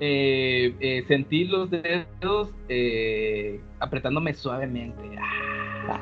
[0.00, 5.02] Eh, eh, sentí los dedos eh, apretándome suavemente.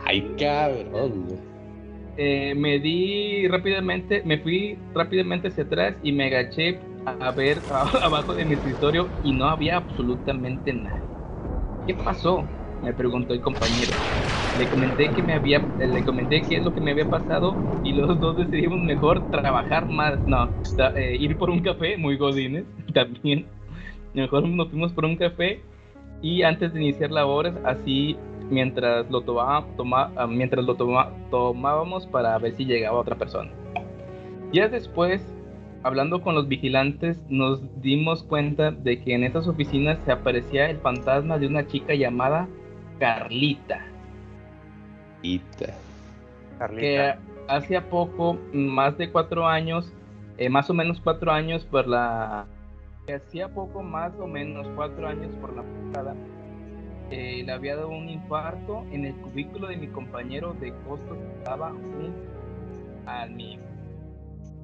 [0.04, 1.56] Ay, cabrón.
[2.18, 8.34] Eh, me di rápidamente, me fui rápidamente hacia atrás y me agaché a ver abajo
[8.34, 11.02] de mi escritorio y no había absolutamente nada.
[11.86, 12.48] ¿Qué pasó?
[12.82, 13.92] Me preguntó el compañero.
[14.54, 17.92] Le comenté que me había, le comenté qué es lo que me había pasado y
[17.92, 20.50] los dos decidimos mejor trabajar más, no,
[20.96, 22.64] eh, ir por un café, muy godines,
[22.94, 23.46] también.
[24.16, 25.60] Mejor nos fuimos por un café
[26.22, 28.16] y antes de iniciar labores, así
[28.50, 33.50] mientras lo toma, toma- ah, mientras lo toma- tomábamos para ver si llegaba otra persona.
[34.52, 35.22] Días después,
[35.82, 40.78] hablando con los vigilantes, nos dimos cuenta de que en esas oficinas se aparecía el
[40.78, 42.48] fantasma de una chica llamada
[42.98, 43.84] Carlita.
[45.22, 45.74] Ita.
[46.80, 47.14] que
[47.48, 49.92] hacía poco, más de cuatro años,
[50.38, 52.46] eh, más o menos cuatro años por la...
[53.06, 56.20] que hacía poco, más o menos cuatro años por la pasada,
[57.10, 61.32] eh, le había dado un infarto en el cubículo de mi compañero de costos que
[61.32, 62.26] estaba junto
[63.06, 63.62] al mío.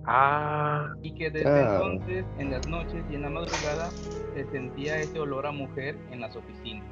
[0.05, 0.97] Ah.
[1.03, 1.65] Y que desde Ah.
[1.65, 3.95] entonces, en las noches y en la madrugada,
[4.35, 6.89] se sentía ese olor a mujer en las oficinas.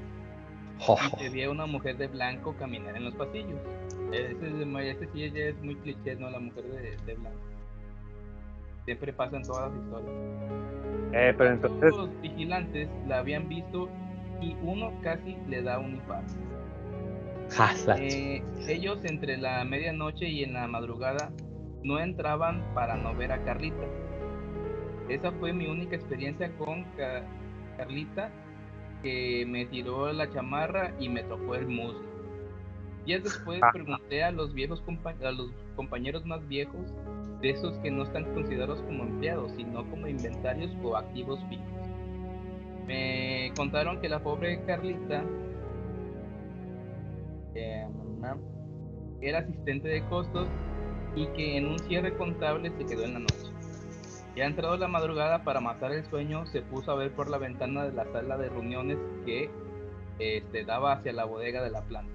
[0.99, 3.61] Y se veía una mujer de blanco caminar en los pasillos.
[4.11, 6.31] Ese, sí ya es muy cliché, ¿no?
[6.31, 7.50] La mujer de, de blanco.
[8.85, 10.15] Siempre pasa en todas las historias.
[11.13, 11.91] Eh, pero entonces.
[11.97, 13.89] Los vigilantes la habían visto
[14.41, 16.33] y uno casi le da un infarto.
[18.01, 21.33] Eh, ellos entre la medianoche y en la madrugada
[21.83, 23.85] no entraban para no ver a Carlita.
[25.09, 27.25] Esa fue mi única experiencia con Ca-
[27.77, 28.31] Carlita,
[29.03, 32.03] que me tiró la chamarra y me tocó el muslo.
[33.05, 33.71] Días después Ah.
[33.73, 34.83] pregunté a los viejos
[35.25, 36.95] a los compañeros más viejos,
[37.41, 41.67] de esos que no están considerados como empleados, sino como inventarios o activos fijos.
[42.87, 45.25] Me contaron que la pobre Carlita
[47.55, 47.87] eh,
[49.21, 50.49] era asistente de costos
[51.15, 53.51] y que en un cierre contable se quedó en la noche.
[54.37, 57.85] Ya entrado la madrugada para matar el sueño, se puso a ver por la ventana
[57.85, 59.51] de la sala de reuniones que
[60.19, 62.13] este, daba hacia la bodega de la planta.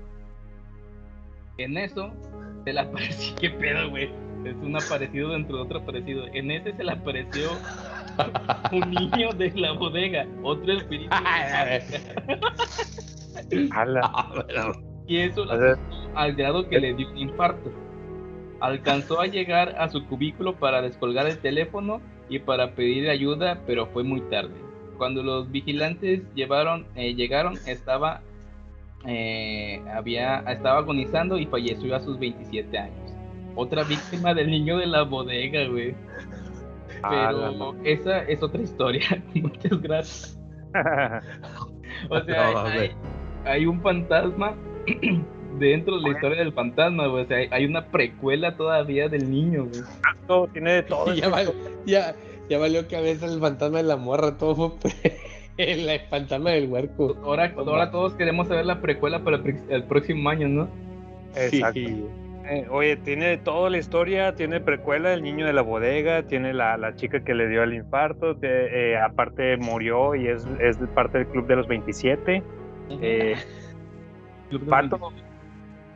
[1.57, 2.14] En eso
[2.64, 4.24] se le apareció, qué pedo, güey.
[4.46, 6.26] Es un aparecido dentro de otro aparecido.
[6.34, 7.50] En ese se le apareció
[8.72, 11.16] un niño de la bodega, otro espíritu.
[15.08, 15.78] Y eso la
[16.16, 17.72] al grado que le dio un infarto.
[18.60, 23.88] Alcanzó a llegar a su cubículo para descolgar el teléfono y para pedir ayuda, pero
[23.88, 24.56] fue muy tarde.
[24.98, 28.22] Cuando los vigilantes llevaron, eh, llegaron, estaba,
[29.06, 33.05] eh, había, estaba agonizando y falleció a sus 27 años.
[33.56, 35.95] Otra víctima del niño de la bodega, güey.
[37.03, 39.23] Ah, Pero esa es otra historia.
[39.34, 40.40] Muchas gracias.
[42.10, 44.53] O sea, No, hay, un fantasma
[45.60, 47.23] dentro de la historia del fantasma, güey.
[47.23, 49.82] O sea, hay, una precuela todavía del niño, güey.
[50.27, 51.14] Todo, tiene de todo.
[51.15, 51.53] ya, val-
[51.86, 52.15] ya,
[52.49, 54.91] ya valió cabeza el fantasma de la morra, todo fue
[55.57, 57.15] el fantasma del huerco.
[57.23, 59.38] Ahora, ahora todos queremos saber la precuela para
[59.69, 60.69] el, próximo año, ¿no?
[61.36, 61.80] Exacto.
[62.48, 66.54] Eh, oye, tiene de todo la historia, tiene precuela, el niño de la bodega, tiene
[66.54, 71.20] la, la chica que le dio el infarto, eh, aparte murió y es, es parte
[71.20, 72.44] del club de los 27.
[73.02, 73.36] Eh,
[74.70, 75.12] Pato,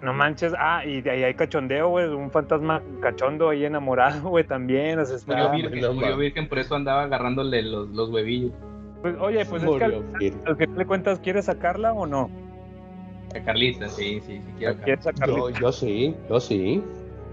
[0.02, 4.44] no manches, ah, y de ahí hay cachondeo, güey, un fantasma cachondo ahí enamorado, güey,
[4.44, 4.98] también.
[5.28, 8.54] Murió virgen, murió virgen, por eso andaba agarrándole los, los huevillos.
[9.04, 10.04] Pues, oye, pues es que al,
[10.46, 12.30] al que le cuentas, ¿quieres sacarla o no?
[13.36, 15.38] A Carlita, sí, sí, sí, quiero ¿Quieres sacarla?
[15.38, 16.84] Yo, yo sí, yo sí.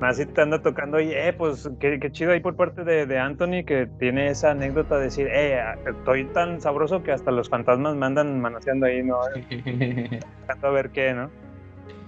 [0.00, 3.06] Más si te anda tocando y, eh, pues qué, qué chido ahí por parte de,
[3.06, 5.58] de Anthony que tiene esa anécdota de decir, eh,
[5.88, 9.16] estoy tan sabroso que hasta los fantasmas me andan manoseando ahí, ¿no?
[10.38, 11.30] Buscando a ver qué, ¿no?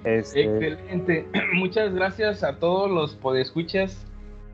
[0.05, 1.27] Este, Excelente.
[1.55, 4.05] Muchas gracias a todos los podescuchas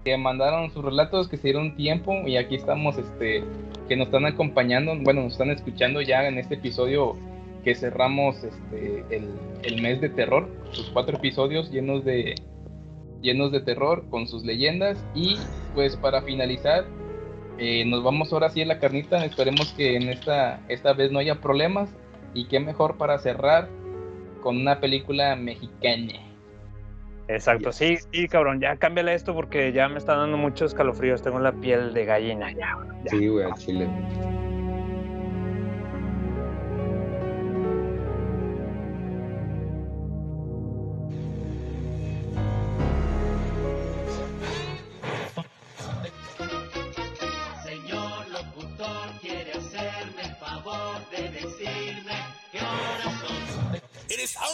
[0.05, 3.43] que mandaron sus relatos, que se dieron tiempo y aquí estamos, este,
[3.89, 7.17] que nos están acompañando, bueno, nos están escuchando ya en este episodio
[7.65, 9.31] que cerramos este, el,
[9.63, 12.35] el mes de terror, sus cuatro episodios llenos de,
[13.25, 15.05] llenos de terror con sus leyendas.
[15.15, 15.37] Y
[15.75, 16.85] pues para finalizar,
[17.59, 19.25] eh, nos vamos ahora sí a la carnita.
[19.25, 21.93] Esperemos que en esta, esta vez no haya problemas.
[22.35, 23.69] Y qué mejor para cerrar
[24.43, 26.13] con una película mexicana.
[27.27, 31.39] Exacto, sí, sí, cabrón, ya cámbiale esto porque ya me está dando muchos escalofríos, tengo
[31.39, 33.11] la piel de gallina, ya, ya.
[33.11, 33.89] Sí, güey, al chile.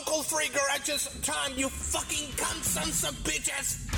[0.01, 3.90] Uncle Free Garage's time, you fucking cunt sons of bitches!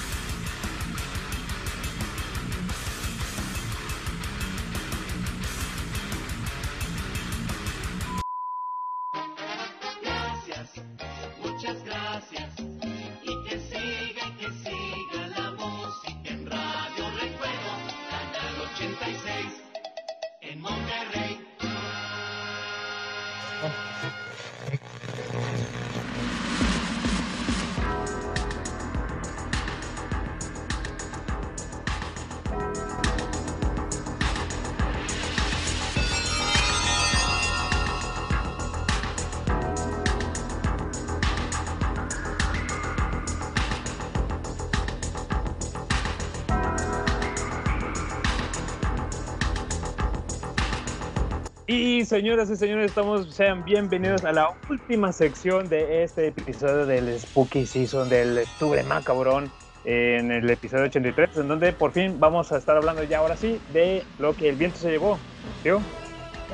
[52.13, 57.65] Señoras y señores, estamos, sean bienvenidos a la última sección de este episodio del Spooky
[57.65, 59.51] Season del Octubre Macabrón,
[59.87, 63.59] en el episodio 83, en donde por fin vamos a estar hablando ya ahora sí
[63.73, 65.19] de lo que el viento se llevó.
[65.63, 65.81] ¿Tío?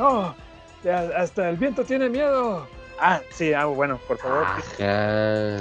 [0.00, 0.32] ¡Oh!
[0.84, 2.64] ya hasta el viento tiene miedo.
[3.00, 4.46] Ah, sí, ah, bueno, por favor.
[4.80, 5.58] Ah,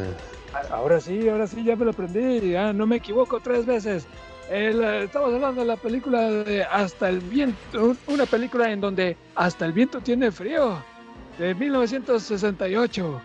[0.70, 2.52] Ahora sí, ahora sí, ya me lo aprendí.
[2.52, 4.06] Ya no me equivoco tres veces.
[4.50, 8.80] El, eh, estamos hablando de la película de Hasta el viento, un- una película en
[8.82, 10.78] donde Hasta el viento tiene frío,
[11.38, 13.22] de 1968.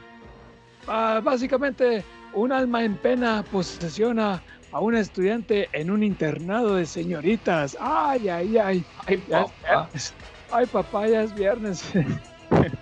[0.88, 2.04] Ah, básicamente,
[2.34, 4.42] un alma en pena posesiona
[4.72, 7.76] a un estudiante en un internado de señoritas.
[7.80, 8.84] Ay, ay, ay.
[9.06, 9.88] Ay, papá.
[10.50, 11.84] Ay, papá, ya es viernes.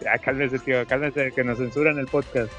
[0.02, 2.50] Ya, cálmese, tío, cálmese, que nos censuran el podcast.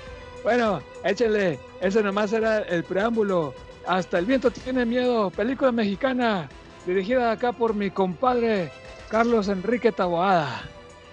[0.44, 1.60] Bueno, échale.
[1.82, 3.54] Ese nomás era el preámbulo.
[3.88, 5.30] Hasta el viento tiene miedo.
[5.30, 6.50] Película mexicana.
[6.86, 8.72] Dirigida acá por mi compadre
[9.10, 10.64] Carlos Enrique Taboada.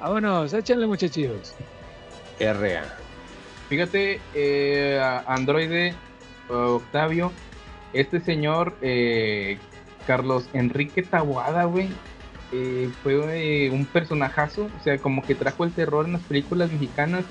[0.00, 1.54] Vámonos, échenle muchachos.
[2.38, 2.84] RA.
[3.68, 5.94] Fíjate, eh, Androide
[6.48, 7.32] uh, Octavio,
[7.92, 9.58] este señor eh,
[10.06, 11.88] Carlos Enrique Taboada, güey,
[12.52, 16.72] eh, fue eh, un personajazo, o sea, como que trajo el terror en las películas
[16.72, 17.24] mexicanas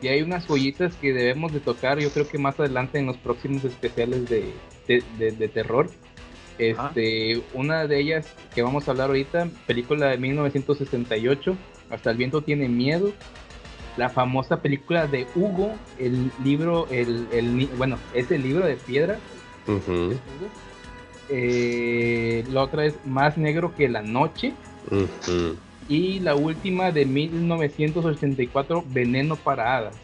[0.00, 3.16] y hay unas joyitas que debemos de tocar, yo creo que más adelante en los
[3.16, 4.52] próximos especiales de,
[4.88, 5.88] de, de- de terror.
[6.58, 11.56] Este, una de ellas que vamos a hablar ahorita, película de 1968,
[11.90, 13.12] Hasta el viento tiene miedo,
[13.98, 18.76] la famosa película de Hugo, el libro, el, el ni- bueno, es el libro de
[18.76, 19.18] piedra.
[21.28, 24.52] Eh, la otra es Más negro que la noche.
[25.88, 29.94] Y la última de 1984, Veneno para hadas.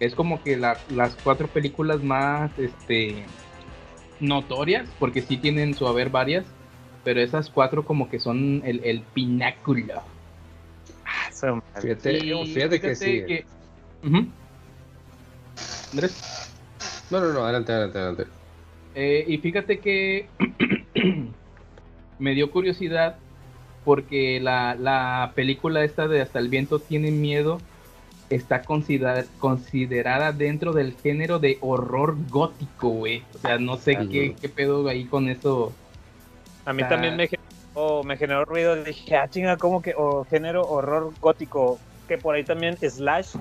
[0.00, 3.24] Es como que la- las cuatro películas más este,
[4.20, 6.46] notorias, porque sí tienen su haber varias,
[7.04, 10.02] pero esas cuatro como que son el, el pináculo.
[11.04, 11.60] Ah.
[11.80, 13.24] Fíjate, Y fíjate que sí.
[13.26, 13.46] que-.
[15.92, 16.16] Andrés.
[17.10, 18.26] No, no, no, adelante, adelante, adelante.
[18.94, 20.28] Eh, y fíjate que
[22.18, 23.16] me dio curiosidad
[23.84, 27.58] porque la, la película esta de Hasta el viento tiene miedo
[28.30, 33.22] está considera- considerada dentro del género de horror gótico, güey.
[33.34, 34.08] O sea, no sé Ujú.
[34.10, 35.72] qué, qué pedo ahí con eso.
[36.64, 36.88] A mí Ah.
[36.88, 38.76] también me generó, me generó ruido.
[38.82, 41.78] Dije, ah, chinga, ¿cómo que o género horror gótico?
[42.06, 43.34] Que por ahí también slash,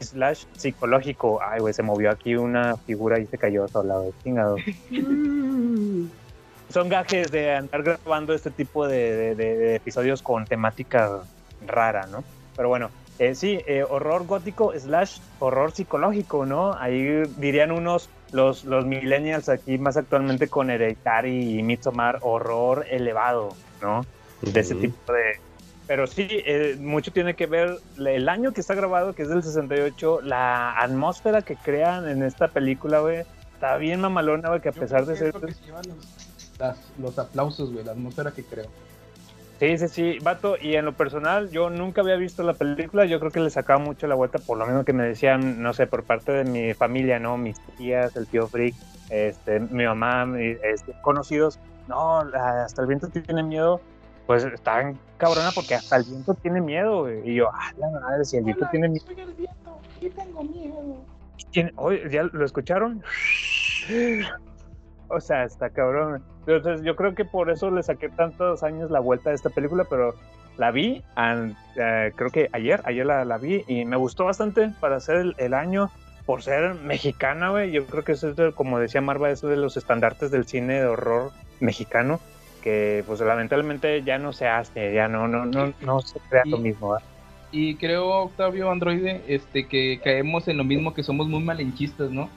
[0.00, 1.40] slash psicológico.
[1.42, 4.12] Ay, güey, se movió aquí una figura y se cayó sola, güey.
[4.22, 4.56] Chingado.
[6.70, 11.20] Son gajes de andar grabando este tipo de, de- de- de episodios con temática
[11.66, 12.24] rara, ¿no?
[12.56, 16.74] Pero bueno, eh, sí, eh, horror gótico slash horror psicológico, ¿no?
[16.74, 23.54] Ahí dirían unos, los, los millennials aquí más actualmente con Hereditary y Midsommar, horror elevado,
[23.80, 24.02] ¿no?
[24.40, 25.38] De ese tipo de...
[25.86, 29.42] Pero sí, eh, mucho tiene que ver el año que está grabado, que es del
[29.42, 33.24] 68, la atmósfera que crean en esta película, güey,
[33.54, 35.32] está bien mamalona, güey, que a pesar de ser...
[36.58, 38.66] las- los aplausos, güey, la atmósfera que creo.
[39.62, 40.56] Sí, sí, sí, vato.
[40.60, 43.04] Y en lo personal, yo nunca había visto la película.
[43.04, 45.72] Yo creo que le sacaba mucho la vuelta, por lo menos que me decían, no
[45.72, 47.38] sé, por parte de mi familia, ¿no?
[47.38, 48.74] Mis tías, el tío Frick,
[49.08, 51.60] este, mi mamá, mi- este, conocidos.
[51.86, 53.80] No, hasta el viento tiene miedo.
[54.26, 57.08] Pues están cabrona porque hasta el viento tiene miedo.
[57.22, 59.04] Y yo, ah, la madre, si el viento tiene miedo.
[60.00, 61.06] Y tengo miedo.
[61.52, 61.72] tiene-
[62.10, 63.04] ¿ya lo escucharon?
[65.14, 66.22] O sea, está cabrón.
[66.46, 69.84] Entonces, yo creo que por eso le saqué tantos años la vuelta a esta película,
[69.88, 70.14] pero
[70.56, 74.70] la vi, an- eh, creo que ayer, ayer la, la vi y me gustó bastante
[74.80, 75.90] para hacer el, el año,
[76.26, 77.70] por ser mexicana, güey.
[77.72, 80.80] Yo creo que eso es, de- como decía Marva, eso de los estandartes del cine
[80.80, 81.30] de horror
[81.60, 82.18] mexicano,
[82.62, 86.58] que pues lamentablemente ya no se hace, ya no, no, no, no se crea lo
[86.58, 86.92] mismo.
[86.92, 87.06] ¿verdad?
[87.50, 92.30] Y creo, Octavio Androide, este, que caemos en lo mismo que somos muy malinchistas, ¿no?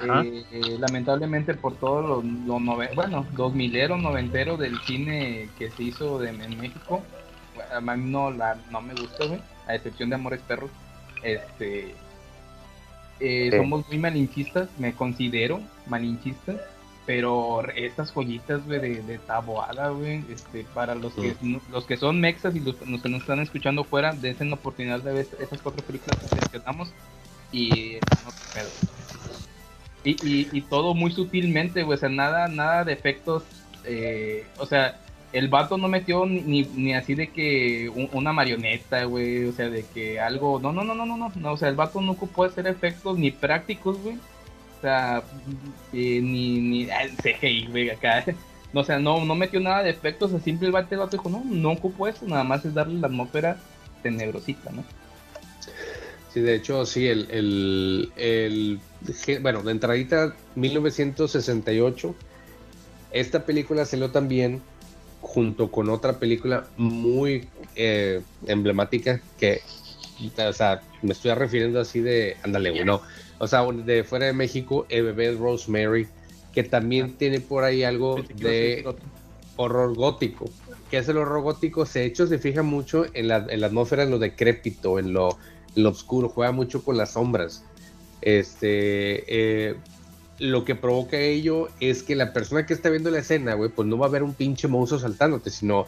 [0.00, 5.70] Eh, eh, lamentablemente por todo lo, lo nove- bueno, dos milero, noventero del cine que
[5.70, 7.02] se hizo de- en México,
[7.72, 10.70] a mí no, la, no me gusta, güey, a excepción de Amores Perros,
[11.22, 11.94] este,
[13.20, 13.56] eh, Sí.
[13.56, 16.56] somos muy malinchistas, me considero malinchista,
[17.06, 21.36] pero estas joyitas, güey, de, de taboada, güey, este, para los que,
[21.70, 25.00] los que son mexas y los, los que nos están escuchando fuera, dense la oportunidad
[25.00, 26.92] de ver esas cuatro películas que mencionamos
[27.52, 28.32] y no.
[30.04, 33.44] Y, y, todo muy sutilmente, güey, o sea, nada, nada de efectos,
[33.84, 34.98] eh, o sea,
[35.32, 39.70] el vato no metió ni, ni, así de que un- una marioneta, güey, o sea,
[39.70, 42.44] de que algo, no, no, no, no, no, no, o sea, el vato no ocupó
[42.44, 45.22] hacer efectos ni prácticos, güey, o sea,
[45.92, 48.24] eh, ni, ni ah, CGI, güey, acá,
[48.74, 51.16] o sea, no, no metió nada de efectos, o sea, simple el vato, el vato
[51.16, 53.56] dijo, no, no ocupó eso, nada más es darle la atmósfera
[54.02, 54.84] tenebrosita, ¿no?
[56.32, 58.80] Sí, de hecho, sí, el, el, el-
[59.42, 62.14] bueno, de entradita 1968,
[63.10, 64.62] esta película salió también
[65.20, 69.60] junto con otra película muy eh, emblemática que,
[70.48, 73.02] o sea, me estoy refiriendo así de, ándale, güey, no,
[73.38, 76.08] o sea, de fuera de México, El bebé de Rosemary,
[76.54, 78.84] que también tiene por ahí algo de
[79.56, 80.50] horror gótico.
[80.90, 81.86] ¿Qué es el horror gótico?
[81.86, 85.38] Se hecho se fija mucho en la, en la atmósfera, en lo decrépito, en lo,
[85.74, 87.64] lo oscuro, juega mucho con las sombras.
[88.20, 89.24] Este,
[89.70, 89.76] eh,
[90.38, 93.86] lo que provoca ello es que la persona que está viendo la escena, güey, pues
[93.88, 95.86] no va a ver un pinche monstruo saltándote, sino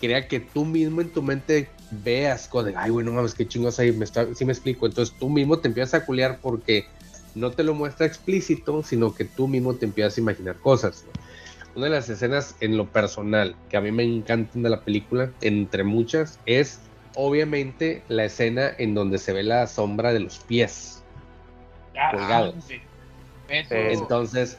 [0.00, 3.78] crea que tú mismo en tu mente veas cosas ay, güey, no mames, qué chingos
[3.78, 4.86] ahí, me está, sí me explico.
[4.86, 6.86] Entonces tú mismo te empiezas a culiar porque
[7.34, 11.04] no te lo muestra explícito, sino que tú mismo te empiezas a imaginar cosas.
[11.74, 15.30] Una de las escenas en lo personal que a mí me encantan de la película,
[15.40, 16.80] entre muchas, es
[17.14, 21.02] obviamente la escena en donde se ve la sombra de los pies
[22.10, 22.54] colgados.
[23.48, 24.58] Entonces,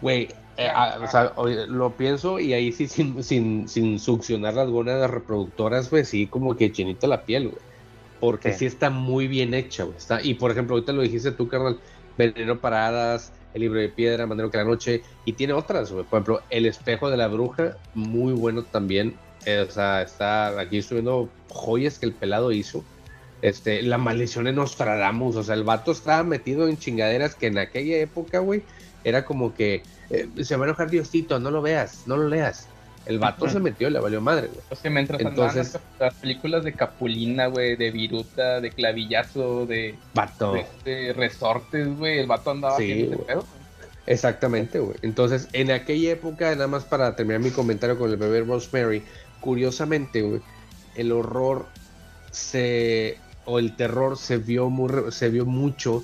[0.00, 1.32] güey, eh, ah, o sea,
[1.66, 6.56] lo pienso y ahí sí sin, sin, sin succionar las gónadas reproductoras, güey, sí como
[6.56, 7.62] que chinita la piel, güey.
[8.20, 8.60] Porque sí.
[8.60, 8.66] Sí.
[8.66, 9.96] está muy bien hecha, güey.
[9.96, 11.78] Está, y por ejemplo, ahorita lo dijiste tú, carnal,
[12.16, 16.04] Veneno para Hadas, El libro de piedra, Mandero que la noche, y tiene otras, güey.
[16.04, 19.16] Por ejemplo, El espejo de la bruja, muy bueno también.
[19.46, 22.84] Eh, o sea, está aquí estoy viendo joyas que el pelado hizo.
[23.42, 27.58] Este, la maldición de Nostradamus, o sea, el vato estaba metido en chingaderas que en
[27.58, 28.62] aquella época, güey,
[29.04, 32.68] era como que eh, se va a enojar Diosito, no lo veas, no lo leas.
[33.04, 34.60] El vato se metió, le valió madre, güey.
[34.70, 39.94] O sea, mientras Entonces- las, las películas de Capulina, güey, de Viruta, de Clavillazo, de,
[40.14, 40.54] Vato.
[40.54, 43.44] de, de Resortes, güey, el vato andaba Sí, haciendo ese pedo.
[44.06, 44.96] Exactamente, güey.
[45.02, 49.02] Entonces, en aquella época, nada más para terminar mi comentario con el bebé Rosemary,
[49.44, 50.40] curiosamente,
[50.96, 51.66] el horror
[52.30, 56.02] se o el terror se vio muy, se vio mucho,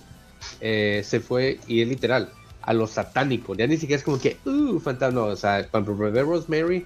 [0.61, 2.29] eh, se fue y es literal
[2.61, 3.55] a lo satánico.
[3.55, 6.85] Ya ni siquiera es como que, uh, fantasma, o sea, cuando bebé Rosemary,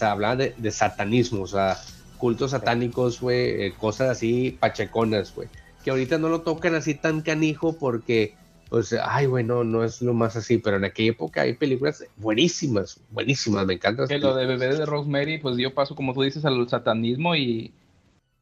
[0.00, 1.76] hablaba de, de satanismo, o sea,
[2.16, 5.48] cultos satánicos, güey, eh, cosas así pacheconas, güey.
[5.84, 8.36] Que ahorita no lo tocan así tan canijo porque
[8.70, 12.04] pues, ay, güey, no, no es lo más así, pero en aquella época hay películas
[12.16, 14.08] buenísimas, buenísimas, me encantan.
[14.08, 17.72] Que lo de bebé de Rosemary, pues dio paso, como tú dices, al satanismo y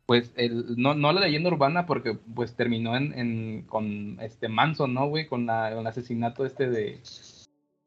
[0.06, 4.94] pues el, no, no la leyenda urbana porque pues terminó en, en- con este Manson,
[4.94, 5.26] ¿no, güey?
[5.26, 6.98] Con, la, con el asesinato este de,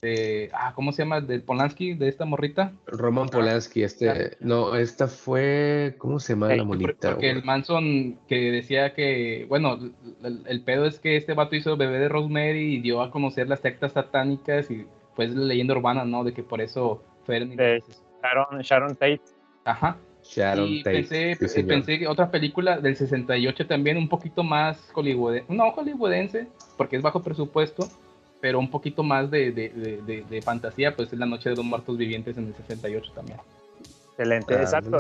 [0.02, 1.22] de, ah, ¿cómo se llama?
[1.22, 2.74] De Polanski, de esta morrita.
[2.88, 7.12] Roman Polanski, este, no, esta fue, ¿cómo se llama la monita?
[7.12, 7.44] Porque el?
[7.44, 9.78] Manson que decía que, bueno,
[10.24, 13.48] el, el pedo es que este vato hizo bebé de Rosemary y dio a conocer
[13.48, 16.24] las sectas satánicas y pues la leyenda urbana, ¿no?
[16.24, 17.56] De que por eso fueron...
[17.56, 17.84] De
[18.24, 19.22] Sharon, Sharon Tate.
[19.66, 19.98] Ajá.
[20.24, 21.68] Sharon y Tate, pensé, sí, señor.
[21.68, 26.48] pensé que otra película del 68 también un poquito más hollywoodense, no hollywoodense,
[26.78, 27.88] porque es bajo presupuesto,
[28.42, 31.56] pero un poquito más de, de, de, de- de fantasía, pues es La Noche de
[31.56, 33.38] los Muertos Vivientes en el 68 también.
[34.12, 34.98] Excelente, Ah, exacto.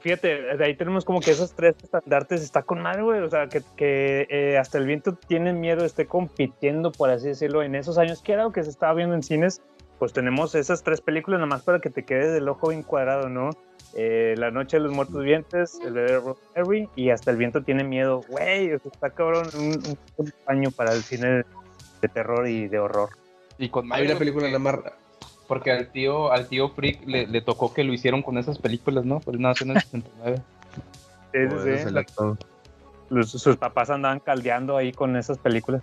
[0.00, 3.20] Fíjate, de ahí tenemos como que esos tres estandartes está con madre, güey.
[3.20, 7.64] O sea, que, que eh, hasta el viento tiene miedo, esté compitiendo, por así decirlo,
[7.64, 9.60] en esos años, que era lo que se estaba viendo en cines.
[9.98, 13.50] Pues tenemos esas tres películas nomás para que te quedes del ojo bien cuadrado, ¿no?
[13.94, 17.82] Eh, La Noche de los Muertos Vivientes, El bebé Rosemary y Hasta el Viento tiene
[17.82, 18.20] miedo.
[18.28, 21.44] Güey, o sea, está cabrón, un, un, un año para el cine
[22.06, 23.10] de terror y de horror.
[23.58, 24.76] Y con Hay una película nada más.
[25.48, 29.04] Porque al tío, al tío Freak le, le tocó que lo hicieron con esas películas,
[29.04, 29.20] ¿no?
[29.20, 30.36] Pues nació en el 69.
[30.36, 30.82] Sí,
[31.32, 31.82] sí, Bueno, sí.
[31.84, 32.38] selecto.
[33.10, 35.82] Los- sus papás andaban caldeando ahí con esas películas.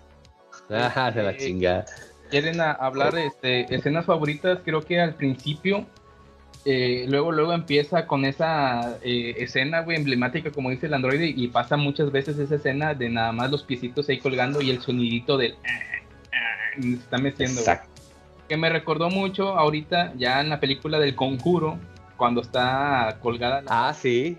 [0.70, 1.86] Ah, de la chingada.
[2.30, 5.86] Quieren a- hablar este, escenas favoritas, creo que al principio,
[6.66, 11.48] eh, luego luego empieza con esa eh, escena, güey, emblemática, como dice el androide, y
[11.48, 15.38] pasa muchas veces esa escena de nada más los piecitos ahí colgando y el sonidito
[15.38, 15.56] del...
[16.82, 17.64] se está meciendo, güey.
[17.64, 17.90] Exacto.
[18.48, 21.80] Que me recordó mucho ahorita, ya en la película del Conjuro,
[22.18, 23.90] cuando está colgada la...
[23.90, 24.38] Ah, sí.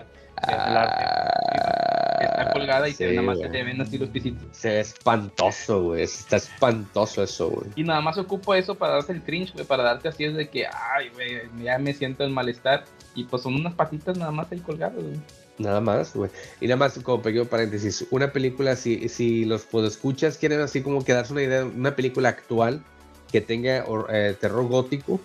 [2.20, 4.44] está colgada y se, sí, nada más se le ven así los piecitos.
[4.52, 6.02] Se ve espantoso, güey.
[6.02, 7.68] Está espantoso eso, güey.
[7.76, 10.48] Y nada más ocupo eso para darte el cringe, güey, para darte así es de
[10.48, 12.84] que, ay, güey, ya me siento el malestar.
[13.14, 15.20] Y pues son unas patitas nada más ahí colgadas, güey.
[15.58, 16.30] Nada más, güey.
[16.60, 21.04] Y nada más, como pequeño paréntesis, una película, si, si los escuchas quieren así como
[21.04, 22.82] que darse una idea, una película actual
[23.30, 25.20] que tenga eh, terror gótico,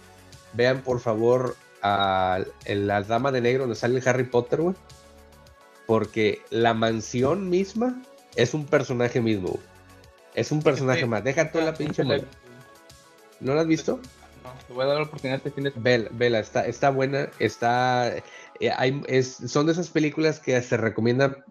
[0.53, 4.76] vean por favor a La Dama de Negro, donde sale el Harry Potter, güey.
[5.88, 8.01] Porque la mansión misma
[8.35, 9.64] es un personaje mismo, güey.
[10.35, 11.23] Es un personaje más.
[11.23, 12.26] Deja toda la pinche madre.
[13.39, 13.99] ¿No la has visto?
[14.43, 17.30] No, te voy a dar la oportunidad este fin de Vela, vela, está, está buena,
[17.39, 18.14] está,
[18.60, 21.44] eh, hay, es, son de esas películas que se recomienda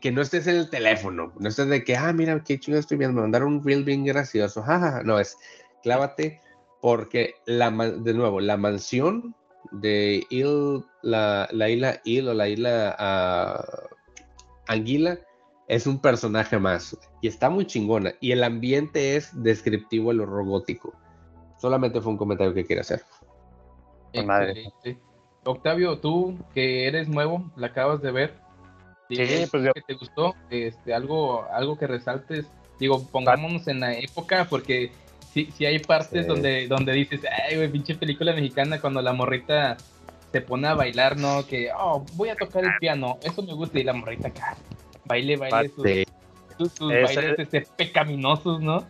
[0.00, 2.96] que no estés en el teléfono, no estés de que, ah, mira, qué chingo estoy
[2.96, 5.36] viendo, me mandaron un reel bien gracioso, jajaja, no, es,
[5.82, 6.40] clávate,
[6.80, 9.34] porque, la, de nuevo, la mansión
[9.72, 13.64] de Il, la, la isla Il o la isla ah,
[14.68, 15.18] Anguila
[15.66, 20.46] es un personaje más, y está muy chingona, y el ambiente es descriptivo del horror
[20.46, 20.92] gótico.
[21.58, 23.02] Solamente fue un comentario que quería hacer.
[24.12, 25.00] Excelente.
[25.44, 28.34] Octavio, tú que eres nuevo, la acabas de ver.
[29.08, 30.34] Sí, ¿qué- pues yo- ¿qué te gustó?
[30.50, 32.46] Este, algo, algo que resaltes.
[32.80, 34.90] Digo, pongámonos en la época porque
[35.32, 36.28] sí, sí hay partes Sí.
[36.28, 39.76] donde, donde dices, ay, güey, pinche película mexicana cuando la morrita
[40.32, 41.46] se pone a bailar, ¿no?
[41.46, 43.78] Que, oh, voy a tocar el piano, eso me gusta.
[43.78, 44.56] Y la morrita acá,
[45.04, 45.84] baile, baile, sus,
[46.58, 48.84] sus- sus Ese- bailes este, pecaminosos, ¿no?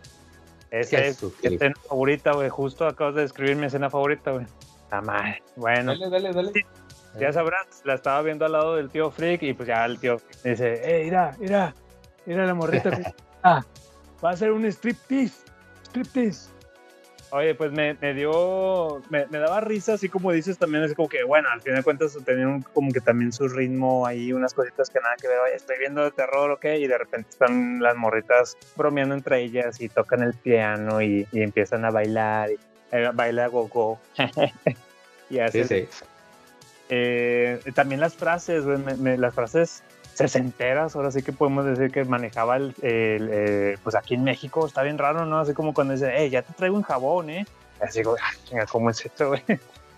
[0.71, 2.49] Esa es mi escena favorita, güey.
[2.49, 4.45] Justo acabas de describir mi escena favorita, güey.
[4.91, 5.41] La madre.
[5.55, 6.51] Bueno, Dale, dale, dale.
[7.19, 10.17] ya sabrás, la estaba viendo al lado del tío Freak y pues ya el tío
[10.43, 11.73] dice, eh, mira, mira,
[12.25, 12.91] mira la morrita.
[12.91, 13.03] que-
[13.43, 13.63] ah,
[14.23, 15.35] va a ser un striptease,
[15.85, 16.49] striptease.
[17.31, 21.09] Oye, pues me, me dio, me, me daba risa, así como dices también, así como
[21.09, 24.89] que, bueno, al final de cuentas tenían como que también su ritmo ahí, unas cositas
[24.89, 27.95] que nada que ver, oye, estoy viendo de terror, ok, y de repente están las
[27.97, 32.59] morritas bromeando entre ellas y tocan el piano y, y empiezan a bailar, y,
[33.13, 33.99] baila go-go.
[35.29, 35.87] y Sí, hacen, sí.
[36.89, 39.83] eh, también las frases, güey, me- me- las frases
[40.13, 44.65] sesenteras, ahora sí que podemos decir que manejaba el, el, eh, pues aquí en México,
[44.65, 45.39] está bien raro, ¿no?
[45.39, 47.45] Así como cuando dice, hey, ya te traigo un jabón, ¿eh?
[47.81, 49.43] Así como, ah, chinga, ¿cómo es esto, güey?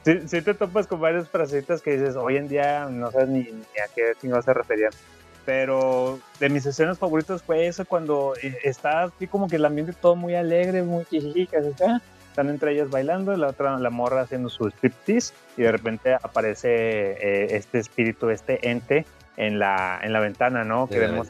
[0.06, 3.42] Sí, sí te topas con varias frasecitas que dices, hoy en día no sabes ni,
[3.42, 4.92] ni a qué chingados se referían.
[5.46, 9.94] Pero de mis escenas favoritas fue esa cuando eh, está así como que el ambiente
[9.94, 12.02] todo muy alegre, muy jijijica, así, ah,
[12.38, 16.68] están entre ellas bailando, la otra, la morra haciendo su striptease, y de repente aparece
[16.70, 19.08] eh, este espíritu, este ente
[19.38, 20.88] en la, en la ventana, ¿no?
[20.88, 21.28] Que vemos.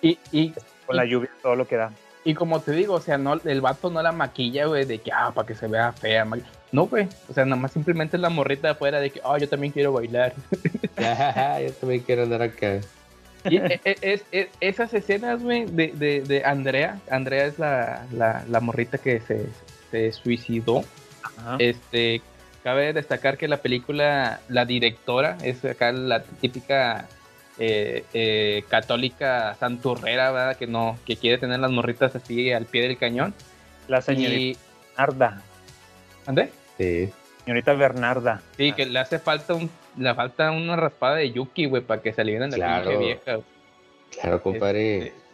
[0.00, 0.54] Y, y,
[0.86, 1.92] con la lluvia todo lo que da.
[2.24, 5.12] Y como te digo, o sea, no, el vato no la maquilla, güey, de que,
[5.12, 6.24] ah, para que se vea fea.
[6.24, 6.38] ma-
[6.72, 7.06] No, güey.
[7.28, 10.32] O sea, nada más simplemente la morrita afuera de que, ah, yo también quiero bailar.
[10.96, 12.78] Yo también quiero andar acá.
[13.44, 16.98] Y e- e- es, es- esas escenas, güey, de, de, de Andrea.
[17.10, 19.46] Andrea es la, la, la morrita que se,
[19.96, 20.84] se suicidó.
[21.22, 21.56] Ajá.
[21.58, 22.20] Este,
[22.62, 27.08] cabe destacar que la película, la directora, es acá la típica
[27.58, 30.56] eh, eh, católica santurrera, ¿verdad?
[30.56, 33.34] Que no, que quiere tener las morritas así al pie del cañón.
[33.88, 34.56] La señorita Y,
[34.96, 35.42] Bernarda.
[36.26, 36.50] ¿Andé?
[36.76, 37.08] Sí.
[37.44, 38.42] Señorita Bernarda.
[38.56, 42.12] Sí, que le hace falta un, le falta una raspada de Yuki, güey, para que
[42.12, 42.90] salieran de la Claro.
[42.90, 43.34] pinche vieja.
[43.34, 43.46] güey.
[44.20, 44.98] Claro, compadre.
[44.98, 45.25] Este,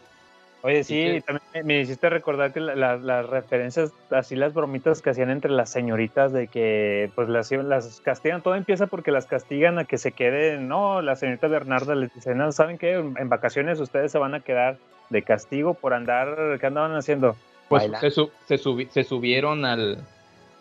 [0.64, 4.54] Oye, Sí, que- también me- me hiciste recordar que la- la- las referencias, así las
[4.54, 9.10] bromitas que hacían entre las señoritas de que pues las, las castigan, todo empieza porque
[9.10, 12.92] las castigan a que se queden, no, la señorita Bernarda les dice, no, ¿saben qué?
[12.94, 14.76] En vacaciones ustedes se van a quedar
[15.10, 17.34] de castigo por andar, ¿qué andaban haciendo?
[17.68, 19.98] Pues se, su- se, subi- se subieron al,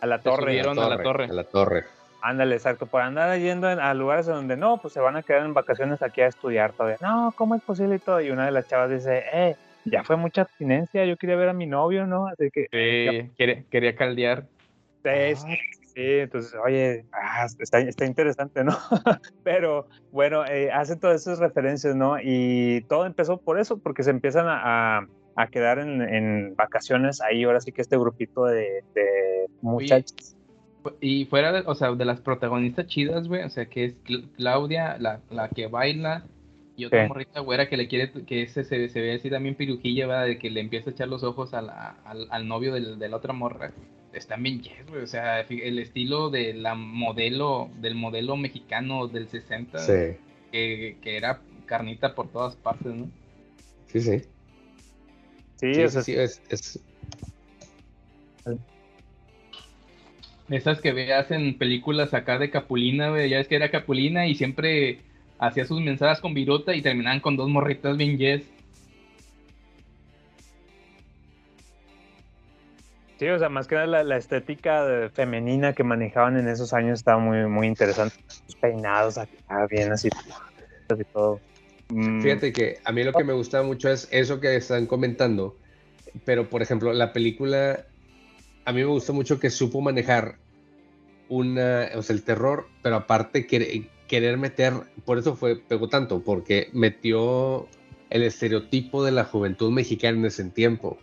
[0.01, 0.43] a la se torre.
[0.53, 1.25] subieron a la torre.
[1.25, 1.83] A la torre.
[2.23, 5.23] Ándale, exacto, por andar yendo en- a lugares en donde no, pues se van a
[5.23, 6.97] quedar en vacaciones aquí a estudiar todavía.
[7.01, 8.19] No, ¿cómo es posible y todo?
[8.21, 9.55] Y una de las chavas dice, eh,
[9.85, 12.27] ya fue mucha abstinencia, yo quería ver a mi novio, ¿no?
[12.27, 12.67] Así que...
[12.71, 14.47] Sí, quería, quería caldear.
[15.03, 15.57] Sí,
[15.93, 18.77] sí, entonces, oye, ah, está, está interesante, ¿no?
[19.43, 22.17] Pero bueno, eh, hacen todas esas referencias, ¿no?
[22.21, 27.21] Y todo empezó por eso, porque se empiezan a, a- a quedar en, en vacaciones
[27.21, 30.35] ahí, ahora sí que este grupito de, de muchachos.
[30.99, 34.29] Y fuera de, o sea, de las protagonistas chidas, güey, o sea, que es Cl-
[34.35, 36.25] Claudia, la, la que baila,
[36.77, 37.07] y otra Sí.
[37.09, 40.25] morrita güera que le quiere, que ese se, se ve así también pirujilla, ¿verdad?
[40.25, 43.09] De que le empieza a echar los ojos a la- al, al novio del- de
[43.09, 43.71] la otra morra.
[44.13, 49.27] Están bien yes, güey, o sea, el estilo de la modelo, del modelo mexicano del
[49.29, 50.17] 60, Sí.
[50.51, 53.09] que, que era carnita por todas partes, ¿no?
[53.87, 54.19] Sí, sí.
[55.57, 56.79] Sí, Sí, sea, sí, es, es-
[60.49, 64.35] Esas que veas en películas acá de Capulina, güey, ya es que era Capulina y
[64.35, 64.99] siempre
[65.41, 68.43] hacía sus mensajes con virota y terminaban con dos morritas bien yes.
[73.17, 76.73] Sí, o sea, más que nada la, la estética de- femenina que manejaban en esos
[76.73, 78.15] años estaba muy, muy interesante.
[78.47, 80.09] Los peinados acá, bien así,
[80.89, 81.41] así todo.
[81.89, 85.55] Mm, Fíjate que a mí lo que me gusta mucho es eso que están comentando,
[86.25, 87.85] pero por ejemplo, la película,
[88.65, 90.37] a mí me gusta mucho que supo manejar
[91.29, 94.73] una, o sea, el terror, pero aparte querer, querer meter,
[95.05, 97.69] por eso fue, pegó tanto, porque metió
[98.09, 100.97] el estereotipo de la juventud mexicana en ese tiempo.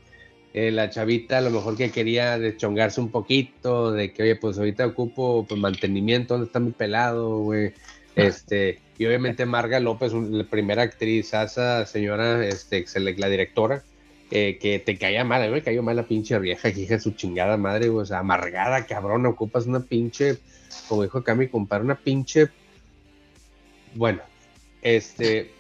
[0.52, 4.58] Eh, la chavita a lo mejor que quería deschongarse un poquito, de que, oye, pues
[4.58, 7.72] ahorita ocupo pues, mantenimiento, ¿dónde está mi pelado, güey?
[8.14, 12.84] Este, y obviamente Marga López, la primera actriz, esa señora, este,
[13.16, 13.84] la directora,
[14.30, 17.00] eh, que te caía mal, a mí me cayó mal la pinche vieja, hija de
[17.00, 20.36] su chingada madre, güey, o sea, amargada, cabrón, ocupas una pinche,
[20.88, 22.48] como dijo acá mi compadre, una pinche,
[23.94, 24.20] bueno,
[24.82, 25.50] este,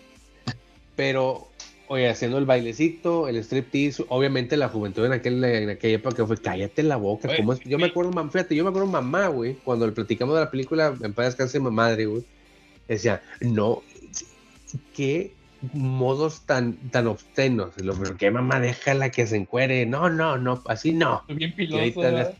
[0.96, 1.48] pero,
[1.88, 6.36] oye, haciendo el bailecito, el striptease, obviamente la juventud en, aquel, en aquella época fue,
[6.36, 7.60] cállate la boca, ¿cómo es?
[7.60, 10.50] Yo me acuerdo, mam- fíjate, yo me acuerdo mamá, güey, cuando le platicamos de la
[10.50, 12.24] película, en paz descanse mi madre, güey,
[12.86, 13.82] decía, no,
[14.94, 15.32] qué
[15.72, 20.92] modos tan, tan obscenos, pero qué mamá, déjala que se encuere, no, no, no, así
[20.92, 21.22] no.
[21.28, 22.34] Bien piloso, ahorita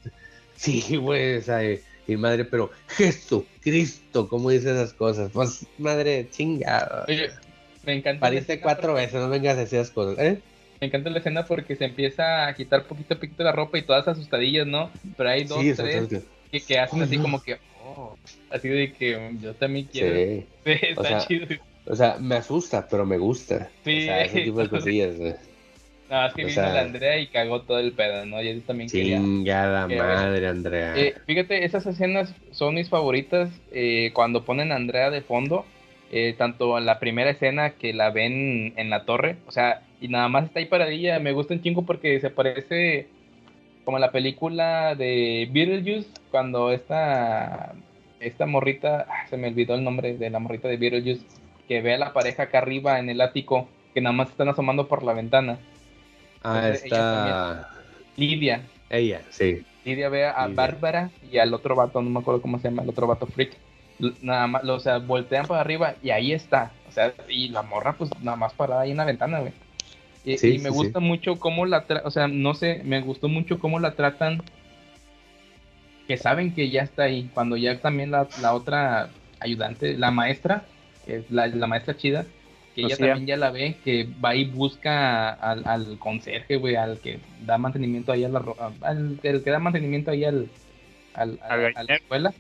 [0.57, 5.31] Sí, güey, o sea, eh, mi madre, pero Jesucristo, ¿cómo dice esas cosas?
[5.33, 7.05] Pues, madre, chingada.
[7.07, 7.31] Oye,
[7.85, 8.21] me encanta.
[8.21, 10.41] Pariste cuatro porque- veces, no vengas a decir esas cosas, ¿eh?
[10.81, 13.83] Me encanta la escena porque se empieza a quitar poquito a poquito la ropa y
[13.83, 14.91] todas asustadillas, ¿no?
[15.17, 16.09] Pero hay dos, Sí, tres
[16.51, 18.17] que, que hacen así como que, oh,
[18.51, 20.15] así de que yo también quiero.
[20.15, 20.47] Sí.
[20.65, 21.47] Sí, O está sea, chido.
[21.87, 23.71] O sea, me asusta, pero me gusta.
[23.85, 23.99] Sí.
[23.99, 25.15] O sea, ese tipo de cosillas.
[26.11, 28.41] No, es que o vino sea- la Andrea y cagó todo el pedo, ¿no?
[28.43, 28.89] Y yo también.
[28.89, 30.95] Chingada quería madre, Andrea.
[30.97, 35.65] Eh, fíjate, esas escenas son mis favoritas eh, cuando ponen a Andrea de fondo.
[36.11, 40.29] eh, tanto la primera escena que la ven en la torre, o sea, y nada
[40.31, 41.19] más está ahí paradilla.
[41.19, 43.09] Me gusta un chingo porque se parece
[43.85, 47.75] como la película de Beetlejuice, cuando esta,
[48.21, 51.27] esta morrita, ah, se me olvidó el nombre de la morrita de Beetlejuice,
[51.69, 54.89] que ve a la pareja acá arriba en el ático, que nada más están asomando
[54.89, 55.59] por la ventana.
[56.43, 57.69] Ah, entonces está.
[58.17, 59.63] Lidia, Ella, sí.
[59.85, 60.57] Lidia ve a Lidia.
[60.57, 63.53] Bárbara y al otro vato, no me acuerdo cómo se llama, el otro vato freak.
[64.23, 66.73] Nada más, o sea, voltean para arriba y ahí está.
[66.89, 69.53] O sea, y la morra, pues nada más parada ahí en la ventana, güey.
[70.25, 73.01] Y, Sí, y me sí, gusta mucho cómo la tra- o sea, no sé, me
[73.01, 74.43] gustó mucho cómo la tratan.
[76.07, 77.31] Que saben que ya está ahí.
[77.35, 79.11] Cuando ya también la, la otra
[79.41, 80.63] ayudante, la maestra,
[81.05, 82.25] que es la, la maestra chida,
[82.79, 86.99] que ella también ya la ve, que va y busca al, al conserje, güey, al
[87.01, 90.49] que da mantenimiento ahí a la ro- al, el que da mantenimiento ahí al,
[91.15, 92.35] al- Al a la escuela.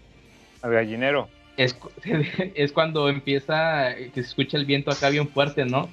[0.62, 1.28] Al gallinero.
[1.56, 1.77] Es,
[2.55, 5.89] es cuando empieza, eh, que se escucha el viento acá bien fuerte, ¿no?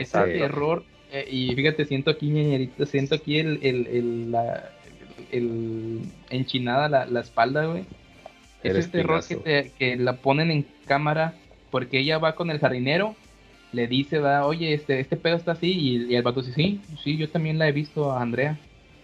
[0.00, 4.72] Ese terror, eh, y fíjate, siento aquí, ñañerita, siento aquí el, el, el, la,
[5.30, 6.00] el
[6.30, 7.84] enchinada la, la espalda, güey.
[8.64, 11.34] Ese terror que, te- que la ponen en cámara
[11.70, 13.14] porque ella va con el jardinero,
[13.72, 16.80] le dice, va, oye, este, este pedo está así, y, y el vato dice, sí,
[17.02, 18.58] sí, yo también la he visto a Andrea.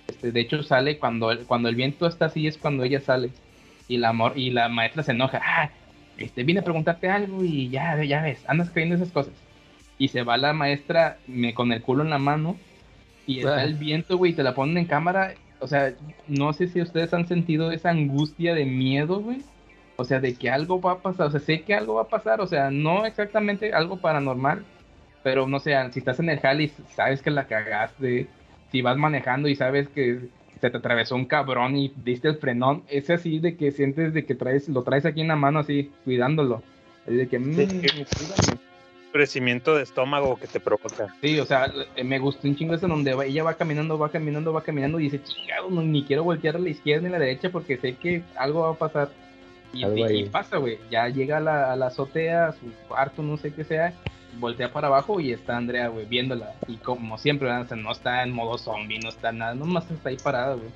[0.08, 3.30] Este, de hecho, sale cuando, el- cuando el viento está así, es cuando ella sale.
[3.88, 5.70] Y la, amor, y la maestra se enoja, ah,
[6.16, 9.32] este, vine a preguntarte algo y ya, ya ves, andas creyendo esas cosas.
[9.98, 12.56] Y se va la maestra me, con el culo en la mano
[13.26, 13.64] y está Ah.
[13.64, 15.34] el viento, güey, y te la ponen en cámara.
[15.60, 15.94] O sea,
[16.26, 19.38] no sé si ustedes han sentido esa angustia de miedo, güey.
[19.96, 21.26] O sea, de que algo va a pasar.
[21.26, 22.40] O sea, sé que algo va a pasar.
[22.40, 24.64] O sea, no exactamente algo paranormal.
[25.22, 28.28] Pero no sé, si estás en el jale y sabes que la cagaste.
[28.70, 30.28] Si vas manejando y sabes que
[30.62, 34.24] se te atravesó un cabrón y diste el frenón, ese así de que sientes de
[34.24, 36.62] que traes, lo traes aquí en la mano así, cuidándolo.
[37.04, 38.60] Es de que, mm, cuídame.
[39.12, 41.14] Crecimiento de estómago que te provoca.
[41.20, 44.52] Sí, o sea, eh, me gustó un chingo eso donde ella va caminando, va caminando,
[44.52, 47.50] va caminando y dice, chingado, ni quiero voltear a la izquierda ni a la derecha
[47.50, 49.10] porque sé que algo va a pasar.
[49.72, 50.78] Y, pasa, güey.
[50.90, 53.94] Ya llega a la, a la azotea, a su cuarto, no sé qué sea,
[54.38, 56.54] voltea para abajo y está Andrea, güey, viéndola.
[56.68, 57.62] Y como siempre, ¿verdad?
[57.62, 60.68] O sea, no está en modo zombie, no está nada, nomás está ahí parada, güey.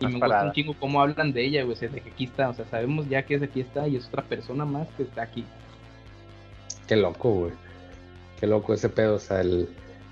[0.00, 2.10] Y Más me gusta un chingo cómo hablan de ella, güey, o sea, de que
[2.10, 4.64] aquí está, o sea, sabemos ya que es de aquí está y es otra persona
[4.64, 5.44] más que está aquí.
[6.86, 7.52] Qué loco, güey.
[8.38, 9.14] Qué loco ese pedo.
[9.14, 9.68] O sea, el,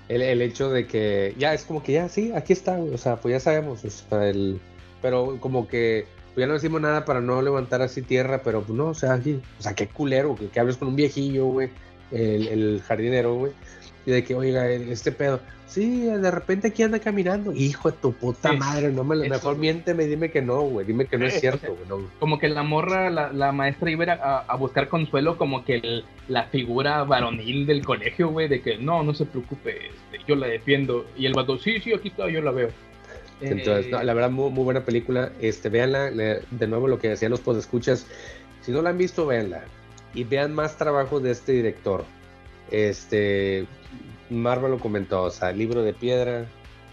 [0.09, 2.93] el, el hecho de que ya es como que ya, sí, aquí está, güey.
[2.93, 3.85] O sea, pues ya sabemos.
[3.85, 4.59] O sea, el,
[5.01, 6.07] pero como que
[6.37, 9.39] ya no decimos nada para no levantar así tierra, pero pues no, o sea, aquí,
[9.59, 11.69] o sea, qué culero, que, que hables con un viejillo, güey,
[12.11, 13.51] el, el jardinero, güey,
[14.05, 18.13] y de que, oiga, este pedo, sí, de repente aquí anda caminando, hijo de tu
[18.13, 21.25] puta Sí, madre, no me lo, mejor miénteme, dime que no, güey, dime que no
[21.25, 22.07] es Eh, cierto, sea, güey, no.
[22.19, 26.43] como que la morra, la, la maestra iba a buscar consuelo como que el- la
[26.45, 31.05] figura varonil del colegio, güey, de que no, no se preocupe, este, yo la defiendo.
[31.17, 32.69] Y el vato, sí, sí, aquí está, yo la veo.
[33.51, 35.31] Entonces, no, la verdad, muy, muy buena película.
[35.39, 38.07] Este, véanla, le- de nuevo lo que decían los escuchas
[38.61, 39.63] Si no la han visto, véanla.
[40.13, 42.03] Y vean más trabajo de este director.
[42.71, 43.67] Este,
[44.29, 46.45] Marvel lo comentó, o sea, Libro de Piedra,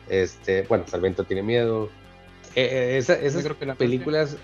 [0.08, 1.88] este, bueno, Salvento tiene miedo.
[2.54, 4.36] Eh, eh, esa- esas creo que la películas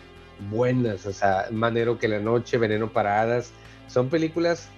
[0.51, 3.53] buenas, o sea, Manero que la noche, Veneno para hadas,
[3.89, 4.69] son películas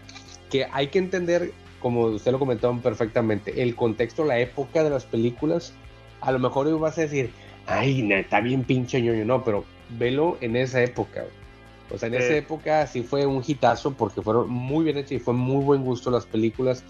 [0.50, 5.04] que hay que entender, como usted lo comentó perfectamente, el contexto, la época de las
[5.04, 5.72] películas.
[6.20, 7.30] A lo mejor hoy vas a decir,
[7.66, 9.64] ay, está bien pinche ñoño, no, pero
[9.98, 11.24] velo en esa época.
[11.92, 15.18] O sea, en esa época sí fue un hitazo porque fueron muy bien hechas y
[15.18, 16.84] fue muy buen gusto las películas.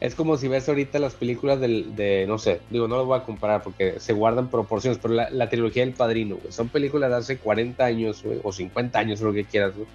[0.00, 3.18] Es como si ves ahorita las películas del, de, no sé, digo, no lo voy
[3.18, 7.10] a comparar porque se guardan proporciones, pero la, la trilogía del Padrino, güey, son películas
[7.10, 9.86] de hace 40 años, güey, o 50 años, lo que quieras, güey.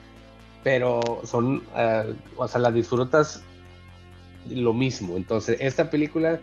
[0.63, 3.43] Pero son, eh, o sea, las disfrutas
[4.49, 5.15] lo mismo.
[5.15, 6.39] Entonces, esta película,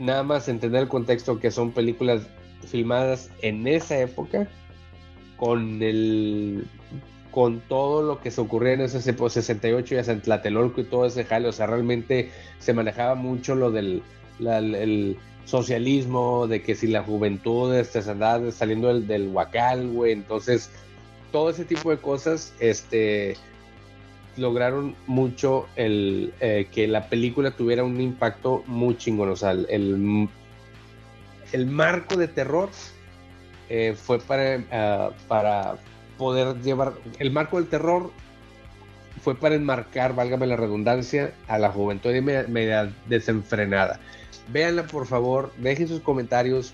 [0.00, 2.22] nada más entender el contexto que son películas
[2.66, 4.48] filmadas en esa época,
[5.36, 6.66] con el
[7.30, 10.84] con todo lo que se ocurría en ese tipo 68 y hasta en Tlatelolco y
[10.84, 14.02] todo ese jale, o sea, realmente se manejaba mucho lo del
[14.40, 20.12] el socialismo, de que si la juventud este, se andaba saliendo del, del huacal, güey,
[20.12, 20.70] entonces
[21.30, 23.36] todo ese tipo de cosas, este,
[24.40, 30.28] lograron mucho el eh, que la película tuviera un impacto muy chingón, o sea, el,
[31.52, 32.70] el, marco de terror
[33.68, 35.76] eh, fue para, ah, para
[36.18, 38.10] poder llevar, el marco del terror
[39.22, 44.00] fue para enmarcar, válgame la redundancia, a la juventud y media, desenfrenada.
[44.52, 46.72] Véanla por favor, dejen sus comentarios.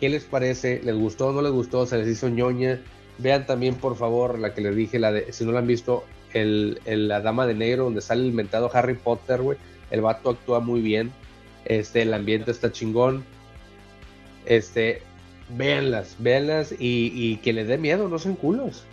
[0.00, 0.80] ¿Qué les parece?
[0.82, 1.86] ¿Les gustó o no les gustó?
[1.86, 2.80] ¿Se les hizo ñoña?
[3.18, 6.04] Vean también, por favor, la que les dije, la de, si no la han visto,
[6.32, 9.58] el, el- La Dama de Negro, donde sale el inventado Harry Potter, güey.
[9.90, 11.12] El vato actúa muy bien.
[11.64, 13.24] Este, el ambiente está chingón.
[14.46, 15.02] Este,
[15.50, 18.84] véanlas, véanlas y, y que les dé miedo, no sean culos.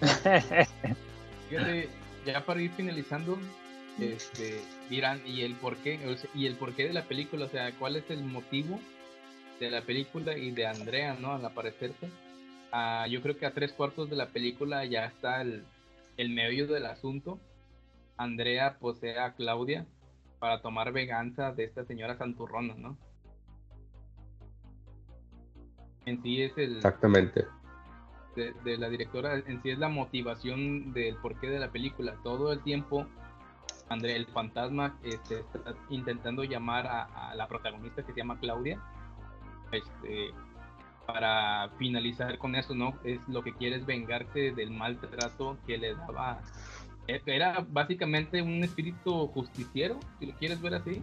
[1.48, 1.88] Fíjate,
[2.26, 3.38] ya para ir finalizando,
[3.98, 5.98] este, dirán, ¿y el porqué?
[6.34, 7.46] ¿Y el porqué de la película?
[7.46, 8.80] O sea, ¿cuál es el motivo
[9.58, 11.34] de la película y de Andrea, ¿no?
[11.34, 12.08] Al aparecerse.
[12.72, 15.64] Ah, yo creo que a tres cuartos de la película ya está el,
[16.20, 17.40] el meollo del asunto.
[18.16, 19.86] Andrea posee a Claudia
[20.38, 22.98] para tomar venganza de esta señora santurrona, ¿no?
[26.04, 27.46] En sí es el, Exactamente.
[28.36, 32.16] de, de la directora en sí es la motivación del porqué de la película.
[32.22, 33.06] Todo el tiempo,
[33.88, 38.82] André, el fantasma, este, está intentando llamar a, a la protagonista que se llama Claudia,
[39.72, 40.30] este,
[41.12, 42.94] para finalizar con eso, ¿no?
[43.04, 46.40] Es lo que quiere es vengarse del maltrato que le daba.
[47.26, 51.02] Era básicamente un espíritu justiciero, si lo quieres ver así,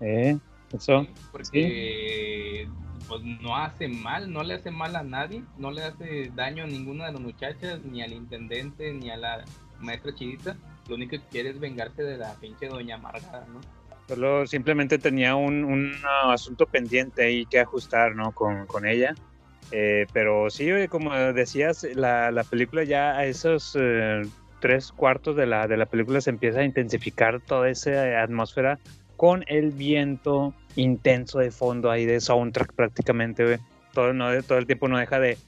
[0.00, 0.38] Eh,
[0.72, 1.06] eso.
[1.32, 2.68] porque
[3.08, 6.66] pues no hace mal, no le hace mal a nadie, no le hace daño a
[6.66, 9.44] ninguna de las muchachas, ni al intendente, ni a la
[9.80, 10.56] maestra chidita.
[10.88, 13.60] Lo único que quiere es vengarse de la pinche doña amargada, ¿no?
[14.14, 18.32] Solo simplemente tenía un, un ah, asunto pendiente ahí que ajustar, ¿no?
[18.32, 19.14] Con, con ella.
[19.70, 24.20] Eh, pero sí, como decías, la, la película ya a esos eh,
[24.60, 28.78] tres cuartos de la, de la película se empieza a intensificar toda esa atmósfera
[29.16, 33.58] con el viento intenso de fondo ahí de soundtrack prácticamente, güey.
[33.94, 35.38] Todo, no, todo el tiempo no deja de...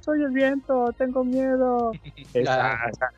[0.00, 1.92] Soy el viento, tengo miedo.
[2.32, 3.10] Está- está-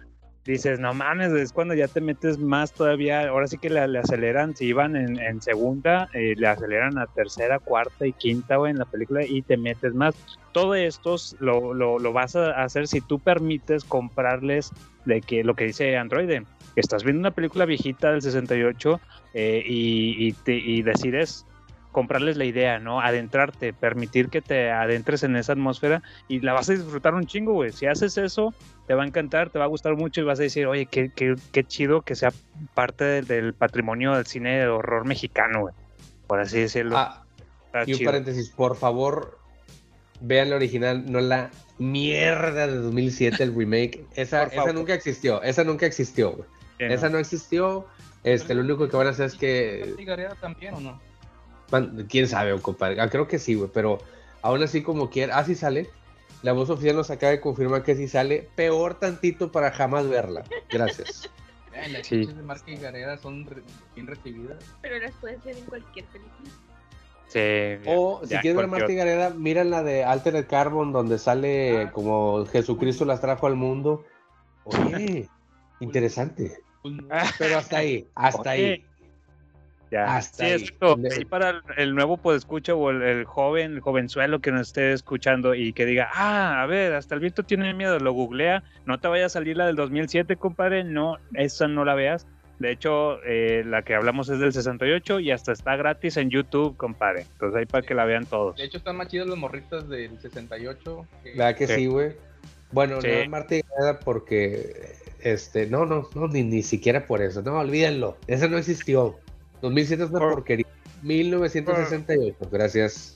[0.52, 3.98] dices, no mames, es cuando ya te metes más todavía, ahora sí que le, le
[3.98, 8.78] aceleran, si iban en, en segunda, eh, le aceleran a tercera, cuarta y quinta, en
[8.78, 10.14] la película y te metes más.
[10.52, 14.72] Todo esto lo, lo, lo vas a hacer si tú permites comprarles
[15.04, 16.42] de que lo que dice Android,
[16.76, 19.00] estás viendo una película viejita del 68
[19.34, 21.44] eh, y, y, te- y decides
[21.98, 23.00] comprarles la idea, ¿no?
[23.00, 27.54] Adentrarte, permitir que te adentres en esa atmósfera y la vas a disfrutar un chingo,
[27.54, 27.72] güey.
[27.72, 28.54] Si haces eso,
[28.86, 31.10] te va a encantar, te va a gustar mucho y vas a decir, oye, qué,
[31.12, 32.32] qué, qué chido que sea
[32.74, 35.74] parte del, del patrimonio del cine de horror mexicano, güey.
[36.28, 36.96] Por así decirlo.
[36.96, 37.24] Ah,
[37.66, 38.12] Está y un chido.
[38.12, 39.40] paréntesis, por favor,
[40.20, 44.06] vean la original, no la mierda de 2007, el remake.
[44.14, 46.48] Esa, esa nunca existió, esa nunca existió, güey.
[46.78, 46.84] Sí.
[46.84, 47.88] Esa no existió.
[48.22, 51.00] Este, lo único que van a hacer es que ¿Gareda también o no?
[52.08, 53.00] Quién sabe, compadre.
[53.00, 53.98] Ah, creo que sí, güey, pero
[54.42, 55.88] aún así como quiera, así sale.
[56.42, 58.48] La voz oficial nos acaba de confirmar que sí sale.
[58.54, 60.44] Peor tantito para jamás verla.
[60.70, 61.28] Gracias.
[61.92, 62.26] Las Sí.
[62.26, 63.62] de Marca y Gareda son re-
[63.94, 64.56] bien recibidas.
[64.82, 66.50] Pero las puedes ver en cualquier película.
[67.28, 67.38] Sí,
[67.84, 70.92] ya- O si ya, quieren ver cualquier Marta y Gareda, miren la de Altered Carbon,
[70.92, 71.92] donde sale Ah.
[71.92, 74.04] como Jesucristo las trajo al mundo.
[74.64, 75.28] Oye,
[75.80, 76.62] interesante.
[77.38, 78.84] Pero hasta ahí, hasta ahí.
[79.90, 80.16] Ya.
[80.16, 80.60] Hasta sí, ahí.
[80.62, 80.96] exacto.
[80.96, 84.68] De- Ahí para el, el nuevo podescucha o el, el joven, el jovenzuelo que nos
[84.68, 88.62] esté escuchando y que diga, ah, a ver, hasta el Víctor tiene miedo, lo googlea,
[88.84, 92.26] no te vaya a salir la del 2007, compadre, no, esa no la veas.
[92.58, 96.76] De hecho, eh, la que hablamos es del 68 y hasta está gratis en YouTube,
[96.76, 97.22] compadre.
[97.34, 98.56] Entonces ahí para que la vean todos.
[98.56, 101.06] De hecho, están más chidos los morritos del 68.
[101.22, 101.74] que- ¿Verdad que Sí.
[101.76, 102.12] sí, güey?
[102.72, 103.08] Bueno, Sí.
[103.24, 107.42] no Marta y Gareda porque, este, no, no, no, ni, ni siquiera por eso.
[107.42, 108.16] No, olvídenlo.
[108.26, 109.18] Ese no existió.
[109.62, 110.66] 2007 es una Por- porquería.
[111.02, 113.14] 1968, gracias.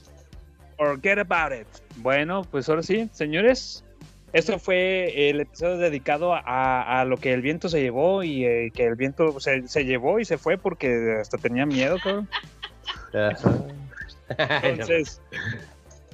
[0.77, 1.66] Forget about it.
[1.97, 3.85] Bueno, pues ahora sí, señores.
[4.32, 8.70] Esto fue el episodio dedicado a, a lo que el viento se llevó y eh,
[8.74, 12.28] que el viento se, se llevó y se fue porque hasta tenía miedo, cabrón.
[14.62, 15.20] Entonces,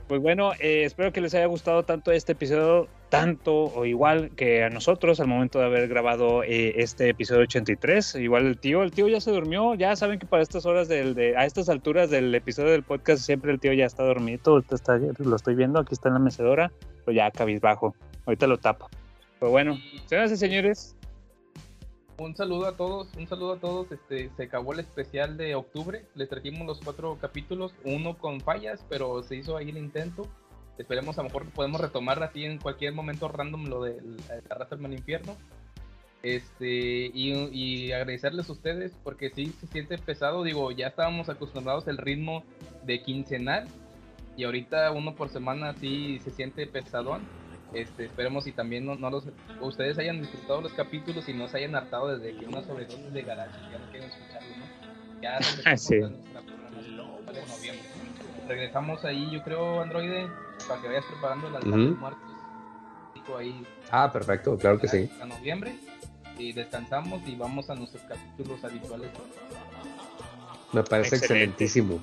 [0.09, 4.63] pues bueno, eh, espero que les haya gustado tanto este episodio, tanto o igual que
[4.65, 8.17] a nosotros al momento de haber grabado eh, este episodio 83.
[8.17, 11.15] Igual el tío, el tío ya se durmió, ya saben que para estas horas del,
[11.15, 14.99] de, a estas alturas del episodio del podcast siempre el tío ya está dormido, está-
[15.19, 16.71] lo estoy viendo, aquí está en la mecedora,
[17.05, 17.95] pero ya cabizbajo,
[18.27, 18.89] ahorita lo tapo.
[19.41, 19.77] Pero bueno,
[20.07, 20.95] señoras y señores,
[22.21, 23.93] Un saludo a todos, un saludo a todos.
[23.93, 26.05] Este, se acabó el especial de octubre.
[26.17, 30.27] Les trajimos los cuatro capítulos, uno con fallas, pero se hizo ahí el intento.
[30.79, 33.97] Esperemos a lo mejor que podemos retomar así en cualquier momento random lo de
[34.49, 35.37] Arrastrarme al infierno.
[36.23, 40.43] Este, y, y agradecerles a ustedes porque sí se siente pesado.
[40.43, 42.43] Digo, ya estábamos acostumbrados al ritmo
[42.85, 43.67] de quincenal
[44.37, 47.23] y ahorita uno por semana sí se siente pesadón.
[47.75, 49.25] Este, esperemos y también no, no los,
[49.61, 53.23] ustedes hayan disfrutado los capítulos y no se hayan hartado desde que una sobredosis de
[53.23, 55.21] garage ya no quieren escucharlo, ¿no?
[55.23, 55.99] Ya regresamos Sí.
[55.99, 57.77] nuestra programación.
[58.49, 60.29] Regresamos ahí, yo creo, Androide,
[60.67, 61.77] para que vayas preparando las Ujú.
[61.77, 62.23] uh muertos.
[63.37, 65.11] Ahí Ah, perfecto, claro que sí.
[65.21, 65.75] a noviembre
[66.39, 69.11] y descansamos y vamos a nuestros capítulos habituales.
[70.73, 71.65] Me parece Excelente.
[71.65, 72.01] excelentísimo.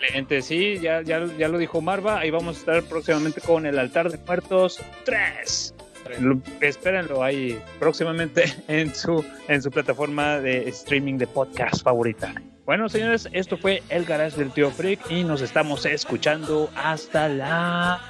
[0.00, 3.78] Excelente, sí, ya, ya, ya lo dijo Marva, ahí vamos a estar próximamente con el
[3.78, 5.74] altar de muertos 3.
[6.20, 12.32] Lo- espérenlo ahí próximamente en su, en su plataforma de streaming de podcast favorita.
[12.70, 18.00] Bueno, señores, esto fue el garage del tío Freak y nos estamos escuchando hasta la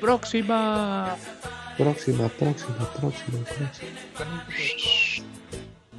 [0.00, 1.14] próxima.
[1.78, 3.72] Próxima, próxima, próxima, próxima.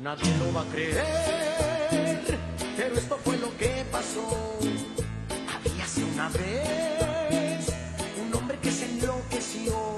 [0.01, 2.37] Nadie lo va a creer,
[2.75, 4.59] pero esto fue lo que pasó.
[5.55, 7.73] Habíase una vez
[8.21, 9.95] un hombre que se enloqueció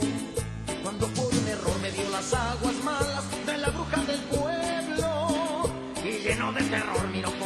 [0.83, 4.67] cuando por un error me dio las aguas malas de la bruja del pueblo
[6.03, 7.36] y lleno de terror miró